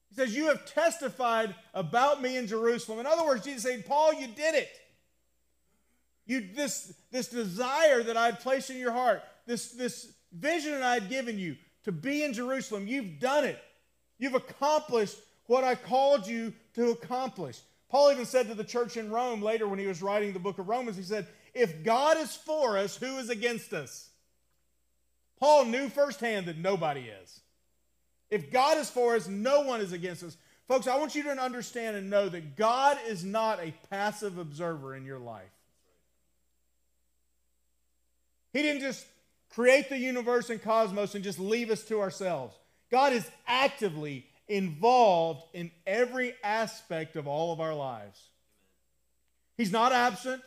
He 0.08 0.14
says, 0.14 0.34
You 0.34 0.46
have 0.46 0.64
testified 0.64 1.54
about 1.74 2.22
me 2.22 2.38
in 2.38 2.46
Jerusalem. 2.46 3.00
In 3.00 3.06
other 3.06 3.24
words, 3.24 3.44
Jesus 3.44 3.64
said, 3.64 3.84
Paul, 3.84 4.14
you 4.14 4.28
did 4.28 4.54
it. 4.54 4.70
You, 6.24 6.48
this, 6.54 6.94
this 7.12 7.28
desire 7.28 8.02
that 8.02 8.16
I 8.16 8.26
had 8.26 8.40
placed 8.40 8.70
in 8.70 8.78
your 8.78 8.92
heart, 8.92 9.22
this, 9.46 9.72
this 9.72 10.10
vision 10.32 10.72
that 10.72 10.82
I 10.82 10.94
had 10.94 11.10
given 11.10 11.38
you 11.38 11.56
to 11.84 11.92
be 11.92 12.24
in 12.24 12.32
Jerusalem, 12.32 12.88
you've 12.88 13.20
done 13.20 13.44
it. 13.44 13.58
You've 14.18 14.34
accomplished 14.34 15.18
what 15.48 15.64
I 15.64 15.74
called 15.74 16.26
you 16.26 16.54
to 16.76 16.92
accomplish. 16.92 17.60
Paul 17.96 18.12
even 18.12 18.26
said 18.26 18.48
to 18.48 18.54
the 18.54 18.62
church 18.62 18.98
in 18.98 19.10
Rome 19.10 19.40
later 19.40 19.66
when 19.66 19.78
he 19.78 19.86
was 19.86 20.02
writing 20.02 20.34
the 20.34 20.38
book 20.38 20.58
of 20.58 20.68
Romans, 20.68 20.98
he 20.98 21.02
said, 21.02 21.26
If 21.54 21.82
God 21.82 22.18
is 22.18 22.36
for 22.36 22.76
us, 22.76 22.94
who 22.94 23.16
is 23.16 23.30
against 23.30 23.72
us? 23.72 24.10
Paul 25.40 25.64
knew 25.64 25.88
firsthand 25.88 26.44
that 26.44 26.58
nobody 26.58 27.08
is. 27.22 27.40
If 28.28 28.52
God 28.52 28.76
is 28.76 28.90
for 28.90 29.16
us, 29.16 29.28
no 29.28 29.62
one 29.62 29.80
is 29.80 29.94
against 29.94 30.22
us. 30.24 30.36
Folks, 30.68 30.86
I 30.86 30.98
want 30.98 31.14
you 31.14 31.22
to 31.22 31.30
understand 31.30 31.96
and 31.96 32.10
know 32.10 32.28
that 32.28 32.54
God 32.54 32.98
is 33.08 33.24
not 33.24 33.60
a 33.60 33.72
passive 33.88 34.36
observer 34.36 34.94
in 34.94 35.06
your 35.06 35.18
life. 35.18 35.44
He 38.52 38.60
didn't 38.60 38.82
just 38.82 39.06
create 39.48 39.88
the 39.88 39.96
universe 39.96 40.50
and 40.50 40.60
cosmos 40.60 41.14
and 41.14 41.24
just 41.24 41.38
leave 41.40 41.70
us 41.70 41.82
to 41.84 42.02
ourselves. 42.02 42.54
God 42.90 43.14
is 43.14 43.26
actively 43.46 44.26
involved 44.48 45.42
in 45.52 45.70
every 45.86 46.34
aspect 46.42 47.16
of 47.16 47.26
all 47.26 47.52
of 47.52 47.60
our 47.60 47.74
lives. 47.74 48.20
He's 49.56 49.72
not 49.72 49.92
absent. 49.92 50.42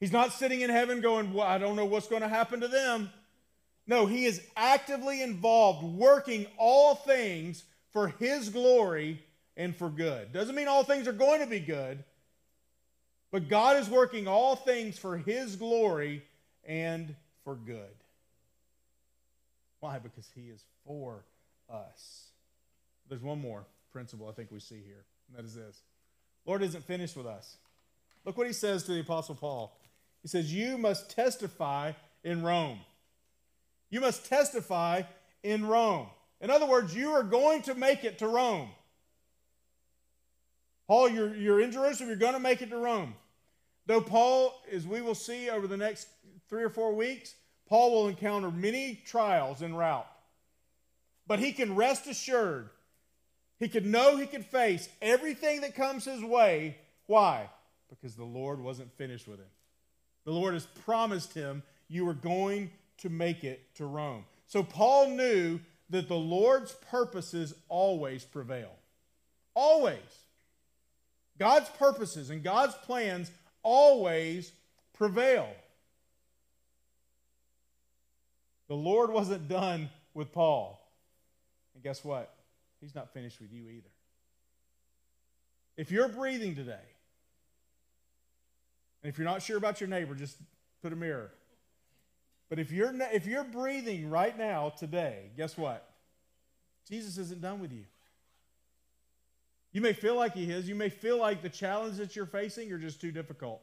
He's 0.00 0.12
not 0.12 0.32
sitting 0.32 0.60
in 0.60 0.70
heaven 0.70 1.00
going, 1.00 1.32
well, 1.32 1.46
I 1.46 1.58
don't 1.58 1.76
know 1.76 1.84
what's 1.84 2.08
going 2.08 2.22
to 2.22 2.28
happen 2.28 2.60
to 2.60 2.68
them. 2.68 3.10
No, 3.86 4.06
he 4.06 4.24
is 4.24 4.42
actively 4.56 5.22
involved, 5.22 5.84
working 5.84 6.46
all 6.58 6.94
things 6.94 7.62
for 7.92 8.08
his 8.08 8.48
glory 8.48 9.22
and 9.56 9.74
for 9.74 9.88
good. 9.88 10.32
Doesn't 10.32 10.54
mean 10.54 10.68
all 10.68 10.82
things 10.82 11.06
are 11.06 11.12
going 11.12 11.40
to 11.40 11.46
be 11.46 11.60
good, 11.60 12.02
but 13.30 13.48
God 13.48 13.76
is 13.76 13.88
working 13.88 14.26
all 14.26 14.56
things 14.56 14.98
for 14.98 15.16
his 15.16 15.56
glory 15.56 16.22
and 16.64 17.14
for 17.44 17.54
good. 17.54 17.94
Why? 19.80 19.98
Because 19.98 20.28
he 20.34 20.48
is 20.48 20.62
for 20.84 21.24
us. 21.70 22.30
There's 23.08 23.22
one 23.22 23.40
more 23.40 23.64
principle 23.92 24.28
I 24.28 24.32
think 24.32 24.50
we 24.50 24.60
see 24.60 24.82
here, 24.84 25.04
and 25.28 25.36
that 25.36 25.44
is 25.46 25.54
this 25.54 25.82
Lord 26.44 26.62
isn't 26.62 26.84
finished 26.84 27.16
with 27.16 27.26
us. 27.26 27.56
Look 28.24 28.36
what 28.36 28.46
he 28.46 28.52
says 28.52 28.82
to 28.84 28.92
the 28.92 29.00
Apostle 29.00 29.34
Paul. 29.34 29.78
He 30.22 30.28
says, 30.28 30.52
You 30.52 30.76
must 30.78 31.10
testify 31.10 31.92
in 32.24 32.42
Rome. 32.42 32.80
You 33.90 34.00
must 34.00 34.28
testify 34.28 35.02
in 35.42 35.66
Rome. 35.66 36.08
In 36.40 36.50
other 36.50 36.66
words, 36.66 36.94
you 36.94 37.10
are 37.12 37.22
going 37.22 37.62
to 37.62 37.74
make 37.74 38.04
it 38.04 38.18
to 38.18 38.28
Rome. 38.28 38.68
Paul, 40.86 41.08
you're, 41.08 41.34
you're 41.34 41.60
in 41.60 41.72
Jerusalem, 41.72 42.08
you're 42.08 42.18
going 42.18 42.34
to 42.34 42.40
make 42.40 42.62
it 42.62 42.70
to 42.70 42.76
Rome. 42.76 43.14
Though 43.86 44.00
Paul, 44.00 44.60
as 44.72 44.86
we 44.86 45.00
will 45.00 45.14
see 45.14 45.48
over 45.48 45.66
the 45.66 45.76
next 45.76 46.08
three 46.48 46.62
or 46.62 46.68
four 46.70 46.94
weeks, 46.94 47.34
Paul 47.68 47.92
will 47.92 48.08
encounter 48.08 48.50
many 48.50 49.00
trials 49.06 49.62
en 49.62 49.74
route. 49.74 50.06
But 51.26 51.38
he 51.38 51.52
can 51.52 51.74
rest 51.74 52.06
assured, 52.06 52.70
he 53.58 53.68
can 53.68 53.90
know 53.90 54.16
he 54.16 54.26
can 54.26 54.42
face 54.42 54.88
everything 55.00 55.62
that 55.62 55.74
comes 55.74 56.04
his 56.04 56.22
way. 56.22 56.76
Why? 57.06 57.48
Because 57.88 58.14
the 58.14 58.24
Lord 58.24 58.60
wasn't 58.60 58.92
finished 58.96 59.26
with 59.26 59.38
him. 59.38 59.48
The 60.24 60.32
Lord 60.32 60.54
has 60.54 60.66
promised 60.84 61.32
him, 61.32 61.62
You 61.88 62.08
are 62.08 62.14
going 62.14 62.70
to 62.98 63.08
make 63.08 63.44
it 63.44 63.74
to 63.76 63.86
Rome. 63.86 64.24
So 64.46 64.62
Paul 64.62 65.10
knew 65.10 65.60
that 65.90 66.08
the 66.08 66.16
Lord's 66.16 66.72
purposes 66.90 67.54
always 67.68 68.24
prevail. 68.24 68.72
Always. 69.54 69.98
God's 71.38 71.68
purposes 71.70 72.30
and 72.30 72.42
God's 72.42 72.74
plans 72.74 73.30
always 73.62 74.52
prevail. 74.94 75.48
The 78.68 78.74
Lord 78.74 79.10
wasn't 79.10 79.48
done 79.48 79.90
with 80.12 80.32
Paul. 80.32 80.85
And 81.76 81.82
guess 81.84 82.02
what? 82.02 82.34
He's 82.80 82.94
not 82.94 83.12
finished 83.12 83.38
with 83.38 83.52
you 83.52 83.68
either. 83.68 83.90
If 85.76 85.90
you're 85.90 86.08
breathing 86.08 86.54
today, 86.54 86.72
and 89.02 89.12
if 89.12 89.18
you're 89.18 89.26
not 89.26 89.42
sure 89.42 89.58
about 89.58 89.78
your 89.78 89.90
neighbor, 89.90 90.14
just 90.14 90.38
put 90.82 90.94
a 90.94 90.96
mirror. 90.96 91.30
But 92.48 92.58
if 92.58 92.72
you're, 92.72 92.92
if 93.12 93.26
you're 93.26 93.44
breathing 93.44 94.08
right 94.08 94.36
now, 94.36 94.70
today, 94.70 95.30
guess 95.36 95.58
what? 95.58 95.86
Jesus 96.88 97.18
isn't 97.18 97.42
done 97.42 97.60
with 97.60 97.72
you. 97.72 97.84
You 99.72 99.82
may 99.82 99.92
feel 99.92 100.16
like 100.16 100.34
he 100.34 100.50
is. 100.50 100.66
You 100.66 100.74
may 100.74 100.88
feel 100.88 101.18
like 101.18 101.42
the 101.42 101.50
challenge 101.50 101.98
that 101.98 102.16
you're 102.16 102.24
facing 102.24 102.72
are 102.72 102.78
just 102.78 103.00
too 103.02 103.12
difficult. 103.12 103.60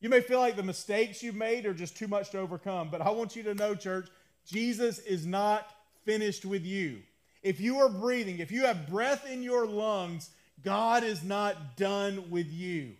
You 0.00 0.08
may 0.08 0.20
feel 0.20 0.40
like 0.40 0.56
the 0.56 0.64
mistakes 0.64 1.22
you've 1.22 1.36
made 1.36 1.66
are 1.66 1.74
just 1.74 1.96
too 1.96 2.08
much 2.08 2.30
to 2.30 2.38
overcome. 2.40 2.88
But 2.90 3.00
I 3.00 3.10
want 3.10 3.36
you 3.36 3.44
to 3.44 3.54
know, 3.54 3.76
church, 3.76 4.08
Jesus 4.44 4.98
is 4.98 5.24
not 5.24 5.70
finished 6.06 6.46
with 6.46 6.64
you. 6.64 7.02
If 7.42 7.60
you 7.60 7.80
are 7.80 7.90
breathing, 7.90 8.38
if 8.38 8.50
you 8.50 8.64
have 8.64 8.88
breath 8.88 9.28
in 9.30 9.42
your 9.42 9.66
lungs, 9.66 10.30
God 10.64 11.04
is 11.04 11.22
not 11.22 11.76
done 11.76 12.30
with 12.30 12.50
you. 12.50 12.92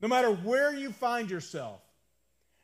No 0.00 0.08
matter 0.08 0.30
where 0.30 0.74
you 0.74 0.90
find 0.90 1.30
yourself, 1.30 1.80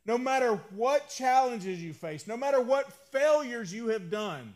no 0.05 0.19
matter 0.19 0.61
what 0.75 1.09
challenges 1.09 1.81
you 1.81 1.93
face, 1.93 2.27
no 2.27 2.37
matter 2.37 2.61
what 2.61 2.93
failures 3.13 3.73
you 3.73 3.89
have 3.89 4.11
done, 4.11 4.55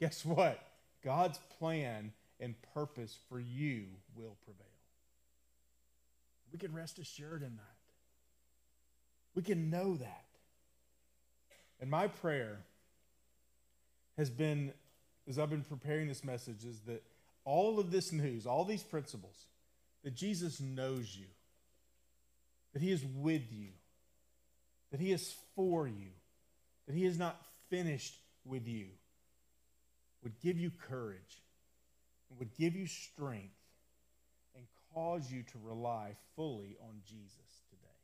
guess 0.00 0.24
what? 0.24 0.60
God's 1.04 1.38
plan 1.58 2.12
and 2.40 2.54
purpose 2.74 3.16
for 3.28 3.38
you 3.38 3.84
will 4.16 4.36
prevail. 4.44 4.66
We 6.52 6.58
can 6.58 6.74
rest 6.74 6.98
assured 6.98 7.42
in 7.42 7.56
that. 7.56 7.76
We 9.34 9.42
can 9.42 9.70
know 9.70 9.96
that. 9.96 10.24
And 11.80 11.90
my 11.90 12.08
prayer 12.08 12.58
has 14.20 14.28
been, 14.28 14.70
as 15.26 15.38
I've 15.38 15.48
been 15.48 15.64
preparing 15.64 16.06
this 16.06 16.22
message, 16.22 16.66
is 16.66 16.80
that 16.80 17.02
all 17.46 17.80
of 17.80 17.90
this 17.90 18.12
news, 18.12 18.46
all 18.46 18.66
these 18.66 18.82
principles, 18.82 19.46
that 20.04 20.14
Jesus 20.14 20.60
knows 20.60 21.16
you, 21.16 21.24
that 22.74 22.82
He 22.82 22.92
is 22.92 23.02
with 23.16 23.50
you, 23.50 23.68
that 24.90 25.00
He 25.00 25.10
is 25.10 25.34
for 25.56 25.88
you, 25.88 26.10
that 26.86 26.94
He 26.94 27.06
is 27.06 27.18
not 27.18 27.40
finished 27.70 28.14
with 28.44 28.68
you, 28.68 28.88
would 30.22 30.38
give 30.40 30.58
you 30.58 30.70
courage, 30.70 31.40
and 32.28 32.38
would 32.38 32.54
give 32.58 32.76
you 32.76 32.86
strength, 32.86 33.56
and 34.54 34.66
cause 34.92 35.32
you 35.32 35.42
to 35.44 35.58
rely 35.64 36.14
fully 36.36 36.76
on 36.82 37.00
Jesus 37.06 37.62
today. 37.70 37.96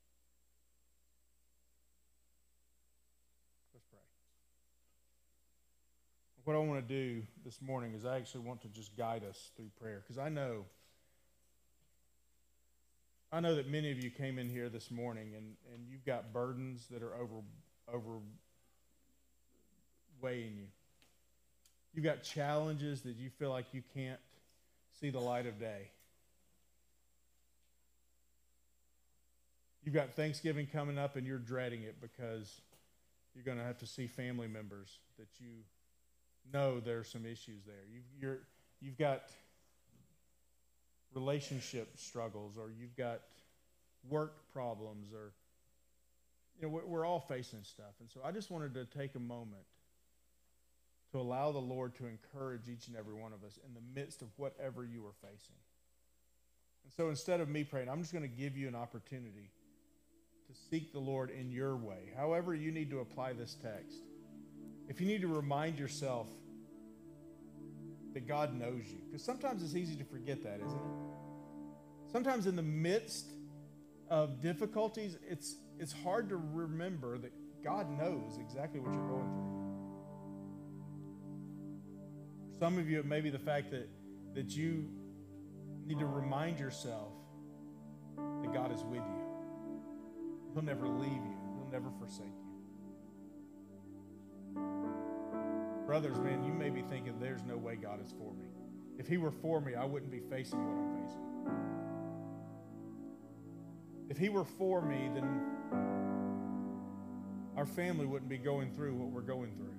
Let's 3.74 3.84
pray. 3.90 3.98
What 6.47 6.55
I 6.55 6.61
want 6.61 6.86
to 6.88 6.94
do 6.94 7.22
this 7.44 7.61
morning 7.61 7.92
is 7.94 8.05
I 8.05 8.16
actually 8.18 8.44
want 8.44 8.62
to 8.62 8.68
just 8.68 8.97
guide 8.97 9.24
us 9.28 9.51
through 9.57 9.70
prayer 9.80 10.01
because 10.01 10.16
I 10.16 10.28
know 10.28 10.64
I 13.32 13.40
know 13.40 13.57
that 13.57 13.68
many 13.68 13.90
of 13.90 13.99
you 13.99 14.11
came 14.11 14.38
in 14.38 14.49
here 14.49 14.68
this 14.68 14.88
morning 14.88 15.32
and, 15.36 15.57
and 15.74 15.88
you've 15.90 16.05
got 16.07 16.32
burdens 16.32 16.86
that 16.92 17.03
are 17.03 17.12
over 17.16 17.42
over 17.92 18.20
weighing 20.22 20.57
you. 20.57 20.66
You've 21.92 22.05
got 22.05 22.22
challenges 22.22 23.01
that 23.03 23.16
you 23.16 23.28
feel 23.28 23.51
like 23.51 23.66
you 23.72 23.82
can't 23.92 24.20
see 25.01 25.11
the 25.11 25.18
light 25.18 25.47
of 25.47 25.59
day. 25.59 25.90
You've 29.82 29.94
got 29.97 30.14
Thanksgiving 30.14 30.68
coming 30.72 30.97
up 30.97 31.16
and 31.16 31.26
you're 31.26 31.38
dreading 31.38 31.82
it 31.82 31.97
because 32.01 32.61
you're 33.34 33.44
going 33.44 33.59
to 33.59 33.64
have 33.64 33.78
to 33.78 33.86
see 33.86 34.07
family 34.07 34.47
members 34.47 34.99
that 35.18 35.28
you 35.40 35.49
know 36.53 36.80
there 36.80 36.99
are 36.99 37.05
some 37.05 37.24
issues 37.24 37.64
there. 37.64 37.84
You've, 37.92 38.05
you're, 38.20 38.38
you've 38.80 38.99
got 38.99 39.30
relationship 41.14 41.99
struggles 41.99 42.59
or 42.59 42.70
you've 42.78 42.97
got 42.97 43.20
work 44.09 44.34
problems 44.53 45.09
or 45.12 45.32
you 46.59 46.62
know 46.62 46.68
we're, 46.68 46.86
we're 46.86 47.05
all 47.07 47.20
facing 47.20 47.62
stuff. 47.62 47.94
And 48.01 48.11
so 48.11 48.20
i 48.24 48.30
just 48.30 48.51
wanted 48.51 48.74
to 48.74 48.84
take 48.84 49.14
a 49.14 49.20
moment 49.20 49.64
to 51.12 51.18
allow 51.18 51.53
the 51.53 51.59
lord 51.59 51.94
to 51.97 52.07
encourage 52.07 52.68
each 52.68 52.88
and 52.88 52.97
every 52.97 53.14
one 53.14 53.32
of 53.32 53.42
us 53.44 53.59
in 53.66 53.74
the 53.74 54.01
midst 54.01 54.22
of 54.22 54.28
whatever 54.36 54.84
you 54.84 55.05
are 55.07 55.14
facing. 55.22 55.57
And 56.84 56.92
so 56.92 57.09
instead 57.09 57.40
of 57.40 57.49
me 57.49 57.64
praying 57.64 57.88
i'm 57.88 58.01
just 58.01 58.12
going 58.12 58.28
to 58.28 58.36
give 58.36 58.57
you 58.57 58.68
an 58.68 58.74
opportunity 58.74 59.51
to 60.49 60.55
seek 60.70 60.92
the 60.92 61.01
lord 61.01 61.30
in 61.30 61.51
your 61.51 61.76
way 61.76 62.12
however 62.16 62.55
you 62.55 62.70
need 62.70 62.90
to 62.90 63.01
apply 63.01 63.32
this 63.32 63.57
text 63.62 64.03
if 64.89 65.01
you 65.01 65.07
need 65.07 65.20
to 65.22 65.28
remind 65.28 65.78
yourself 65.78 66.28
that 68.14 68.26
God 68.26 68.55
knows 68.55 68.82
you, 68.87 68.99
because 69.07 69.24
sometimes 69.24 69.62
it's 69.62 69.74
easy 69.74 69.97
to 69.97 70.05
forget 70.05 70.43
that, 70.45 70.61
isn't 70.64 70.78
it? 70.78 72.12
Sometimes 72.12 72.47
in 72.47 72.57
the 72.57 72.62
midst 72.62 73.26
of 74.09 74.41
difficulties, 74.41 75.18
it's, 75.28 75.57
it's 75.78 75.93
hard 75.93 76.28
to 76.30 76.37
remember 76.37 77.18
that 77.18 77.32
God 77.64 77.91
knows 77.91 78.39
exactly 78.39 78.80
what 78.80 78.95
you're 78.95 79.09
going 79.09 79.28
through. 79.32 79.53
For 82.53 82.59
some 82.64 82.78
of 82.78 82.89
you, 82.89 83.01
it 83.01 83.07
may 83.07 83.20
be 83.20 83.30
the 83.30 83.39
fact 83.39 83.70
that, 83.72 83.89
that 84.34 84.51
you 84.57 84.89
need 85.84 85.99
to 85.99 86.07
remind 86.07 86.59
yourself 86.61 87.12
that 88.16 88.53
God 88.53 88.72
is 88.72 88.82
with 88.84 89.01
you. 89.01 89.26
He'll 90.55 90.62
never 90.62 90.89
leave 90.89 91.11
you, 91.11 91.37
He'll 91.57 91.70
never 91.70 91.91
forsake 91.99 92.26
you. 92.26 92.36
Brothers, 95.87 96.18
man, 96.18 96.43
you 96.43 96.53
may 96.53 96.68
be 96.68 96.82
thinking 96.82 97.14
there's 97.20 97.45
no 97.45 97.57
way 97.57 97.76
God 97.76 98.05
is 98.05 98.11
for 98.11 98.34
me. 98.34 98.47
If 98.99 99.07
He 99.07 99.18
were 99.18 99.30
for 99.30 99.61
me, 99.61 99.76
I 99.76 99.84
wouldn't 99.84 100.11
be 100.11 100.18
facing 100.18 100.59
what 100.59 100.76
I'm 100.76 101.05
facing. 101.05 101.22
If 104.09 104.18
He 104.18 104.28
were 104.28 104.45
for 104.45 104.82
me, 104.82 105.09
then 105.14 105.43
our 107.57 107.66
family 107.66 108.05
wouldn't 108.05 108.28
be 108.28 108.39
going 108.39 108.72
through 108.72 108.95
what 108.95 109.11
we're 109.11 109.20
going 109.20 109.53
through. 109.53 109.74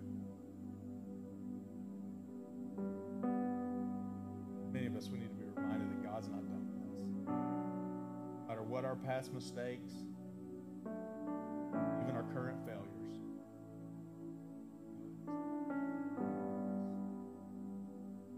Many 4.72 4.88
of 4.88 4.96
us, 4.96 5.10
we 5.10 5.20
need 5.20 5.30
to 5.30 5.36
be 5.36 5.46
reminded 5.56 5.90
that 5.92 6.04
God's 6.04 6.30
not 6.30 6.48
done 6.48 6.68
with 6.72 6.98
us. 6.98 7.04
No 7.28 8.48
matter 8.48 8.64
what 8.64 8.86
our 8.86 8.96
past 8.96 9.34
mistakes, 9.34 9.92
even 12.02 12.16
our 12.16 12.26
current 12.34 12.60
failures. 12.66 12.77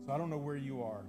So 0.10 0.16
I 0.16 0.18
don't 0.18 0.32
know 0.32 0.40
where 0.40 0.58
you 0.58 0.82
are, 0.82 1.04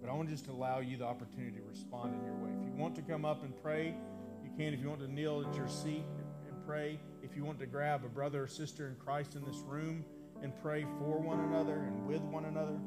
but 0.00 0.08
I 0.08 0.14
want 0.14 0.30
to 0.30 0.34
just 0.34 0.48
allow 0.48 0.78
you 0.78 0.96
the 0.96 1.04
opportunity 1.04 1.58
to 1.58 1.62
respond 1.68 2.14
in 2.14 2.24
your 2.24 2.32
way. 2.36 2.48
If 2.62 2.64
you 2.64 2.72
want 2.72 2.96
to 2.96 3.02
come 3.02 3.26
up 3.26 3.44
and 3.44 3.52
pray, 3.62 3.94
you 4.42 4.50
can. 4.56 4.72
If 4.72 4.80
you 4.80 4.88
want 4.88 5.02
to 5.02 5.12
kneel 5.12 5.44
at 5.46 5.54
your 5.54 5.68
seat 5.68 6.06
and 6.48 6.66
pray, 6.66 6.98
if 7.22 7.36
you 7.36 7.44
want 7.44 7.58
to 7.58 7.66
grab 7.66 8.06
a 8.06 8.08
brother 8.08 8.44
or 8.44 8.46
sister 8.46 8.88
in 8.88 8.94
Christ 8.94 9.34
in 9.34 9.44
this 9.44 9.58
room 9.66 10.02
and 10.42 10.54
pray 10.62 10.86
for 10.98 11.20
one 11.20 11.40
another 11.40 11.74
and 11.74 12.06
with 12.06 12.22
one 12.22 12.46
another, 12.46 12.78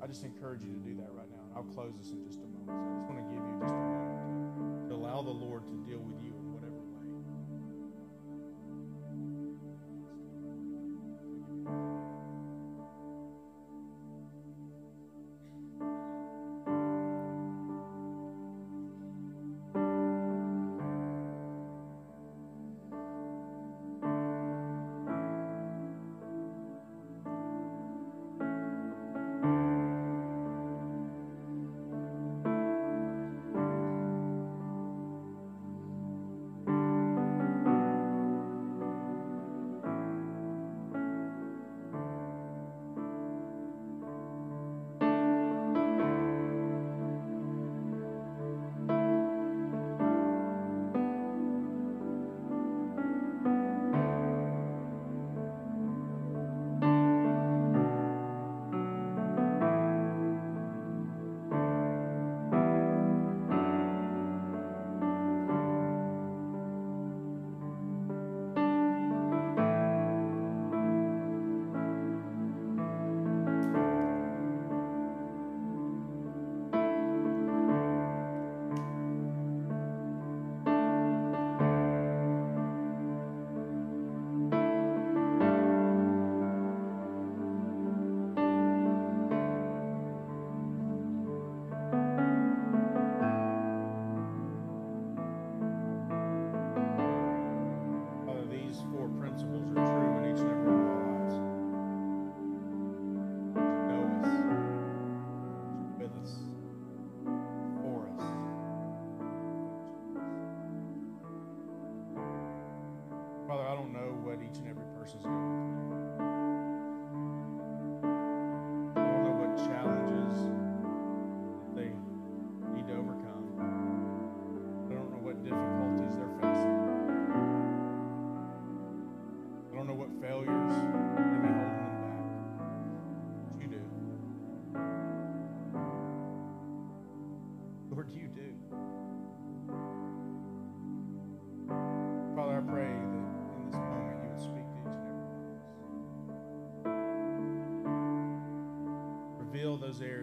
I 0.00 0.06
just 0.06 0.22
encourage 0.22 0.62
you 0.62 0.74
to 0.74 0.78
do 0.78 0.94
that 1.02 1.10
right 1.10 1.28
now. 1.28 1.42
And 1.48 1.56
I'll 1.56 1.74
close 1.74 1.94
this 1.98 2.12
in 2.12 2.24
just 2.24 2.38
a 2.38 2.46
moment. 2.46 2.68
So 2.68 2.86
I 2.86 2.98
just 3.00 3.10
want 3.10 3.28
to 3.28 3.29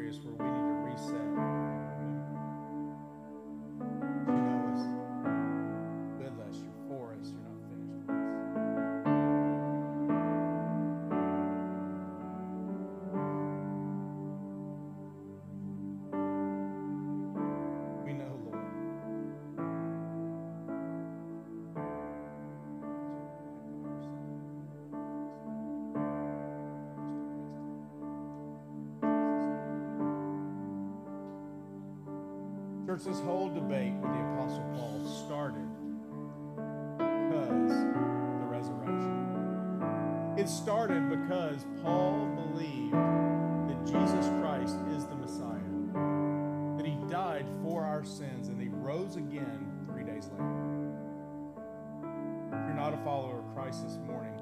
areas 0.08 0.20
where 0.24 0.36
we 0.40 0.47
church, 32.98 33.06
this 33.06 33.20
whole 33.22 33.50
debate 33.50 33.94
with 33.94 34.12
the 34.12 34.20
Apostle 34.34 34.64
Paul 34.76 35.06
started 35.26 35.68
because 36.98 37.72
the 37.72 38.48
resurrection. 38.48 40.36
It 40.38 40.48
started 40.48 41.10
because 41.10 41.66
Paul 41.82 42.28
believed 42.36 42.94
that 42.94 43.86
Jesus 43.86 44.28
Christ 44.40 44.78
is 44.96 45.06
the 45.06 45.16
Messiah, 45.16 45.60
that 46.78 46.86
he 46.86 46.96
died 47.10 47.46
for 47.64 47.84
our 47.84 48.04
sins, 48.04 48.48
and 48.48 48.62
he 48.62 48.70
rose 48.70 49.16
again 49.16 49.68
three 49.88 50.04
days 50.04 50.30
later. 50.34 50.44
If 52.48 52.68
you're 52.68 52.76
not 52.76 52.94
a 52.94 52.98
follower 53.04 53.40
of 53.40 53.54
Christ 53.56 53.84
this 53.84 53.98
morning, 53.98 54.34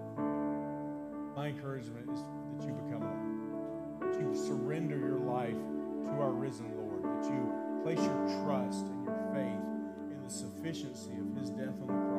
my 1.35 1.47
encouragement 1.47 2.09
is 2.09 2.19
that 2.19 2.67
you 2.67 2.73
become 2.73 3.01
one. 3.01 4.11
That 4.11 4.19
you 4.21 4.35
surrender 4.35 4.97
your 4.97 5.19
life 5.19 5.57
to 6.05 6.11
our 6.21 6.31
risen 6.31 6.71
Lord. 6.77 7.03
That 7.03 7.29
you 7.29 7.64
place 7.85 7.99
your 7.99 8.43
trust 8.43 8.87
and 8.87 9.05
your 9.05 9.13
faith 9.31 9.61
in 10.09 10.19
the 10.23 10.29
sufficiency 10.29 11.11
of 11.21 11.39
his 11.39 11.51
death 11.51 11.79
on 11.81 11.85
the 11.85 11.93
cross 11.93 12.14